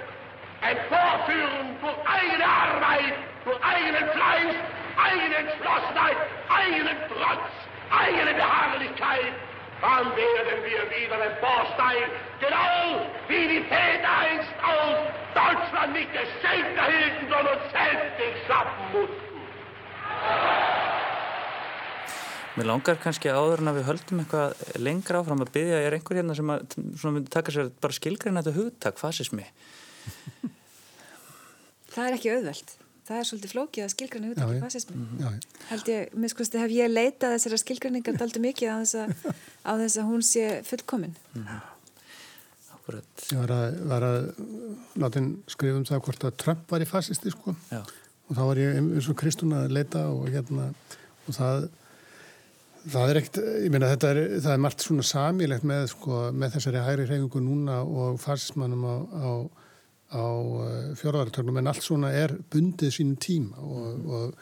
emporführen 0.62 1.78
durch 1.82 1.98
eigene 2.06 2.45
Arbeit, 2.45 3.14
durch 3.43 3.60
eigenen 3.64 4.10
Fleiß, 4.12 4.56
eigene 4.98 5.36
Entschlossenheit, 5.36 6.18
eigenen 6.50 6.98
Trotz, 7.10 7.50
eigene 7.91 8.34
Beharrlichkeit, 8.34 9.34
dann 9.82 10.05
werden 10.15 10.59
wir 10.65 10.84
wieder 10.89 11.19
emporsteigen, 11.30 12.11
genau 12.39 13.05
wie 13.28 13.47
die 13.47 13.63
Väter 13.69 14.09
einst 14.09 14.53
aus 14.63 14.99
Deutschland 15.34 15.93
nicht 15.93 16.11
Geschenk 16.11 16.65
erhielten, 16.75 17.25
sondern 17.30 17.59
selbst 17.71 18.47
schaffen 18.47 18.86
mussten. 18.93 19.28
Mér 22.57 22.65
langar 22.65 22.97
kannski 22.97 23.30
áður 23.30 23.61
en 23.61 23.69
að 23.69 23.75
við 23.78 23.88
höldum 23.91 24.21
eitthvað 24.23 24.61
lengra 24.82 25.19
áfram 25.21 25.43
að 25.45 25.51
byggja 25.53 25.82
er 25.86 25.93
einhver 25.93 26.17
hérna 26.17 26.34
sem 26.34 26.49
að, 26.49 26.63
myndi 27.05 27.30
taka 27.30 27.53
sér 27.53 27.69
bara 27.84 27.93
skilgræna 27.93 28.41
þetta 28.41 28.57
hugtak, 28.57 28.97
fasismi. 28.97 29.45
Það 31.93 32.07
er 32.07 32.17
ekki 32.17 32.32
auðvelt. 32.34 32.73
Það 33.08 33.20
er 33.22 33.28
svolítið 33.30 33.53
flókið 33.53 33.86
að 33.86 33.93
skilgræna 33.93 34.30
hugtaki 34.32 34.60
fasismi. 34.66 34.97
Mhm. 34.97 35.39
Held 35.70 35.89
ég, 35.93 36.14
mér 36.20 36.34
skoðist, 36.34 36.58
hef 36.60 36.74
ég 36.76 36.91
leitað 36.91 37.36
þessara 37.38 37.60
skilgræningar 37.62 38.20
daldi 38.20 38.41
mikið 38.43 38.74
á 38.74 38.76
þess, 38.84 38.95
að, 38.99 39.34
á 39.70 39.72
þess 39.80 39.99
að 40.01 40.10
hún 40.12 40.26
sé 40.28 40.45
fullkomin. 40.68 41.16
Akkurat. 42.76 43.26
Ég 43.32 43.39
var 43.43 43.51
að, 43.55 43.80
var 43.91 44.05
að 44.08 44.20
láta 44.99 45.20
henn 45.20 45.32
skrifa 45.51 45.80
um 45.80 45.88
það 45.88 46.03
hvort 46.08 46.28
að 46.28 46.38
Trump 46.43 46.70
var 46.72 46.84
í 46.84 46.88
fasisti 46.88 47.34
sko 47.34 47.55
Já. 47.72 47.82
og 47.84 48.38
þá 48.38 48.43
var 48.47 48.62
ég 48.62 48.78
eins 48.80 49.10
og 49.12 49.18
Kristún 49.20 49.55
að 49.58 49.74
leita 49.76 50.05
og 50.12 50.30
hérna 50.32 50.70
og 51.28 51.36
það 51.36 51.68
það 52.88 53.12
er 53.12 53.20
ekkert, 53.20 53.39
ég 53.66 53.74
meina 53.74 53.89
þetta 53.91 54.12
er 54.14 54.20
það 54.39 54.53
er 54.53 54.62
margt 54.64 54.86
svona 54.86 55.03
samílegt 55.03 55.66
með 55.68 55.89
sko 55.91 56.22
með 56.32 56.55
þessari 56.55 56.84
hægri 56.86 57.08
reyfingu 57.10 57.41
núna 57.43 57.82
og 57.84 58.20
fasismannum 58.24 58.86
á, 58.88 58.95
á, 59.03 59.30
á 60.08 60.26
fjórðartögnum 60.99 61.58
en 61.60 61.68
allt 61.68 61.84
svona 61.84 62.14
er 62.16 62.34
bundið 62.53 62.93
sínum 62.95 63.18
tíma 63.20 63.60
og, 63.60 64.05
og, 64.08 64.36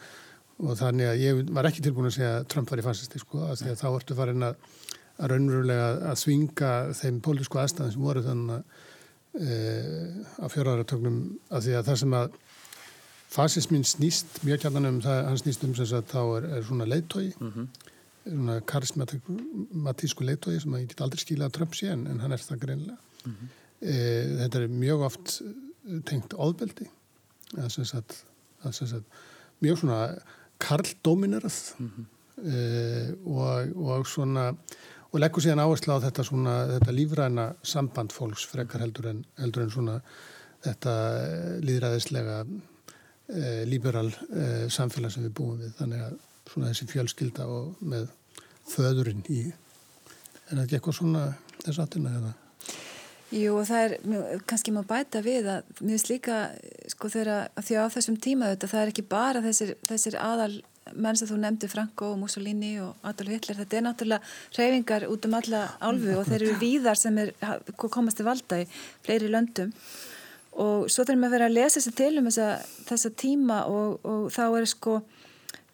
og 0.62 0.78
þannig 0.78 1.10
að 1.10 1.22
ég 1.24 1.40
var 1.56 1.66
ekki 1.66 1.82
tilbúin 1.82 2.06
að 2.06 2.18
segja 2.18 2.34
að 2.38 2.48
Trump 2.52 2.70
var 2.70 2.82
í 2.82 2.86
fasisti 2.86 3.18
sko 3.18 3.42
að 3.48 3.62
því 3.62 3.72
að 3.72 3.80
þá 3.82 3.88
ertu 3.90 4.18
farin 4.18 4.46
að 4.46 4.60
að 5.16 5.32
raunverulega 5.32 5.88
að 6.10 6.18
svinga 6.20 6.72
þeim 6.96 7.20
pólitísku 7.24 7.60
aðstæðum 7.60 7.94
sem 7.94 8.04
voru 8.04 8.22
þannig 8.24 8.56
að 8.56 9.46
e, 9.46 9.56
á 10.44 10.46
fjórðartögnum 10.52 11.20
að 11.48 11.66
því 11.66 11.76
að 11.78 11.86
það 11.88 12.00
sem 12.02 12.16
að 12.18 12.38
fasismin 13.36 13.86
snýst 13.88 14.40
mjög 14.46 14.64
kjarnan 14.64 14.90
um 14.90 15.02
það, 15.04 15.20
hann 15.30 15.40
snýst 15.40 15.64
um 15.66 15.76
þess 15.76 15.96
að 15.96 16.10
þá 16.12 16.20
er, 16.22 16.48
er 16.58 16.66
svona 16.68 16.88
leiðtói 16.88 17.26
mm 17.32 17.52
-hmm. 17.52 17.68
svona 18.26 18.58
karismatísku 18.72 20.28
leiðtói 20.28 20.58
sem 20.60 20.76
að 20.76 20.84
ég 20.84 20.90
get 20.92 21.04
aldrei 21.06 21.24
skila 21.24 21.48
að 21.48 21.56
Trump 21.58 21.74
sé 21.74 21.88
en, 21.92 22.06
en 22.06 22.20
hann 22.20 22.36
er 22.36 22.44
það 22.44 22.62
greinlega 22.66 22.98
mm 23.24 23.32
-hmm. 23.32 23.54
E, 23.80 23.94
þetta 24.42 24.62
er 24.62 24.72
mjög 24.72 25.06
oft 25.08 25.38
tengt 26.08 26.34
óðbeldi 26.34 26.88
að 27.56 27.70
sem 27.76 27.86
sagt, 27.88 28.24
að 28.64 28.76
sem 28.80 28.90
sagt 28.90 29.22
mjög 29.64 29.80
svona 29.82 30.00
karldominerað 30.62 31.58
mm 31.78 31.90
-hmm. 31.90 32.06
e, 32.42 33.14
og, 33.24 33.76
og 33.76 34.06
svona 34.06 34.52
og 35.12 35.20
leggur 35.20 35.42
síðan 35.42 35.62
áherslu 35.64 35.96
á 35.96 36.04
þetta 36.04 36.24
svona 36.24 36.54
þetta 36.74 36.92
lífræna 36.92 37.46
samband 37.62 38.12
fólks 38.12 38.46
frekar 38.46 38.80
heldur 38.80 39.06
en, 39.12 39.24
heldur 39.38 39.62
en 39.62 39.70
svona 39.70 40.00
þetta 40.64 40.94
líðræðislega 41.62 42.38
e, 43.28 43.64
líberal 43.64 44.10
e, 44.10 44.68
samfélag 44.68 45.12
sem 45.12 45.26
við 45.28 45.36
búum 45.38 45.60
við 45.60 45.76
þannig 45.78 46.02
að 46.08 46.18
svona 46.50 46.72
þessi 46.72 46.88
fjölskylda 46.90 47.46
og 47.46 47.76
með 47.80 48.08
föðurinn 48.66 49.24
í 49.30 49.46
er 49.46 50.56
það 50.56 50.64
ekki 50.64 50.78
eitthvað 50.78 50.98
svona 51.00 51.22
þess 51.62 51.80
aðtina 51.82 52.18
eða? 52.20 52.34
Jú 53.36 53.58
og 53.60 53.66
það 53.68 53.84
er, 53.84 53.96
kannski 54.48 54.72
má 54.72 54.80
bæta 54.86 55.20
við 55.24 55.50
að 55.50 55.74
mér 55.80 55.96
finnst 55.96 56.08
líka 56.10 56.38
sko 56.92 57.10
þegar 57.12 57.50
því 57.58 57.76
á 57.82 57.84
þessum 57.92 58.16
tíma 58.22 58.52
þetta 58.54 58.70
það 58.72 58.82
er 58.82 58.92
ekki 58.92 59.04
bara 59.10 59.42
þessir, 59.44 59.74
þessir 59.88 60.16
aðal 60.22 60.54
menn 60.94 61.18
sem 61.18 61.28
þú 61.28 61.38
nefndi 61.42 61.68
Franco 61.70 62.12
og 62.12 62.20
Mussolini 62.20 62.76
og 62.82 63.06
Adolf 63.08 63.32
Hitler, 63.34 63.58
þetta 63.58 63.78
er 63.78 63.84
náttúrulega 63.88 64.58
reyfingar 64.58 65.06
út 65.10 65.26
um 65.26 65.34
alla 65.34 65.62
álfu 65.82 66.12
og 66.20 66.28
þeir 66.28 66.44
eru 66.46 66.58
víðar 66.60 67.00
sem 67.00 67.18
er 67.18 67.32
komast 67.76 68.20
til 68.20 68.28
valda 68.28 68.60
í 68.62 68.68
fleiri 69.06 69.30
löndum. 69.32 69.72
Og 70.56 70.86
svo 70.88 71.04
þurfum 71.04 71.26
við 71.26 71.28
að 71.28 71.34
vera 71.36 71.48
að 71.50 71.56
lesa 71.56 71.80
þessi 71.80 71.94
til 71.98 72.12
um 72.20 72.28
þessa, 72.30 72.50
þessa 72.86 73.12
tíma 73.24 73.58
og, 73.72 73.98
og 74.06 74.28
þá 74.32 74.44
er 74.46 74.68
sko 74.70 75.00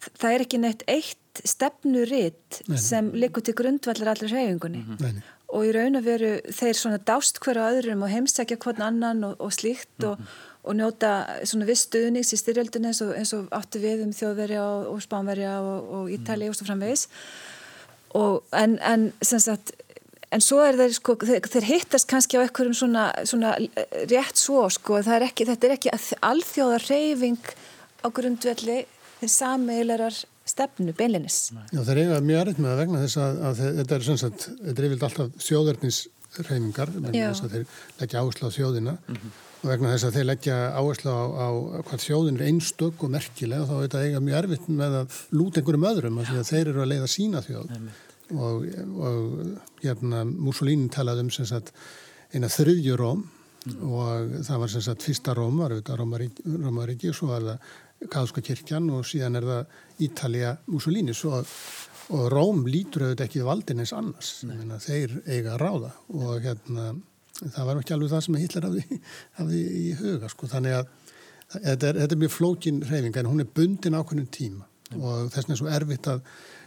það 0.09 0.33
er 0.33 0.45
ekki 0.47 0.59
neitt 0.59 0.83
eitt 0.91 1.43
stefnuritt 1.47 2.59
sem 2.77 3.07
likur 3.17 3.45
til 3.45 3.55
grundvallar 3.57 4.11
allir 4.13 4.33
reyfingunni 4.33 4.83
mm 4.83 4.97
-hmm. 4.97 5.21
Og 5.53 5.67
í 5.67 5.75
raun 5.75 5.99
og 5.99 6.07
veru 6.07 6.33
þeir 6.49 6.79
svona 6.79 6.97
dást 6.97 7.37
hverja 7.43 7.69
öðrum 7.75 8.03
og 8.05 8.11
heimsækja 8.11 8.57
hvern 8.57 8.81
annan 8.81 9.23
og, 9.29 9.37
og 9.39 9.53
slíkt 9.53 10.01
mm 10.01 10.09
-hmm. 10.09 10.11
og 10.11 10.51
og 10.63 10.75
njóta 10.79 11.11
svona 11.47 11.67
viss 11.67 11.87
stuðnings 11.89 12.31
í 12.31 12.39
styrjöldunni 12.39 12.91
eins, 12.91 13.01
eins 13.03 13.33
og 13.35 13.49
áttu 13.55 13.81
við 13.83 14.05
um 14.05 14.13
þjóðverja 14.15 14.63
og, 14.63 14.85
og 14.93 15.01
spánverja 15.03 15.57
og, 15.59 15.89
og 15.97 16.13
Ítali 16.13 16.47
og 16.47 16.55
svo 16.55 16.67
framvegis. 16.69 17.07
Og 18.19 18.43
en, 18.55 18.77
en 18.79 19.09
sem 19.25 19.41
sagt 19.43 19.73
en 20.33 20.41
svo 20.41 20.61
er 20.63 20.77
þeir 20.79 20.95
sko, 20.95 21.17
þeir, 21.19 21.49
þeir 21.51 21.67
hittast 21.67 22.07
kannski 22.09 22.39
á 22.39 22.45
einhverjum 22.45 22.77
svona, 22.77 23.09
svona 23.27 23.57
rétt 24.09 24.39
svo 24.39 24.63
sko, 24.71 25.01
er 25.03 25.27
ekki, 25.27 25.49
þetta 25.49 25.67
er 25.67 25.75
ekki 25.75 25.93
alþjóðar 26.23 26.87
reyfing 26.87 27.51
á 28.01 28.07
grundvelli 28.07 28.79
þeir 29.19 29.33
sameilarar 29.35 30.23
stefnu 30.47 30.93
beinlinis. 30.97 31.37
Já 31.71 31.81
þeir 31.87 32.01
eiga 32.03 32.19
mjög 32.25 32.41
erriðt 32.41 32.59
með 32.63 32.73
að 32.73 32.81
vegna 32.83 33.01
þess 33.05 33.21
að, 33.23 33.39
að 33.47 33.63
þetta 33.79 33.95
er 33.95 34.05
sem 34.07 34.19
sagt, 34.19 34.45
þetta 34.59 34.73
er 34.73 34.87
yfirlega 34.89 35.09
alltaf 35.09 35.47
þjóðverðnisreyfingar, 35.47 36.93
þess 37.07 37.43
að 37.45 37.55
þeir 37.55 37.65
leggja 38.01 38.23
áherslu 38.23 38.49
á 38.49 38.55
þjóðina 38.57 38.95
mm 38.95 39.19
-hmm. 39.19 39.35
og 39.61 39.69
vegna 39.71 39.93
þess 39.93 40.07
að 40.07 40.17
þeir 40.17 40.29
leggja 40.31 40.57
áherslu 40.79 41.13
á, 41.13 41.21
á 41.23 41.47
hvað 41.89 42.05
þjóðin 42.07 42.39
er 42.39 42.47
einstök 42.49 43.05
og 43.05 43.13
merkilega 43.13 43.67
þá 43.69 43.75
er 43.75 43.85
þetta 43.85 44.03
eiga 44.07 44.23
mjög 44.23 44.39
erfitt 44.41 44.67
með 44.67 44.97
að 45.01 45.21
lúta 45.31 45.61
einhverjum 45.61 45.89
öðrum 45.91 46.19
að 46.23 46.33
þeir 46.51 46.67
eru 46.73 46.83
að 46.83 46.91
leiða 46.91 47.13
sína 47.13 47.43
þjóð 47.45 47.77
og, 48.33 48.67
og 48.97 49.23
hérna 49.83 50.25
Mussolini 50.25 50.89
talaði 50.91 51.25
um 51.27 51.31
sem 51.31 51.47
sagt 51.47 51.71
eina 52.33 52.49
þriðju 52.49 52.97
róm 52.99 53.23
mm. 53.23 53.81
og 53.87 54.37
það 54.47 54.61
var 54.63 54.71
sem 54.73 54.83
sagt 54.85 55.05
fyrsta 55.05 55.35
róm 55.37 55.59
var 55.61 55.75
auðvitað 55.75 55.99
Rómaríki 56.63 57.11
og 57.11 57.17
svo 57.17 57.29
var 57.31 57.47
það 57.47 57.73
Kaðska 58.11 58.43
kirkjan 58.45 58.89
og 58.93 59.05
síðan 59.07 59.39
er 59.39 59.47
það 59.49 60.05
Ítalija 60.07 60.57
Mussolini 60.67 61.15
svo, 61.17 61.43
og 62.13 62.27
Róm 62.33 62.65
lítur 62.67 63.07
auðvitað 63.07 63.27
ekki 63.27 63.47
valdin 63.47 63.83
eins 63.83 63.93
annars 63.95 64.33
Meina, 64.47 64.79
þeir 64.83 65.21
eiga 65.25 65.55
að 65.55 65.61
ráða 65.63 65.91
og 66.13 66.33
hérna 66.43 66.89
það 67.43 67.69
var 67.69 67.79
ekki 67.79 67.95
alveg 67.95 68.11
það 68.13 68.25
sem 68.25 68.39
Hitler 68.41 68.67
hafði, 68.67 68.99
hafði 69.39 69.61
í 69.79 69.85
huga 69.99 70.29
sko. 70.31 70.49
þannig 70.51 70.79
að 70.79 70.91
þetta 71.53 71.87
er, 71.89 72.01
þetta 72.01 72.15
er 72.15 72.21
mjög 72.23 72.33
flókin 72.33 72.83
reyfing 72.89 73.17
en 73.19 73.31
hún 73.31 73.43
er 73.43 73.55
bundin 73.59 73.97
ákveðnum 73.97 74.29
tíma 74.33 74.65
mm. 74.65 74.99
og 74.99 75.31
þess 75.33 75.47
vegna 75.47 75.55
er 75.55 75.61
svo 75.61 75.71
erfitt 75.79 76.11
að 76.11 76.21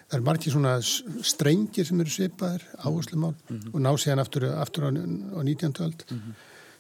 það 0.07 0.19
er 0.19 0.27
margir 0.27 0.55
svona 0.55 0.75
strengir 1.27 1.87
sem 1.89 2.03
eru 2.03 2.13
svipaðir 2.15 2.67
áherslumál 2.79 3.35
mm 3.35 3.57
-hmm. 3.57 3.73
og 3.75 3.81
ná 3.83 3.91
séðan 3.99 4.23
aftur, 4.23 4.45
aftur 4.55 4.87
á, 4.87 4.91
á 4.91 5.41
19. 5.43 5.73
öld 5.83 6.05
mm 6.11 6.19
-hmm. 6.19 6.35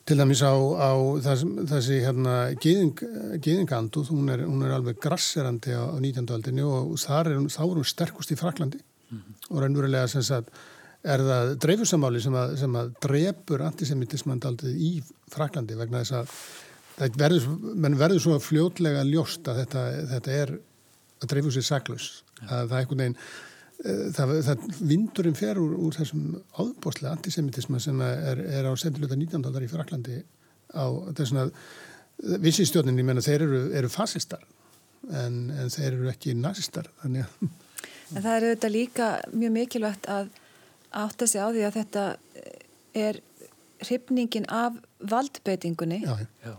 Til 0.06 0.18
dæmis 0.20 0.42
á, 0.46 0.54
á 0.54 0.90
þess, 1.24 1.42
þessi 1.72 1.98
hérna 2.04 2.34
geðing, 2.62 3.00
geðingandu 3.42 4.04
hún 4.10 4.30
er, 4.30 4.44
hún 4.46 4.62
er 4.62 4.76
alveg 4.76 5.00
grasserandi 5.02 5.74
á, 5.74 5.90
á 5.90 5.98
19. 5.98 6.28
öldinni 6.36 6.62
og 6.62 6.94
er, 6.94 7.32
þá 7.50 7.62
er 7.64 7.74
hún 7.74 7.88
sterkust 7.90 8.30
í 8.30 8.38
Fraklandi 8.38 8.78
mm 8.78 9.18
-hmm. 9.18 9.50
og 9.50 9.62
raunverulega 9.62 10.06
sem 10.08 10.22
sagt 10.22 10.54
er 11.06 11.22
það 11.22 11.56
dreifusamáli 11.62 12.20
sem 12.22 12.34
að, 12.34 12.54
sem 12.60 12.78
að 12.78 12.94
drefur 13.02 13.62
antisemitismand 13.62 14.46
aldrei 14.48 14.72
í 14.74 14.92
Fraklandi 15.30 15.74
vegna 15.78 16.02
þess 16.02 16.12
að 16.12 16.30
það 16.96 17.18
verður, 17.20 17.98
verður 17.98 18.22
svo 18.22 18.38
fljótlega 18.40 19.04
ljóst 19.04 19.48
að 19.48 19.60
þetta, 19.62 19.84
þetta 20.14 20.30
er 20.32 20.54
að 21.22 21.28
dreifu 21.32 21.52
sér 21.54 21.66
saklaus 21.66 22.08
að 22.46 22.68
það 22.68 22.76
er 22.76 22.80
einhvern 22.80 23.02
veginn 23.04 23.18
það, 23.84 24.32
það 24.46 24.66
vindurinn 24.88 25.36
fer 25.38 25.60
úr, 25.60 25.74
úr 25.86 25.96
þessum 25.96 26.36
áðbóstlega 26.56 27.16
antisemitisma 27.16 27.80
sem 27.82 28.00
er, 28.04 28.40
er 28.60 28.68
á 28.68 28.72
sendiluta 28.78 29.18
19. 29.18 29.44
aldar 29.44 29.66
í 29.66 29.70
Fraklandi 29.70 30.22
á 30.72 30.86
þessuna 31.16 31.46
vissistjóninni, 32.40 33.02
ég 33.02 33.08
menna 33.10 33.24
þeir 33.24 33.44
eru, 33.44 33.62
eru 33.76 33.92
fasistar 33.92 34.42
en, 35.12 35.50
en 35.52 35.70
þeir 35.72 35.92
eru 35.92 36.10
ekki 36.10 36.34
nazistar 36.38 36.88
þannig 37.02 37.26
að 37.26 37.54
En 38.14 38.22
það 38.22 38.36
er 38.36 38.44
auðvitað 38.46 38.70
líka 38.70 39.06
mjög 39.34 39.52
mikilvægt 39.56 40.04
að 40.10 40.28
átta 40.94 41.26
sig 41.26 41.42
á 41.42 41.50
því 41.50 41.64
að 41.66 41.78
þetta 41.80 42.04
er 42.96 43.18
hrifningin 43.82 44.46
af 44.52 44.78
valdbeitingunni 45.10 45.98
já, 46.04 46.14
Já. 46.46 46.52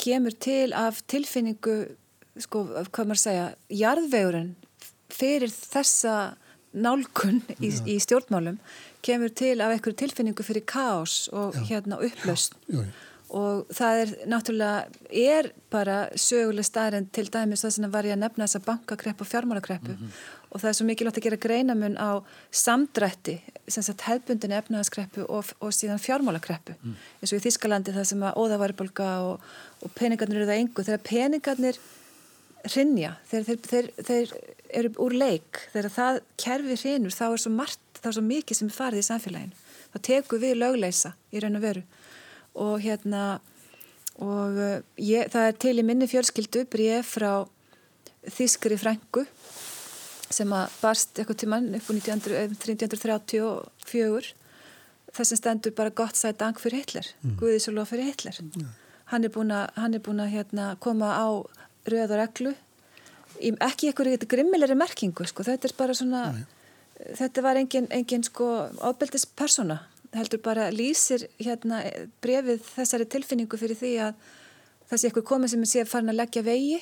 kemur 0.00 0.36
til 0.38 0.70
af 0.78 1.02
tilfinningu 1.10 1.74
sko, 2.40 2.62
hvað 2.90 3.10
maður 3.10 3.22
segja 3.24 3.48
jarðvegurinn 3.74 4.54
fyrir 5.12 5.52
þessa 5.52 6.14
nálgun 6.74 7.40
í, 7.60 7.70
í 7.70 7.96
stjórnmálum 8.02 8.58
kemur 9.04 9.32
til 9.36 9.56
af 9.60 9.72
einhverju 9.74 9.98
tilfinningu 10.04 10.46
fyrir 10.46 10.64
kaos 10.68 11.24
og 11.32 11.56
hérna 11.68 12.00
upplaust 12.02 12.56
jú, 12.66 12.80
jú. 12.80 12.84
og 13.34 13.74
það 13.74 14.00
er 14.02 14.14
náttúrulega 14.30 15.10
er 15.10 15.50
bara 15.72 15.98
söguleg 16.18 16.66
staðrind 16.66 17.10
til 17.14 17.26
dæmis 17.32 17.64
það 17.64 17.76
sem 17.76 17.90
var 17.92 18.08
ég 18.08 18.16
að 18.16 18.22
nefna 18.24 18.46
þessa 18.46 18.64
bankakreppu 18.66 19.26
og 19.26 19.30
fjármálakreppu. 19.30 19.96
Og 20.54 20.62
það 20.62 20.68
er 20.70 20.76
svo 20.78 20.84
mikilvægt 20.86 21.16
að 21.18 21.24
gera 21.24 21.38
greinamun 21.42 21.96
á 21.98 22.22
samdrætti 22.54 23.40
sem 23.66 23.82
sagt 23.82 24.04
hefbundin 24.06 24.54
efnaðaskreppu 24.54 25.24
og, 25.26 25.50
og 25.58 25.74
síðan 25.74 25.98
fjármálakreppu. 25.98 26.76
Eins 27.18 27.32
og 27.32 27.40
í 27.40 27.42
Þískalandi 27.48 27.94
það 27.96 28.06
sem 28.12 28.22
að 28.22 28.38
óðavaribólga 28.38 29.08
og, 29.32 29.48
og 29.82 29.94
peningarnir 29.98 30.44
eru 30.44 30.50
það 30.52 30.60
engu. 30.62 30.86
Þegar 30.86 31.02
peningarnir 31.08 31.80
rinja 32.72 33.14
þegar 33.28 33.44
þeir, 33.48 33.58
þeir, 33.68 33.88
þeir 34.08 34.34
eru 34.74 34.92
úr 35.04 35.16
leik 35.16 35.64
þegar 35.72 35.90
það 35.96 36.20
kerfi 36.40 36.76
rinur 36.82 37.14
þá 37.14 37.26
er 37.30 37.42
svo 37.44 37.52
margt, 37.54 37.82
þá 38.00 38.08
er 38.10 38.16
svo 38.18 38.26
mikið 38.26 38.58
sem 38.58 38.70
er 38.70 38.78
farið 38.78 39.02
í 39.02 39.08
samfélaginu. 39.08 39.58
Þá 39.94 39.98
tekur 40.08 40.42
við 40.42 40.58
lögleisa 40.58 41.10
í 41.30 41.42
raun 41.42 41.58
og 41.58 41.64
veru. 41.64 41.82
Og 42.64 42.74
hérna 42.82 43.22
og 44.22 44.58
uh, 44.58 44.78
ég, 45.00 45.30
það 45.32 45.48
er 45.48 45.58
til 45.64 45.76
í 45.80 45.86
minni 45.86 46.06
fjölskyldu 46.10 46.60
bréf 46.70 47.16
frá 47.16 47.32
Þískri 48.24 48.76
frængu 48.80 49.22
sem 50.32 50.52
að 50.56 50.70
barst 50.80 51.18
eitthvað 51.18 51.42
tíman 51.42 51.66
upp 51.76 51.90
á 51.90 51.92
1934 51.92 54.30
þess 55.14 55.34
að 55.34 55.38
stendur 55.38 55.74
bara 55.76 55.94
gott 55.94 56.16
sæt 56.18 56.40
dank 56.40 56.58
fyrir 56.62 56.82
Hitler, 56.82 57.06
mm. 57.22 57.36
Guðis 57.38 57.68
og 57.70 57.76
lof 57.76 57.92
fyrir 57.92 58.08
Hitler. 58.08 58.36
Er 58.40 58.44
að, 59.14 59.68
hann 59.78 59.94
er 59.94 60.02
búin 60.02 60.24
að 60.24 60.32
hérna, 60.32 60.64
koma 60.82 61.08
á 61.14 61.26
röð 61.86 62.14
og 62.16 62.18
reglu 62.18 62.52
ekki 63.40 63.90
eitthvað 63.90 64.26
grimmilegri 64.30 64.76
merkingu 64.78 65.26
sko. 65.26 65.46
þetta 65.46 65.68
er 65.68 65.74
bara 65.78 65.94
svona 65.94 66.22
Nei. 66.32 66.44
þetta 67.18 67.42
var 67.42 67.60
engin, 67.60 67.88
engin 67.90 68.24
sko 68.24 68.48
ábeldis 68.80 69.26
persóna, 69.26 69.80
heldur 70.14 70.42
bara 70.44 70.70
lýsir 70.70 71.26
hérna 71.38 71.82
brefið 72.22 72.62
þessari 72.74 73.08
tilfinningu 73.10 73.58
fyrir 73.58 73.78
því 73.78 73.92
að 74.08 74.14
það 74.90 74.98
sé 75.00 75.08
eitthvað 75.08 75.30
komið 75.32 75.54
sem 75.54 75.64
sé 75.68 75.84
farin 75.88 76.12
að 76.12 76.20
leggja 76.22 76.44
vegi 76.46 76.80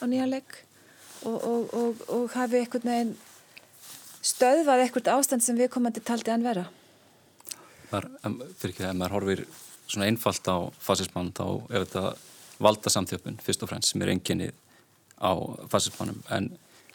á 0.00 0.04
nýjanleik 0.08 0.60
og, 1.28 1.36
og, 1.36 1.74
og, 1.74 2.04
og 2.08 2.30
hafi 2.36 2.62
eitthvað 2.62 2.86
neginn 2.88 3.16
stöðvað 4.20 4.84
eitthvað 4.84 5.12
ástand 5.14 5.44
sem 5.44 5.58
við 5.58 5.72
komandi 5.72 6.02
taldi 6.04 6.32
að 6.32 6.46
vera 6.48 6.66
Þar, 7.90 8.06
fyrir 8.60 8.72
ekki 8.72 8.84
að 8.86 8.98
maður 9.00 9.16
horfir 9.16 9.44
svona 9.90 10.06
einfalt 10.06 10.46
á 10.46 10.56
fasismann 10.78 11.32
þá 11.34 11.46
er 11.72 11.84
þetta 11.84 12.02
valda 12.62 12.92
samþjöpun 12.92 13.40
fyrst 13.42 13.64
og 13.64 13.70
fremst 13.72 13.92
sem 13.92 14.04
er 14.04 14.12
enginni 14.14 14.50
á 15.20 15.32
fasismannum 15.72 16.20
en 16.36 16.50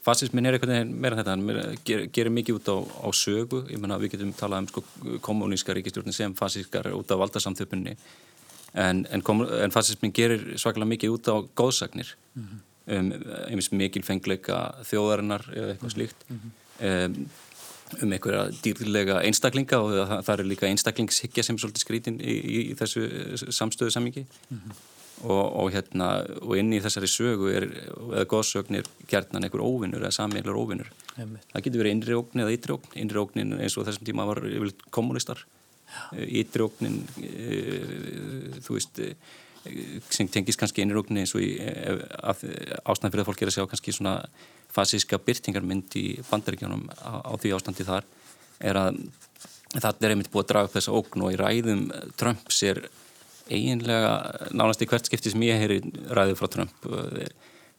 fasismin 0.05 0.45
er 0.45 0.57
eitthvað 0.57 0.91
meira 0.91 1.17
þetta 1.19 1.34
hann 1.34 1.78
ger, 1.88 2.05
gerir 2.13 2.34
mikið 2.34 2.59
út 2.59 2.69
á, 2.69 2.78
á 3.05 3.09
sögu. 3.15 3.63
Ég 3.71 3.82
menna 3.82 3.97
við 4.01 4.15
getum 4.15 4.34
talað 4.38 4.65
um 4.65 4.69
sko, 4.69 4.84
kommuníska 5.26 5.73
ríkistjórnir 5.73 6.13
sem 6.13 6.36
fasískar 6.38 6.91
út 6.93 7.09
á 7.09 7.15
valda 7.17 7.41
samþjöpunni 7.41 7.95
en, 8.76 9.05
en, 9.09 9.23
en 9.23 9.73
fasismin 9.73 10.13
gerir 10.13 10.53
svakalega 10.59 10.91
mikið 10.93 11.15
út 11.15 11.32
á 11.32 11.36
góðsagnir 11.57 12.13
mm 12.36 12.43
-hmm. 12.43 12.61
um 12.97 13.11
einmis 13.49 13.71
mikil 13.71 14.03
fengleika 14.03 14.76
þjóðarinnar 14.84 15.49
eða 15.55 15.73
eitthvað 15.73 15.95
slíkt. 15.97 16.30
Mm 16.30 16.39
-hmm. 16.39 17.05
um 17.05 17.28
um 18.03 18.11
einhverja 18.11 18.49
dýrlega 18.63 19.21
einstaklinga 19.21 19.78
og 19.78 19.93
það, 19.93 20.21
það 20.26 20.39
er 20.39 20.49
líka 20.49 20.67
einstaklingshyggja 20.67 21.43
sem 21.43 21.55
er 21.55 21.59
svolítið 21.63 21.84
skrítin 21.84 22.17
í, 22.19 22.34
í, 22.34 22.61
í 22.71 22.78
þessu 22.80 23.05
samstöðu 23.53 23.93
samingi 23.93 24.26
mm 24.26 24.57
-hmm. 24.57 24.71
Og, 25.24 25.45
og 25.63 25.72
hérna 25.74 26.09
og 26.41 26.55
inn 26.59 26.74
í 26.76 26.82
þessari 26.84 27.09
sögu 27.09 27.49
er, 27.53 27.68
eða 28.11 28.28
góðsögn 28.32 28.80
er 28.82 28.89
gerðnan 29.11 29.47
einhver 29.47 29.63
óvinnur 29.63 30.03
eða 30.03 30.16
sammeilur 30.18 30.59
óvinnur. 30.59 30.91
Það 31.16 31.66
getur 31.68 31.82
verið 31.82 31.95
innri 31.95 32.18
ógn 32.18 32.43
eða 32.43 32.55
ytri 32.57 32.76
ógn. 32.76 32.95
Innri 32.99 33.22
ógnin 33.22 33.55
eins 33.59 33.78
og 33.80 33.88
þessum 33.88 34.09
tíma 34.09 34.28
var 34.28 34.43
kommunistar 34.95 35.45
ytri 36.16 36.66
ógnin 36.66 36.99
e, 37.22 38.59
þú 38.66 38.78
veist 38.78 38.99
e, 39.03 39.13
sem 40.13 40.30
tengis 40.32 40.59
kannski 40.59 40.84
innri 40.84 40.99
ógnin 40.99 41.24
eins 41.24 41.36
og 41.38 41.43
í, 41.45 41.55
e, 41.61 41.95
ástæðan 42.84 43.13
fyrir 43.13 43.24
að 43.24 43.30
fólk 43.30 43.43
er 43.43 43.51
að 43.51 43.57
sjá 43.57 43.68
kannski 43.72 43.95
svona 43.95 44.18
fasíska 44.76 45.20
byrtingarmynd 45.24 45.95
í 46.01 46.05
bandaríkjónum 46.28 46.88
á, 46.99 47.24
á 47.24 47.34
því 47.39 47.55
ástandi 47.55 47.88
þar 47.88 48.07
er 48.66 48.80
að 48.80 48.99
það 49.76 50.05
er 50.07 50.13
einmitt 50.16 50.32
búið 50.34 50.45
að 50.45 50.51
draga 50.51 50.70
upp 50.70 50.76
þessa 50.76 50.95
ógn 50.95 51.26
og 51.26 51.34
í 51.36 51.39
ræðum 51.39 51.88
Trump 52.20 52.51
sér 52.53 52.86
eiginlega 53.50 54.14
nánast 54.56 54.82
í 54.82 54.88
hvert 54.89 55.10
skipti 55.10 55.34
sem 55.34 55.43
ég 55.46 55.60
heyri 55.62 55.82
ræðu 56.16 56.38
frá 56.39 56.50
Trump 56.52 56.88
er, 56.89 57.30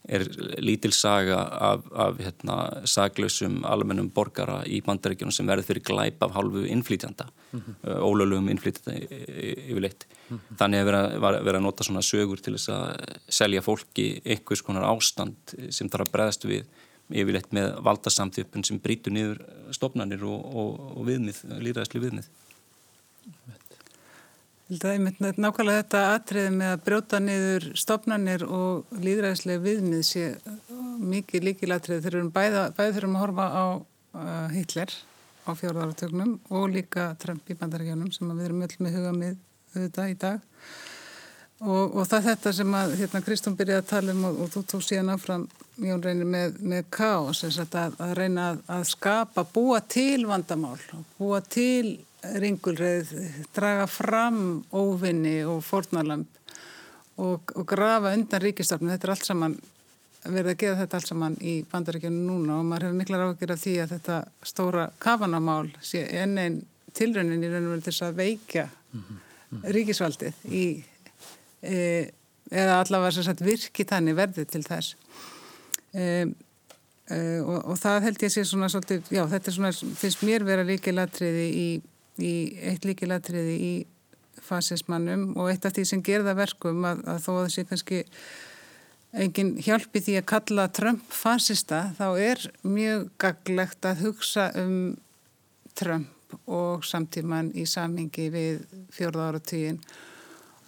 er 0.06 0.24
lítil 0.62 0.92
saga 0.94 1.40
af, 1.70 1.86
af 1.92 2.20
hérna, 2.22 2.58
saglausum 2.86 3.58
almennum 3.66 4.10
borgara 4.14 4.60
í 4.66 4.80
bandaríkjónum 4.86 5.34
sem 5.34 5.48
verður 5.48 5.70
fyrir 5.70 5.86
glæp 5.90 6.22
af 6.22 6.36
hálfu 6.36 6.64
innflýtjanda 6.70 7.26
mm 7.26 7.60
-hmm. 7.60 8.00
ólöglegum 8.08 8.50
innflýtjanda 8.54 8.94
yfirleitt 9.66 10.06
mm 10.06 10.36
-hmm. 10.36 10.56
þannig 10.58 10.80
að 10.80 10.90
vera, 10.90 11.42
vera 11.42 11.58
að 11.58 11.66
nota 11.68 11.84
svona 11.84 12.02
sögur 12.02 12.40
til 12.40 12.54
þess 12.54 12.68
að 12.68 13.16
selja 13.28 13.62
fólki 13.62 14.20
einhvers 14.24 14.62
konar 14.62 14.84
ástand 14.84 15.56
sem 15.70 15.88
þarf 15.88 16.06
að 16.06 16.12
breðast 16.12 16.44
við 16.44 16.64
yfirleitt 17.10 17.52
með 17.54 17.76
valdasamþjöpun 17.86 18.64
sem 18.66 18.80
brítur 18.82 19.14
niður 19.14 19.42
stofnanir 19.74 20.24
og, 20.26 20.42
og, 20.54 20.80
og 20.96 21.06
viðmið, 21.06 21.42
líðræðsli 21.62 22.02
viðmið. 22.02 22.28
Það 24.66 24.88
er 24.90 25.02
mynd 25.04 25.36
nákvæmlega 25.38 25.82
þetta 25.84 25.98
atriði 26.10 26.54
með 26.56 26.70
að 26.72 26.80
brjóta 26.88 27.18
niður 27.22 27.66
stofnanir 27.78 28.42
og 28.50 28.96
líðræðslega 28.98 29.62
viðmið 29.62 30.00
sé 30.08 30.24
mikið 31.06 31.46
líkilatriði 31.46 32.02
þegar 32.02 32.16
við 32.16 32.18
erum 32.18 32.32
bæða, 32.34 32.64
bæði 32.74 32.96
þurfum 32.96 33.14
að 33.14 33.22
horfa 33.22 33.46
á 33.46 33.64
uh, 33.76 34.48
Hitler 34.50 34.96
á 35.46 35.50
fjórðaratögnum 35.54 36.32
og 36.50 36.66
líka 36.74 37.12
Trump 37.22 37.46
í 37.46 37.56
bandaríkjónum 37.60 38.10
sem 38.10 38.32
við 38.32 38.48
erum 38.48 38.64
öll 38.66 38.76
með 38.82 38.98
huga 38.98 39.12
með 39.14 39.38
þetta 39.76 40.08
í 40.10 40.18
dag. 40.24 40.42
Og, 41.62 41.94
og 41.96 42.02
það 42.10 42.26
þetta 42.32 42.54
sem 42.58 42.74
að 42.76 42.96
hérna, 42.98 43.22
Kristún 43.24 43.54
byrjaði 43.56 43.84
að 43.84 43.88
tala 43.92 44.16
um 44.16 44.26
og, 44.28 44.42
og 44.42 44.50
þú 44.52 44.64
tók 44.72 44.82
síðan 44.84 45.14
áfram 45.14 45.46
Jón 45.80 46.02
reynir 46.04 46.28
með, 46.28 46.58
með 46.60 46.90
káos 46.92 47.44
að, 47.46 47.78
að 48.02 48.12
reyna 48.18 48.50
að, 48.50 48.60
að 48.74 48.84
skapa, 48.90 49.46
búa 49.54 49.78
til 49.84 50.26
vandamál, 50.28 50.76
búa 51.20 51.40
til 51.44 52.00
ringulreið, 52.42 53.12
draga 53.56 53.86
fram 53.90 54.40
óvinni 54.72 55.38
og 55.48 55.62
fornalamb 55.64 56.26
og, 57.16 57.52
og 57.56 57.64
grafa 57.68 58.12
undan 58.16 58.42
ríkistofnum. 58.42 58.92
Þetta 58.92 59.08
er 59.08 59.14
allt 59.14 59.28
saman, 59.28 59.58
verið 60.26 60.52
að 60.52 60.60
geða 60.64 60.80
þetta 60.82 61.00
allt 61.00 61.12
saman 61.12 61.38
í 61.40 61.54
bandaríkjunum 61.70 62.26
núna 62.30 62.58
og 62.60 62.66
maður 62.68 62.88
hefur 62.88 62.98
miklar 63.00 63.24
áhugir 63.28 63.54
af 63.54 63.62
því 63.62 63.76
að 63.84 63.94
þetta 63.96 64.18
stóra 64.52 64.90
kafanamál 65.02 65.70
sé 65.80 66.04
enn 66.22 66.36
einn 66.42 66.60
tilraunin 66.96 67.44
í 67.44 67.52
raunum 67.52 67.80
til 67.80 67.92
þess 67.92 68.06
að 68.08 68.20
veikja 68.20 68.68
mm 68.68 69.00
-hmm. 69.00 69.72
ríkisvaldið 69.76 70.44
í 70.50 70.66
E, 71.66 72.10
eða 72.52 72.80
allavega 72.82 73.24
sagt, 73.24 73.42
virki 73.42 73.86
þannig 73.88 74.16
verði 74.18 74.44
til 74.46 74.62
þess 74.62 74.92
e, 75.96 76.04
e, 77.10 77.18
og, 77.40 77.56
og 77.72 77.78
það 77.80 78.04
held 78.06 78.22
ég 78.22 78.32
sé 78.34 78.44
svona 78.46 78.68
svolítið, 78.70 79.08
já 79.16 79.22
þetta 79.32 79.54
svona, 79.56 79.72
finnst 79.72 80.22
mér 80.26 80.44
vera 80.46 80.66
líkilatriði 80.66 81.46
í, 81.48 81.66
í 82.22 82.34
eitt 82.70 82.86
líkilatriði 82.88 83.56
í 83.56 83.74
fasismannum 84.46 85.30
og 85.36 85.50
eitt 85.50 85.64
af 85.66 85.74
því 85.76 85.86
sem 85.88 86.04
gerða 86.04 86.36
verkum 86.38 86.84
að, 86.88 87.02
að 87.08 87.22
þó 87.24 87.32
að 87.38 87.48
sé 87.54 87.64
kannski 87.68 88.02
engin 89.16 89.54
hjálpi 89.62 90.02
því 90.04 90.18
að 90.20 90.28
kalla 90.32 90.66
Trump 90.76 91.06
fasista 91.14 91.86
þá 91.96 92.06
er 92.20 92.42
mjög 92.66 93.08
gaglegt 93.22 93.88
að 93.88 94.04
hugsa 94.04 94.50
um 94.60 94.76
Trump 95.76 96.12
og 96.50 96.84
samtíman 96.84 97.52
í 97.56 97.64
samhingi 97.68 98.28
við 98.34 98.60
fjörða 98.94 99.30
ára 99.30 99.40
tíin 99.40 99.80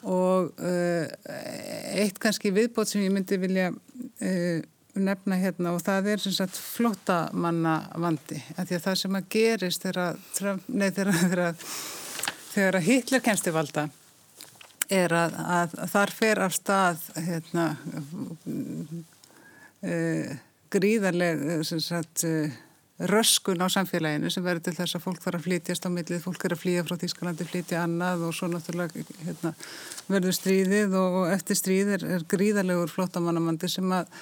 og 0.07 0.53
uh, 0.63 1.07
eitt 1.99 2.19
kannski 2.23 2.53
viðbót 2.55 2.91
sem 2.91 3.03
ég 3.03 3.13
myndi 3.13 3.41
vilja 3.43 3.73
uh, 3.73 4.61
nefna 5.03 5.39
hérna 5.41 5.75
og 5.77 5.83
það 5.85 6.11
er 6.15 6.19
sem 6.23 6.35
sagt 6.37 6.57
flottamanna 6.59 7.77
vandi 8.01 8.39
að 8.57 8.71
því 8.71 8.79
að 8.79 8.85
það 8.87 8.99
sem 9.03 9.19
að 9.19 9.31
gerist 9.35 9.87
þegar, 9.87 10.09
að 12.81 12.87
Hitler 12.89 13.25
kemst 13.25 13.49
í 13.49 13.55
valda 13.55 13.89
er 14.89 15.13
að, 15.13 15.37
að 15.45 15.79
þar 15.93 16.11
fer 16.17 16.39
af 16.47 16.53
stað 16.57 17.03
hérna 17.29 17.67
uh, 19.85 20.37
gríðarleg 20.73 21.45
sem 21.65 21.81
sagt, 21.81 22.25
eh, 22.29 22.53
röskun 22.99 23.63
á 23.63 23.69
samfélaginu 23.71 24.31
sem 24.31 24.45
verður 24.45 24.67
til 24.67 24.75
þess 24.81 24.99
að 24.99 25.05
fólk 25.05 25.23
þarf 25.23 25.39
að 25.39 25.47
flytjast 25.47 25.87
á 25.87 25.91
millið, 25.95 26.25
fólk 26.25 26.45
er 26.45 26.55
að 26.55 26.63
flýja 26.65 26.85
frá 26.85 26.97
Þískalandi, 26.99 27.47
flytja 27.49 27.85
annað 27.85 28.27
og 28.27 28.35
svo 28.35 28.51
náttúrulega 28.51 29.05
hérna, 29.23 29.55
verður 30.09 30.37
stríðið 30.37 30.99
og 30.99 31.19
eftir 31.33 31.61
stríð 31.61 31.95
er, 31.97 32.07
gríðarlegur 32.29 32.91
flottamannamandi 32.93 33.71
sem 33.71 33.95
að 33.95 34.11
e, 34.11 34.19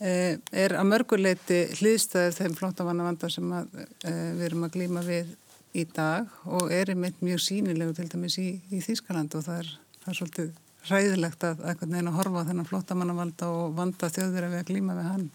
er 0.00 0.76
að 0.76 0.88
mörguleiti 0.90 1.62
hlýðstæðið 1.78 2.36
þeim 2.36 2.54
flottamannamanda 2.58 3.30
sem 3.32 3.52
að, 3.56 3.70
e, 4.04 4.12
við 4.36 4.44
erum 4.50 4.66
að 4.66 4.74
glýma 4.76 5.02
við 5.06 5.32
í 5.76 5.84
dag 5.88 6.28
og 6.44 6.72
er 6.72 6.92
einmitt 6.92 7.22
mjög 7.24 7.40
sínilegu 7.44 7.96
til 7.96 8.08
dæmis 8.12 8.36
í, 8.40 8.48
í 8.72 8.80
Þískaland 8.84 9.34
og 9.36 9.44
það 9.46 9.62
er, 9.62 9.70
það 10.02 10.12
er 10.12 10.18
svolítið 10.20 10.54
ræðilegt 10.86 11.44
að 11.48 11.64
eitthvað 11.66 11.92
neina 11.94 12.14
horfa 12.14 12.44
þennan 12.46 12.68
flottamannavalda 12.68 13.48
og 13.50 13.74
vanda 13.76 14.10
þjóður 14.12 14.46
að 14.46 14.54
við 14.54 14.62
að 14.62 14.70
glýma 14.70 14.96
við 14.98 15.08
hann 15.10 15.26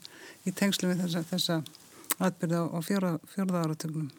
í 0.45 0.53
tengslu 0.55 0.91
við 0.91 1.03
þessa, 1.03 1.24
þessa 1.34 1.57
atbyrði 2.22 2.62
á, 2.62 2.66
á 2.72 2.80
fjóra, 2.86 3.12
fjórða 3.34 3.66
áratögnum. 3.66 4.12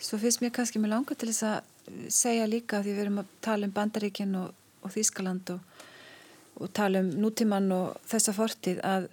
Svo 0.00 0.16
finnst 0.22 0.40
mér 0.40 0.54
kannski 0.56 0.80
með 0.80 0.94
langa 0.94 1.16
til 1.18 1.28
þess 1.28 1.44
að 1.50 2.14
segja 2.14 2.46
líka 2.48 2.80
því 2.80 2.94
við 2.94 3.02
erum 3.04 3.20
að 3.20 3.34
tala 3.44 3.68
um 3.68 3.74
Bandaríkinn 3.74 4.38
og, 4.40 4.54
og 4.80 4.94
Þískaland 4.94 5.52
og, 5.56 5.69
og 6.60 6.72
tala 6.76 7.02
um 7.02 7.10
nútíman 7.22 7.70
og 7.74 7.96
þessa 8.10 8.34
fortíð 8.36 8.82
að 8.86 9.08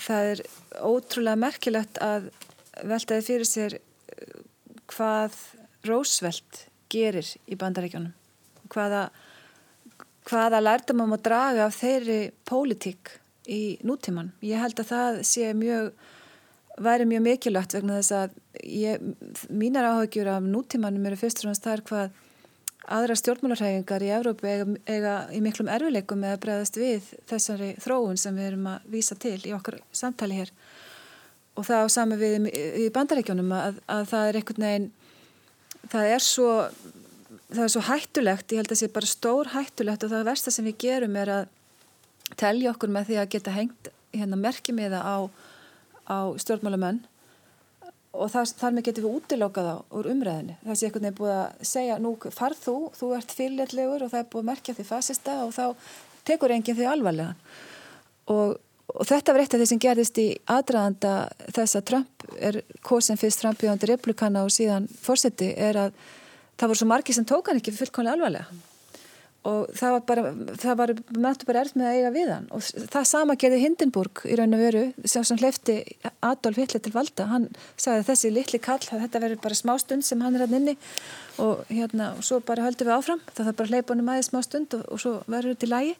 það 0.00 0.30
er 0.32 0.42
ótrúlega 0.80 1.40
merkilegt 1.42 2.00
að 2.02 2.30
veltaði 2.88 3.26
fyrir 3.26 3.48
sér 3.48 3.76
eh, 3.76 4.38
hvað 4.92 5.36
Rósveld 5.88 6.64
gerir 6.92 7.26
í 7.50 7.58
Bandaríkjónum 7.58 8.14
hvaða, 8.72 9.08
hvaða 10.28 10.62
lærdam 10.62 11.04
að 11.08 11.24
draga 11.26 11.66
af 11.66 11.78
þeirri 11.80 12.20
pólitík 12.48 13.16
í 13.50 13.78
nútíman. 13.82 14.30
Ég 14.44 14.60
held 14.62 14.78
að 14.78 14.92
það 14.92 15.22
sé 15.26 15.50
mjög 15.58 15.90
væri 16.82 17.06
mjög 17.08 17.24
mikilvægt 17.26 17.74
vegna 17.76 17.98
þess 17.98 18.14
að 18.16 18.36
ég, 18.64 19.02
mínar 19.50 19.90
áhugjur 19.90 20.30
af 20.32 20.46
nútímanum 20.46 21.08
eru 21.10 21.18
fyrst 21.20 21.42
og 21.42 21.50
náttúrulega 21.50 21.66
þar 21.66 21.82
hvað 21.90 22.20
aðra 22.82 23.16
stjórnmálarhæfingar 23.18 24.02
í 24.02 24.10
Evrópu 24.16 24.48
eiga, 24.48 24.66
eiga 24.90 25.12
í 25.34 25.42
miklum 25.44 25.70
erfileikum 25.70 26.22
með 26.22 26.36
að 26.36 26.40
bregðast 26.46 26.78
við 26.80 27.12
þessari 27.30 27.68
þróun 27.82 28.18
sem 28.18 28.34
við 28.36 28.48
erum 28.50 28.66
að 28.72 28.88
vísa 28.94 29.18
til 29.22 29.38
í 29.46 29.54
okkar 29.54 29.78
samtali 29.94 30.40
hér. 30.40 30.50
Og 31.54 31.68
það 31.68 31.86
á 31.86 31.88
sami 31.92 32.18
við 32.18 32.48
í 32.50 32.88
bandarækjónum 32.94 33.54
að, 33.54 33.78
að 33.86 34.04
það 34.10 34.28
er 34.28 34.40
einhvern 34.40 34.66
veginn 34.66 34.90
það 35.92 36.10
er 36.16 36.24
svo 36.24 36.50
það 37.52 37.64
er 37.64 37.72
svo 37.74 37.84
hættulegt, 37.86 38.52
ég 38.52 38.62
held 38.62 38.70
að 38.70 38.74
það 38.74 38.80
sé 38.80 38.90
bara 38.92 39.10
stór 39.10 39.50
hættulegt 39.52 40.06
og 40.06 40.12
það 40.12 40.28
versta 40.30 40.52
sem 40.54 40.66
við 40.68 40.78
gerum 40.86 41.16
er 41.20 41.32
að 41.36 41.50
telja 42.40 42.72
okkur 42.72 42.92
með 42.92 43.10
því 43.10 43.18
að 43.20 43.32
geta 43.34 43.54
hengt 43.54 43.90
hérna 44.12 44.38
merkimiða 44.40 45.02
á, 45.04 45.16
á 46.08 46.18
stjórnmálamenn 46.40 47.02
og 48.12 48.32
þar, 48.32 48.50
þar 48.60 48.74
með 48.76 48.86
getum 48.88 49.06
við 49.06 49.18
útilokað 49.18 49.68
á 49.72 49.76
úr 49.98 50.08
umræðinu. 50.12 50.56
Það 50.64 50.78
sé 50.78 50.88
einhvern 50.88 51.06
veginn 51.06 51.18
búið 51.20 51.36
að 51.36 51.68
segja 51.72 51.98
nú 52.02 52.12
farð 52.36 52.64
þú, 52.66 52.74
þú 52.98 53.12
ert 53.18 53.36
fyrirleitlegur 53.38 54.04
og 54.04 54.12
það 54.12 54.24
er 54.24 54.28
búið 54.32 54.42
að 54.42 54.50
merkja 54.50 54.76
því 54.76 54.88
fasista 54.88 55.36
og 55.46 55.54
þá 55.56 55.64
tekur 56.28 56.54
enginn 56.54 56.78
því 56.78 56.88
alvarlega. 56.92 57.36
Og, 58.32 58.56
og 58.92 59.08
þetta 59.08 59.34
var 59.34 59.44
eitt 59.44 59.56
af 59.56 59.62
því 59.62 59.68
sem 59.72 59.82
gerðist 59.82 60.20
í 60.22 60.26
aðdraðanda 60.56 61.14
þess 61.56 61.78
að 61.78 61.86
Trump 61.92 62.26
er 62.38 62.60
kosin 62.84 63.20
fyrst 63.20 63.44
frambjöðandi 63.44 63.92
replikana 63.94 64.44
og 64.46 64.52
síðan 64.54 64.90
fórseti 64.92 65.54
er 65.56 65.80
að 65.86 65.96
það 66.60 66.68
voru 66.68 66.82
svo 66.82 66.92
margi 66.92 67.16
sem 67.16 67.26
tók 67.28 67.48
hann 67.48 67.58
ekki 67.62 67.74
fullkonlega 67.74 68.18
alvarlega 68.18 68.71
og 69.48 69.70
það 69.74 69.94
var 69.94 70.02
bara, 70.06 70.24
það 70.62 70.76
var 70.78 70.92
mættu 71.24 71.46
bara 71.48 71.62
erð 71.64 71.78
með 71.78 71.88
að 71.88 71.96
eiga 71.96 72.10
við 72.14 72.28
hann. 72.30 72.44
Og 72.54 72.88
það 72.92 73.08
sama 73.10 73.36
gerði 73.42 73.62
Hindenburg 73.64 74.22
í 74.28 74.36
raun 74.38 74.54
og 74.54 74.62
veru 74.62 74.82
sem 75.02 75.26
sem 75.26 75.40
hleyfti 75.40 75.76
Adolf 76.22 76.60
Hitler 76.60 76.84
til 76.84 76.94
valda. 76.94 77.26
Hann 77.30 77.48
sagði 77.74 78.06
þessi 78.10 78.30
litli 78.34 78.62
kall 78.62 78.82
þetta 78.86 79.22
verður 79.24 79.42
bara 79.42 79.58
smá 79.58 79.74
stund 79.82 80.06
sem 80.06 80.22
hann 80.22 80.38
er 80.38 80.46
hann 80.46 80.60
inni. 80.60 80.76
Og 81.42 81.64
hérna, 81.72 82.12
og 82.18 82.22
svo 82.26 82.38
bara 82.46 82.68
höldum 82.68 82.90
við 82.90 82.96
áfram. 83.00 83.26
Það 83.32 83.50
þarf 83.50 83.58
bara 83.58 83.68
að 83.68 83.74
hleypa 83.74 83.96
honum 83.96 84.14
aðeins 84.14 84.30
smá 84.30 84.40
stund 84.46 84.78
og, 84.78 84.86
og 84.86 85.02
svo 85.02 85.18
verður 85.26 85.56
þetta 85.56 85.68
í 85.68 85.74
lægi 85.74 85.98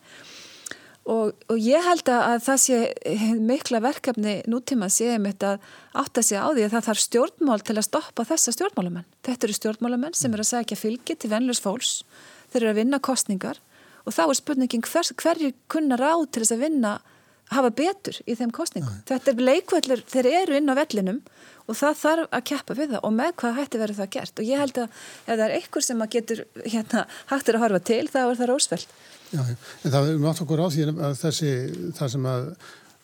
og, 1.11 1.33
og 1.51 1.59
ég 1.59 1.83
held 1.83 2.11
að 2.15 2.37
það 2.45 2.59
sé 2.63 2.77
mikla 3.43 3.81
verkefni 3.83 4.35
nútíma 4.51 4.87
séum 4.93 5.27
þetta 5.27 5.57
átt 5.99 6.21
að 6.21 6.29
sé 6.29 6.39
á 6.39 6.47
því 6.47 6.67
að 6.67 6.75
það 6.77 6.87
þarf 6.89 7.03
stjórnmál 7.03 7.65
til 7.67 7.77
að 7.77 7.89
stoppa 7.89 8.27
þessa 8.29 8.55
stjórnmálamenn. 8.55 9.09
Þetta 9.27 9.49
eru 9.49 9.57
stjórnmálamenn 9.59 10.15
sem 10.19 10.33
eru 10.33 10.47
að 10.47 10.53
segja 10.53 10.79
fylgi 10.79 11.19
til 11.19 11.33
vennlurs 11.33 11.63
fólks 11.63 11.97
þeir 12.53 12.63
eru 12.63 12.73
að 12.73 12.81
vinna 12.83 13.03
kostningar 13.03 13.61
og 14.03 14.15
þá 14.17 14.23
er 14.27 14.39
spurningin 14.39 14.85
hver, 14.87 15.11
hverju 15.23 15.53
kunna 15.71 15.99
ráð 16.01 16.29
til 16.31 16.45
þess 16.45 16.57
að 16.57 16.65
vinna 16.67 16.93
hafa 17.53 17.71
betur 17.77 18.19
í 18.25 18.37
þeim 18.39 18.53
kostningum. 18.55 18.93
Nei. 18.97 19.07
Þetta 19.09 19.33
er 19.33 19.47
leikvöldur, 19.49 20.03
þeir 20.09 20.29
eru 20.43 20.59
inn 20.59 20.73
á 20.73 20.75
vellinum 20.79 21.21
og 21.69 21.79
það 21.79 21.99
þarf 22.01 22.37
að 22.39 22.45
keppa 22.51 22.77
við 22.79 22.95
það 22.95 23.07
og 23.07 23.15
með 23.17 23.33
hvað 23.43 23.59
hætti 23.59 23.81
verður 23.83 23.99
það 24.01 24.13
gert 24.17 24.43
og 24.43 24.49
ég 24.49 24.63
held 24.63 24.79
að 24.83 24.87
ef 24.87 25.33
það 25.33 25.45
er 25.47 25.57
einhver 25.59 25.87
sem 25.87 26.05
að 26.05 26.13
getur 26.17 26.45
hérna, 26.65 27.05
hættir 27.31 27.59
að 27.59 27.65
horfa 27.67 27.83
til 27.91 28.05
þá 28.11 28.21
er 28.23 28.39
það 28.41 28.51
rósfælt. 28.51 28.95
Já, 29.33 29.43
en 29.43 29.95
það 29.95 29.99
er 29.99 30.23
náttúrulega 30.23 30.47
okkur 30.47 30.63
á 30.65 30.69
því 30.75 30.87
að 30.93 31.19
þessi, 31.23 31.53
það 31.99 32.15
sem 32.17 32.31
að 32.33 32.47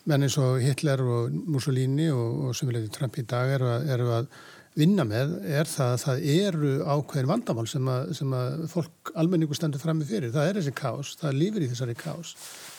menn 0.09 0.25
eins 0.25 0.37
og 0.41 0.61
Hitler 0.63 1.03
og 1.05 1.41
Mussolini 1.49 2.09
og, 2.13 2.45
og 2.49 2.57
sem 2.57 2.69
við 2.69 2.79
leitum 2.79 2.95
Trump 2.97 3.19
í 3.19 3.25
dag 3.29 3.53
eru 3.57 3.69
að, 3.75 3.89
eru 3.95 4.09
að 4.17 4.31
vinna 4.77 5.05
með 5.07 5.33
er 5.49 5.69
það 5.69 5.93
að 5.93 6.03
það 6.03 6.27
eru 6.33 6.73
ákveðin 6.85 7.29
vandamál 7.29 7.65
sem 7.69 7.89
að, 7.89 8.11
sem 8.19 8.35
að 8.35 8.59
fólk 8.71 9.11
almenningu 9.19 9.57
stendur 9.57 9.81
fram 9.81 9.99
með 9.99 10.13
fyrir. 10.13 10.33
Það 10.35 10.49
er 10.49 10.59
þessi 10.59 10.75
kás, 10.77 11.15
það 11.19 11.39
lífur 11.39 11.65
í 11.65 11.71
þessari 11.71 11.97
kás 11.99 12.35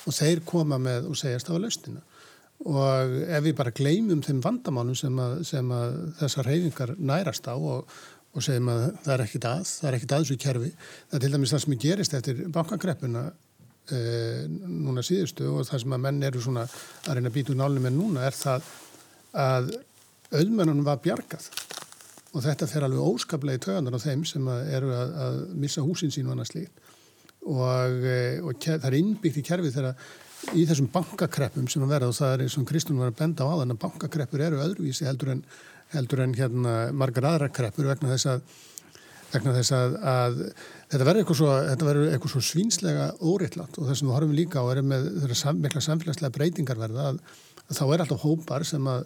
og 0.07 0.17
þeir 0.17 0.45
koma 0.49 0.79
með 0.81 1.11
og 1.11 1.19
segjast 1.19 1.51
af 1.51 1.59
að 1.59 1.67
lausnina. 1.67 2.07
Og 2.71 3.19
ef 3.25 3.45
við 3.45 3.57
bara 3.57 3.75
gleymum 3.75 4.23
þeim 4.25 4.41
vandamálum 4.45 4.97
sem 4.99 5.21
að, 5.21 5.37
sem 5.49 5.71
að 5.73 6.01
þessar 6.21 6.51
reyfingar 6.51 6.95
nærast 6.99 7.49
á 7.49 7.57
og, 7.57 8.01
og 8.37 8.45
segjum 8.45 8.69
að 8.73 8.83
það 9.05 9.15
er 9.15 9.25
ekkit 9.27 9.47
að, 9.51 9.63
það 9.71 9.91
er 9.91 9.99
ekkit 9.99 10.17
aðs 10.17 10.33
í 10.33 10.41
kerfi, 10.41 10.73
það 11.09 11.17
er 11.19 11.25
til 11.25 11.33
dæmis 11.35 11.55
það 11.55 11.65
sem 11.65 11.79
gerist 11.85 12.19
eftir 12.19 12.43
bankangreppuna 12.53 13.25
e, 13.91 14.03
núna 14.61 15.05
síðustu 15.05 15.49
og 15.51 15.65
það 15.69 15.83
sem 15.85 15.97
að 15.97 16.05
menn 16.05 16.21
eru 16.29 16.45
svona 16.45 16.67
að 16.69 17.17
reyna 17.17 17.33
að 17.33 17.39
býta 17.39 17.55
úr 17.55 17.61
nálum 17.63 17.89
en 17.89 17.97
núna 17.97 18.29
er 18.29 18.37
það 18.37 18.69
að 19.41 19.73
auðmennunum 20.31 20.87
var 20.87 21.01
bjargað 21.03 21.49
og 22.31 22.45
þetta 22.45 22.69
fer 22.71 22.87
alveg 22.87 23.13
óskaplega 23.13 23.59
í 23.59 23.63
töðanar 23.65 23.99
á 23.99 24.05
þeim 24.05 24.25
sem 24.29 24.49
að 24.51 24.73
eru 24.79 24.91
að, 24.95 25.15
að 25.27 25.39
missa 25.63 25.85
húsin 25.85 26.13
sín 26.15 26.29
og 26.29 26.37
annað 26.37 26.53
slíkt. 26.53 26.83
Og, 27.51 28.03
e, 28.05 28.19
og 28.45 28.59
það 28.63 28.91
er 28.91 28.99
innbyggt 29.01 29.41
í 29.41 29.47
kerfið 29.47 29.79
þegar 29.79 30.11
í 30.57 30.65
þessum 30.69 30.89
bankakreppum 30.93 31.69
sem 31.71 31.85
að 31.85 31.95
verða 31.95 32.11
og 32.11 32.17
það 32.17 32.35
er 32.35 32.43
eins 32.45 32.57
og 32.61 32.67
Kristún 32.69 33.01
var 33.01 33.13
að 33.13 33.21
benda 33.21 33.47
á 33.49 33.53
þannig 33.61 33.77
að 33.77 33.83
bankakreppur 33.85 34.45
eru 34.47 34.61
öðruvísi 34.65 35.07
heldur 35.09 35.35
en, 35.35 35.45
heldur 35.95 36.23
en 36.25 36.35
hérna 36.37 36.75
margar 36.97 37.29
aðra 37.29 37.51
kreppur 37.53 37.89
vegna 37.91 38.13
þess 38.13 38.29
að, 38.31 38.45
vegna 39.35 39.55
þess 39.59 39.75
að, 39.77 39.97
að 40.13 40.39
þetta 40.93 41.09
verður 41.09 41.25
eitthvað 41.25 42.13
eitthvað 42.15 42.35
svo 42.35 42.45
svínslega 42.47 43.11
óriðlat 43.21 43.77
og 43.77 43.89
það 43.89 43.99
sem 44.01 44.09
við 44.09 44.17
horfum 44.17 44.39
líka 44.39 44.65
á 44.65 44.67
er 44.71 44.83
með 44.93 45.11
þeirra 45.25 45.55
mikla 45.59 45.85
samfélagslega 45.89 46.37
breytingar 46.39 46.81
verða 46.81 47.11
að 47.13 47.21
þá 47.77 47.85
er 47.87 48.05
alltaf 48.05 48.25
hópar 48.25 48.67
sem 48.69 48.89
að 48.91 49.05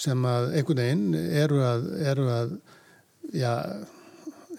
sem 0.00 0.24
að 0.26 0.48
einhvern 0.58 0.82
veginn 0.82 1.18
eru 1.42 1.60
að, 1.64 1.84
eru 2.12 2.30
að 2.34 2.56
já, 3.34 3.52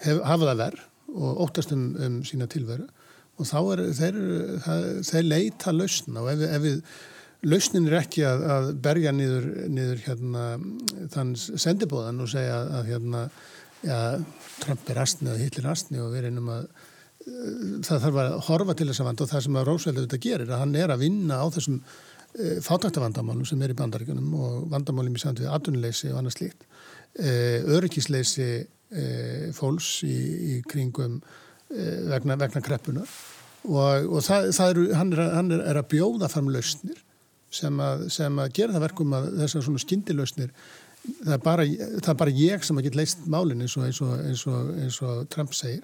hef, 0.04 0.22
hafa 0.24 0.48
það 0.50 0.62
verð 0.62 0.86
og 1.16 1.42
óttast 1.46 1.74
um, 1.76 1.90
um 2.02 2.22
sína 2.26 2.48
tilveru. 2.50 2.86
Og 3.36 3.48
þá 3.48 3.58
er 3.74 3.82
þeir, 3.98 4.16
þeir 5.04 5.28
leita 5.28 5.74
lausna 5.74 6.22
og 6.24 6.32
ef, 6.32 6.42
ef 6.48 6.64
við 6.64 6.80
lausnin 7.46 7.88
er 7.90 7.98
ekki 8.00 8.24
að, 8.26 8.44
að 8.54 8.72
berja 8.84 9.12
niður, 9.12 9.46
niður 9.68 10.02
hérna, 10.06 10.46
þann 11.12 11.34
sendibóðan 11.36 12.24
og 12.24 12.32
segja 12.32 12.62
að, 12.64 12.90
hérna, 12.90 13.22
ja, 13.84 14.00
Trump 14.62 14.90
er 14.90 15.02
astni 15.04 15.30
eða 15.30 15.44
Hitler 15.44 15.66
er 15.66 15.74
astni 15.74 16.00
og 16.02 16.14
við 16.14 16.26
reynum 16.26 16.52
að 16.54 16.68
það 17.86 18.04
þarf 18.04 18.18
að 18.22 18.34
horfa 18.46 18.74
til 18.78 18.86
þess 18.88 19.02
að 19.02 19.08
vanda 19.08 19.24
og 19.24 19.30
það 19.32 19.44
sem 19.46 19.56
að 19.58 19.64
Rósveld 19.66 19.98
auðvitað 19.98 20.22
gerir 20.22 20.52
að 20.52 20.60
hann 20.62 20.76
er 20.78 20.92
að 20.94 21.02
vinna 21.02 21.38
á 21.42 21.46
þessum 21.54 21.80
Eh, 22.36 22.58
fátaktavandamálum 22.60 23.46
sem 23.48 23.60
er 23.64 23.72
í 23.72 23.76
bandaríkunum 23.78 24.32
og 24.36 24.64
vandamálum 24.68 25.14
í 25.16 25.20
samt 25.22 25.38
við 25.40 25.48
atunleysi 25.56 26.10
og 26.10 26.18
annað 26.20 26.34
slíkt 26.34 26.66
eh, 27.16 27.64
öryggisleysi 27.72 28.48
eh, 28.60 29.46
fólks 29.56 30.02
í, 30.04 30.16
í 30.52 30.56
kringum 30.68 31.22
vegna, 31.66 32.36
vegna 32.38 32.60
kreppunar 32.62 33.08
og, 33.64 34.10
og 34.18 34.20
það, 34.26 34.50
það 34.54 34.72
eru, 34.74 34.84
hann, 34.98 35.14
er, 35.16 35.22
hann 35.32 35.54
er 35.56 35.80
að 35.80 35.88
bjóða 35.94 36.28
fram 36.30 36.52
lausnir 36.52 37.00
sem 37.48 37.80
að, 37.80 38.04
sem 38.12 38.36
að 38.42 38.52
gera 38.60 38.76
það 38.76 38.84
verkum 38.84 39.16
að 39.16 39.30
þessar 39.40 39.64
svona 39.66 39.82
skindilausnir 39.86 40.52
það 41.08 41.34
er 41.38 41.42
bara, 41.48 41.66
það 41.96 42.12
er 42.12 42.20
bara 42.20 42.36
ég 42.36 42.68
sem 42.68 42.78
að 42.78 42.90
geta 42.90 43.00
leist 43.00 43.24
málinn 43.32 43.64
eins 43.64 43.78
og, 43.80 43.88
eins 43.88 44.02
og, 44.04 44.12
eins 44.28 44.46
eins 44.84 45.00
og 45.08 45.24
Trump 45.32 45.56
segir 45.56 45.82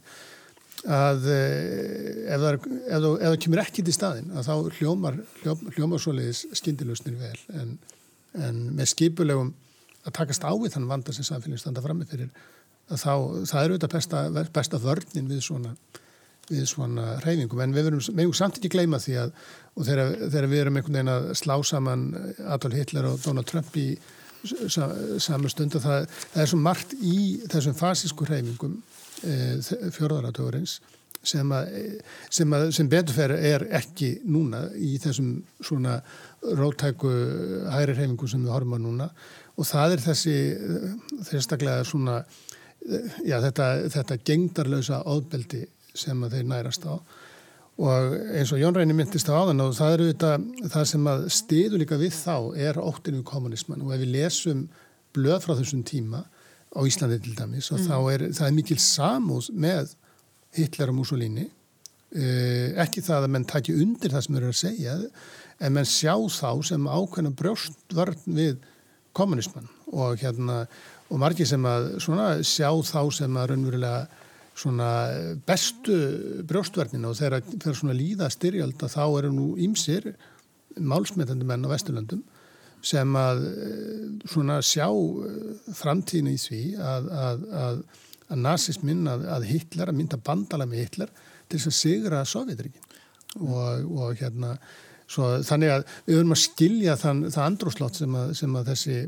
að 0.82 1.26
eh, 1.30 2.34
ef 2.34 2.42
það, 2.42 3.36
kemur 3.44 3.62
ekki 3.62 3.84
til 3.86 3.94
staðin 3.94 4.32
að 4.34 4.48
þá 4.48 4.78
hljómar, 4.78 5.18
hljóm, 5.42 5.66
hljómar 5.76 6.02
svoleiðis 6.02 6.44
skindilusnir 6.58 7.18
vel. 7.20 7.38
En, 7.60 7.76
en 8.34 8.62
með 8.74 8.90
skipulegum 8.94 9.52
að 10.02 10.16
takast 10.18 10.42
á 10.42 10.50
við 10.50 10.74
þann 10.74 10.90
vanda 10.90 11.14
sem 11.14 11.26
samfélagin 11.26 11.62
standa 11.62 11.84
fram 11.84 12.00
með 12.02 12.14
fyrir 12.16 12.32
að 12.90 13.02
þá, 13.04 13.12
það 13.52 13.64
eru 13.64 13.76
þetta 13.76 13.92
besta, 13.92 14.22
besta 14.52 14.80
vörnin 14.82 15.30
við 15.30 15.44
svona 15.46 15.76
við 16.50 16.64
svona 16.66 17.20
reyfingum 17.22 17.60
en 17.62 17.74
við 17.74 17.86
verum, 17.86 18.00
meðum 18.18 18.34
samt 18.34 18.58
ekki 18.58 18.72
gleyma 18.74 18.98
því 19.00 19.14
að 19.22 19.30
og 19.78 19.86
þegar, 19.86 20.10
þegar 20.26 20.48
við 20.50 20.62
erum 20.62 20.78
einhvern 20.78 20.98
veginn 20.98 21.12
að 21.12 21.28
slá 21.38 21.54
saman 21.64 22.02
Adolf 22.50 22.76
Hitler 22.76 23.08
og 23.08 23.22
Donald 23.22 23.48
Trump 23.48 23.76
í 23.78 23.86
saman 24.42 25.52
stund 25.52 25.76
og 25.78 25.84
það, 25.84 26.08
það 26.32 26.42
er 26.42 26.50
svo 26.50 26.58
margt 26.60 26.96
í 26.98 27.16
þessum 27.46 27.78
fasísku 27.78 28.26
reyfingum 28.26 28.80
fjörðaratugurins 29.22 30.80
sem, 31.22 31.54
sem, 32.30 32.54
sem 32.74 32.88
beturferð 32.90 33.44
er 33.46 33.64
ekki 33.78 34.12
núna 34.26 34.64
í 34.74 34.96
þessum 35.02 35.36
svona 35.62 35.98
rótæku 36.58 37.10
hæri 37.72 37.94
reyfingum 37.94 38.30
sem 38.30 38.42
við 38.42 38.54
horfum 38.54 38.76
á 38.76 38.80
núna. 38.82 39.10
Og 39.58 39.68
það 39.68 39.96
er 39.96 40.04
þessi 40.06 40.36
þessaklega 41.28 41.84
svona 41.86 42.22
já, 43.26 43.38
þetta, 43.44 43.68
þetta 43.92 44.18
gengdarlösa 44.26 45.02
óðbeldi 45.06 45.66
sem 45.94 46.24
þeir 46.32 46.48
nærast 46.48 46.86
á. 46.88 46.98
Og 47.82 48.16
eins 48.36 48.52
og 48.52 48.60
Jón 48.60 48.76
Reini 48.76 48.94
myndist 48.96 49.30
á 49.32 49.38
áðan 49.38 49.62
og 49.64 49.72
það 49.76 49.94
eru 49.96 50.08
þetta, 50.10 50.32
það 50.74 50.88
sem 50.90 51.06
að 51.12 51.24
stiðu 51.38 51.80
líka 51.80 51.98
við 52.00 52.14
þá 52.18 52.36
er 52.68 52.80
óttinu 52.82 53.22
kommunisman 53.26 53.84
og 53.86 53.94
ef 53.94 54.02
við 54.02 54.14
lesum 54.18 54.66
blöð 55.16 55.40
frá 55.44 55.54
þessum 55.56 55.84
tíma 55.86 56.22
á 56.72 56.80
Íslandi 56.88 57.20
til 57.22 57.34
dæmis 57.36 57.70
og 57.72 57.80
mm. 57.80 57.88
þá 57.88 57.96
er 58.12 58.24
það 58.32 58.46
er 58.48 58.56
mikil 58.56 58.78
samúð 58.80 59.50
með 59.52 59.92
Hitler 60.56 60.92
og 60.92 60.98
Mussolini 61.00 61.46
eh, 61.46 62.72
ekki 62.82 63.04
það 63.04 63.26
að 63.26 63.34
menn 63.34 63.48
taki 63.48 63.76
undir 63.76 64.12
það 64.14 64.26
sem 64.26 64.40
eru 64.40 64.52
að 64.52 64.60
segja 64.62 64.96
en 65.62 65.76
menn 65.76 65.88
sjá 65.88 66.14
þá 66.16 66.50
sem 66.66 66.88
ákveðna 66.88 67.34
brjóstvörn 67.38 68.36
við 68.38 68.58
kommunisman 69.16 69.68
og 69.92 70.20
hérna 70.22 70.64
og 71.12 71.20
margir 71.20 71.48
sem 71.48 71.64
að 71.68 71.88
svona 72.00 72.34
sjá 72.46 72.70
þá 72.88 73.00
sem 73.12 73.36
að 73.36 73.50
raunverulega 73.52 74.20
svona 74.56 74.88
bestu 75.48 75.96
brjóstverðina 76.48 77.08
og 77.08 77.18
þegar 77.18 77.76
svona 77.76 77.96
líða 77.96 78.28
styrjald 78.32 78.80
þá 78.80 79.04
eru 79.06 79.32
nú 79.32 79.46
ímsir 79.60 80.12
málsmetandi 80.76 81.46
menn 81.48 81.64
á 81.68 81.72
Vesturlandum 81.72 82.22
sem 82.82 83.18
að 83.18 83.42
eh, 83.48 84.06
svona 84.30 84.58
sjá 84.66 84.88
eh, 84.88 85.72
framtíðinu 85.78 86.34
í 86.34 86.40
því 86.42 86.62
að, 86.82 87.10
að, 87.24 87.44
að, 87.62 87.82
að 88.28 88.42
nazismin, 88.46 89.08
að 89.08 89.48
Hitler, 89.50 89.92
að 89.92 89.98
mynda 90.00 90.20
bandala 90.22 90.68
með 90.68 90.86
Hitler 90.86 91.12
til 91.48 91.58
þess 91.58 91.70
að 91.70 91.78
sigra 91.78 92.24
Sovjetrikinn 92.28 92.88
og, 93.40 93.88
og 93.96 94.20
hérna 94.20 94.56
svo, 95.06 95.34
þannig 95.46 95.74
að 95.76 95.88
við 96.06 96.18
höfum 96.18 96.36
að 96.36 96.42
skilja 96.42 96.96
þann, 97.00 97.26
það 97.32 97.48
andróslott 97.48 98.00
sem, 98.00 98.22
sem 98.38 98.56
að 98.60 98.72
þessi 98.72 99.02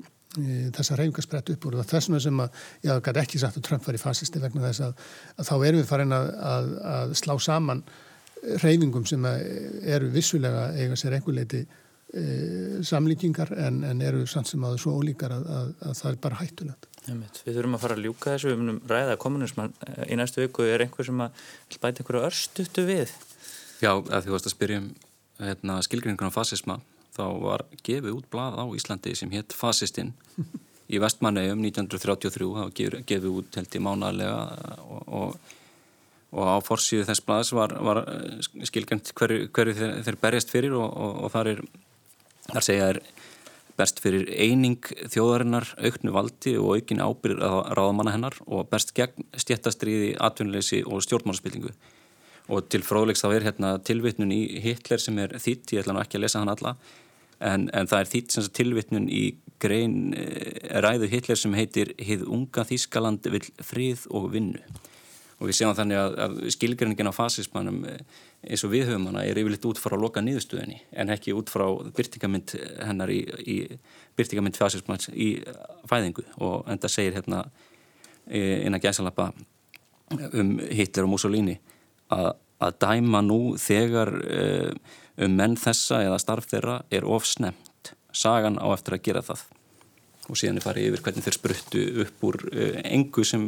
þessa 0.74 0.96
reyfingar 0.98 1.22
sprett 1.22 1.50
upp 1.52 1.66
úr. 1.68 1.76
Og 1.78 1.86
þessuna 1.86 2.18
sem 2.18 2.40
að, 2.42 2.56
ég 2.82 2.90
haf 2.90 3.04
gæti 3.06 3.20
ekki 3.22 3.38
sagt 3.38 3.60
að 3.60 3.66
Trump 3.68 3.84
var 3.86 3.94
í 3.94 4.00
fasisti 4.02 4.42
vegna 4.42 4.64
þess 4.64 4.82
að, 4.88 5.04
að 5.38 5.46
þá 5.46 5.54
erum 5.54 5.78
við 5.78 5.86
farin 5.86 6.16
að, 6.16 6.30
að, 6.50 7.14
slá 7.20 7.34
saman 7.38 7.84
reyfingum 8.64 9.06
sem 9.08 9.24
eru 9.30 10.10
vissulega 10.12 10.66
eiga 10.74 10.98
sér 10.98 11.14
einhver 11.16 11.38
leiti 11.38 11.62
samlíkingar 12.86 13.50
en, 13.58 13.80
en 13.88 14.02
eru 14.06 14.26
samt 14.30 14.46
sem 14.46 14.62
að 14.62 14.74
það 14.74 14.76
er 14.76 14.82
svo 14.84 14.92
ólíkar 15.00 15.32
að 15.34 15.72
það 15.82 16.10
er 16.10 16.18
bara 16.22 16.38
hættulegt. 16.38 16.88
Við 17.04 17.56
þurfum 17.56 17.76
að 17.76 17.82
fara 17.82 17.96
að 17.98 18.04
ljúka 18.06 18.34
þessu, 18.34 18.52
við 18.52 18.60
munum 18.62 18.78
ræða 18.88 19.16
kommunisman 19.20 19.74
í 20.06 20.16
næstu 20.16 20.44
viku, 20.44 20.64
er 20.68 20.84
einhver 20.86 21.08
sem 21.08 21.24
að 21.24 21.42
bæta 21.82 22.04
einhverju 22.04 22.22
örstutu 22.28 22.86
við? 22.86 23.12
Já, 23.82 23.90
að 23.92 24.28
því 24.28 24.36
að 24.38 24.52
spyrjum 24.54 24.86
hérna, 25.42 25.80
skilgringun 25.84 26.30
á 26.30 26.36
fasisma 26.36 26.78
þá 27.14 27.24
var 27.42 27.64
gefið 27.86 28.16
út 28.16 28.30
blað 28.32 28.58
á 28.58 28.64
Íslandi 28.74 29.14
sem 29.18 29.32
hétt 29.34 29.54
Fasistinn 29.56 30.12
í 30.92 31.00
vestmannegjum 31.02 31.62
1933 31.70 32.48
það 32.54 32.64
var 32.64 33.04
gefið 33.08 33.30
út 33.30 33.58
held 33.58 33.76
í 33.78 33.82
mánalega 33.82 34.40
og, 34.84 35.02
og, 35.18 35.54
og 36.34 36.50
á 36.50 36.56
forsýðu 36.66 37.06
þess 37.08 37.24
blaðs 37.26 37.52
var, 37.56 37.76
var 37.86 38.02
skilgjönd 38.68 39.14
hverju, 39.16 39.48
hverju 39.54 39.76
þeir, 39.78 39.96
þeir 40.08 40.20
berjast 40.26 40.54
fyrir 40.54 40.76
og, 40.78 40.90
og 41.24 41.32
þar 41.34 41.52
er 41.54 41.64
þar 42.52 42.66
segja 42.66 42.88
er 42.92 43.00
best 43.78 43.98
fyrir 44.02 44.28
eining 44.30 44.78
þjóðarinnar 45.10 45.66
auknu 45.82 46.14
valdi 46.14 46.54
og 46.60 46.76
aukin 46.78 47.02
ábyrð 47.02 47.42
ráðamanna 47.74 48.14
hennar 48.14 48.36
og 48.46 48.68
best 48.70 48.94
gegn 48.94 49.26
stjættastriði, 49.34 50.14
atvinnuleysi 50.22 50.84
og 50.86 51.02
stjórnmálspillingu 51.02 51.72
og 52.54 52.68
til 52.68 52.84
fróðlegs 52.84 53.24
þá 53.24 53.30
er 53.32 53.46
hérna 53.48 53.72
tilvitnun 53.82 54.34
í 54.34 54.42
Hitler 54.62 55.00
sem 55.00 55.18
er 55.22 55.34
þitt, 55.40 55.72
ég 55.72 55.82
ætla 55.82 55.96
nú 55.96 56.02
ekki 56.04 56.20
að 56.20 56.26
lesa 56.26 56.42
hann 56.42 56.52
alla 56.52 56.74
en, 57.40 57.68
en 57.72 57.88
það 57.90 58.00
er 58.00 58.10
þitt 58.12 58.36
sem 58.36 58.50
tilvitnun 58.60 59.08
í 59.08 59.24
grein 59.62 60.12
eh, 60.18 60.80
ræðu 60.84 61.08
Hitler 61.10 61.40
sem 61.40 61.54
heitir 61.56 61.94
Hið 61.98 62.26
unga 62.28 62.66
Þískaland 62.68 63.26
vil 63.32 63.42
frið 63.64 64.06
og 64.12 64.30
vinnu 64.34 64.60
og 65.44 65.50
við 65.50 65.58
séum 65.58 65.74
þannig 65.76 66.00
að, 66.00 66.16
að 66.24 66.36
skilgreiningin 66.56 67.12
á 67.12 67.14
fasismannum 67.14 67.82
eh, 67.90 68.00
eins 68.48 68.64
og 68.64 68.72
við 68.72 68.88
höfum 68.88 69.10
hana 69.10 69.24
er 69.28 69.40
yfirleitt 69.40 69.68
út 69.68 69.80
frá 69.80 69.96
loka 70.00 70.24
niðurstöðinni 70.24 70.80
en 70.96 71.12
ekki 71.12 71.36
út 71.36 71.52
frá 71.52 71.66
byrtingamind 71.96 72.56
hennar 72.80 73.12
í, 73.12 73.20
í 73.44 73.58
byrtingamind 74.16 74.56
fasismanns 74.58 75.10
í 75.12 75.34
fæðingu 75.90 76.24
og 76.44 76.64
enda 76.72 76.90
segir 76.92 77.18
hérna 77.18 77.44
eh, 78.26 78.64
innan 78.64 78.82
gæsalappa 78.82 79.30
um 80.32 80.58
Hitler 80.70 81.06
og 81.06 81.14
Mussolini 81.14 81.56
að, 82.12 82.34
að 82.62 82.78
dæma 82.84 83.22
nú 83.24 83.40
þegar 83.60 84.12
uh, 84.20 84.70
um 85.24 85.36
menn 85.38 85.56
þessa 85.60 86.02
eða 86.06 86.20
starf 86.22 86.48
þeirra 86.50 86.80
er 86.94 87.06
ofsnemt. 87.06 87.94
Sagan 88.14 88.60
á 88.62 88.66
eftir 88.74 88.98
að 88.98 89.04
gera 89.08 89.24
það. 89.26 89.44
Og 90.30 90.38
síðan 90.40 90.60
er 90.60 90.64
farið 90.64 90.88
yfir 90.88 91.04
hvernig 91.04 91.26
þeir 91.26 91.36
spruttu 91.36 91.84
upp 92.04 92.24
úr 92.28 92.40
uh, 92.48 92.78
engu 92.88 93.26
sem 93.28 93.44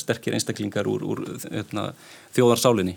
sterkir 0.00 0.36
einstaklingar 0.36 0.88
úr, 0.88 1.04
úr 1.04 1.24
hérna, 1.50 1.90
þjóðarsálinni. 2.36 2.96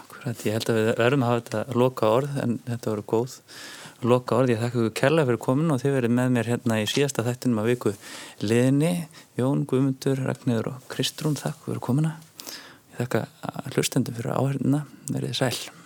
Akkurat, 0.00 0.46
ég 0.46 0.56
held 0.56 0.72
að 0.72 0.80
við 0.80 0.90
verðum 1.02 1.26
að 1.26 1.32
hafa 1.32 1.44
þetta 1.44 1.78
loka 1.82 2.12
orð 2.20 2.42
en 2.42 2.58
þetta 2.68 2.92
voru 2.94 3.06
góð 3.12 3.38
loka 4.08 4.38
orð. 4.38 4.54
Ég 4.54 4.62
þakka 4.62 4.80
ykkur 4.80 4.96
kærlega 4.98 5.30
fyrir 5.30 5.42
komin 5.46 5.74
og 5.74 5.82
þið 5.82 5.96
verið 5.98 6.16
með 6.18 6.32
mér 6.36 6.50
hérna 6.54 6.80
í 6.82 6.88
síðasta 6.90 7.26
þættinum 7.26 7.62
að 7.62 7.70
viku 7.72 7.94
liðni, 8.42 8.94
Jón, 9.38 9.66
Guðmundur, 9.68 10.24
Ragnir 10.26 10.72
og 10.72 10.88
Kristrún, 10.92 11.38
þakk 11.38 11.68
fyrir 11.68 11.84
komina. 11.84 12.16
Ég 12.92 13.04
þakka 13.04 13.22
hlustendum 13.76 14.18
fyrir 14.18 14.34
áhörnuna, 14.34 14.84
verið 15.12 15.38
sæl. 15.38 15.81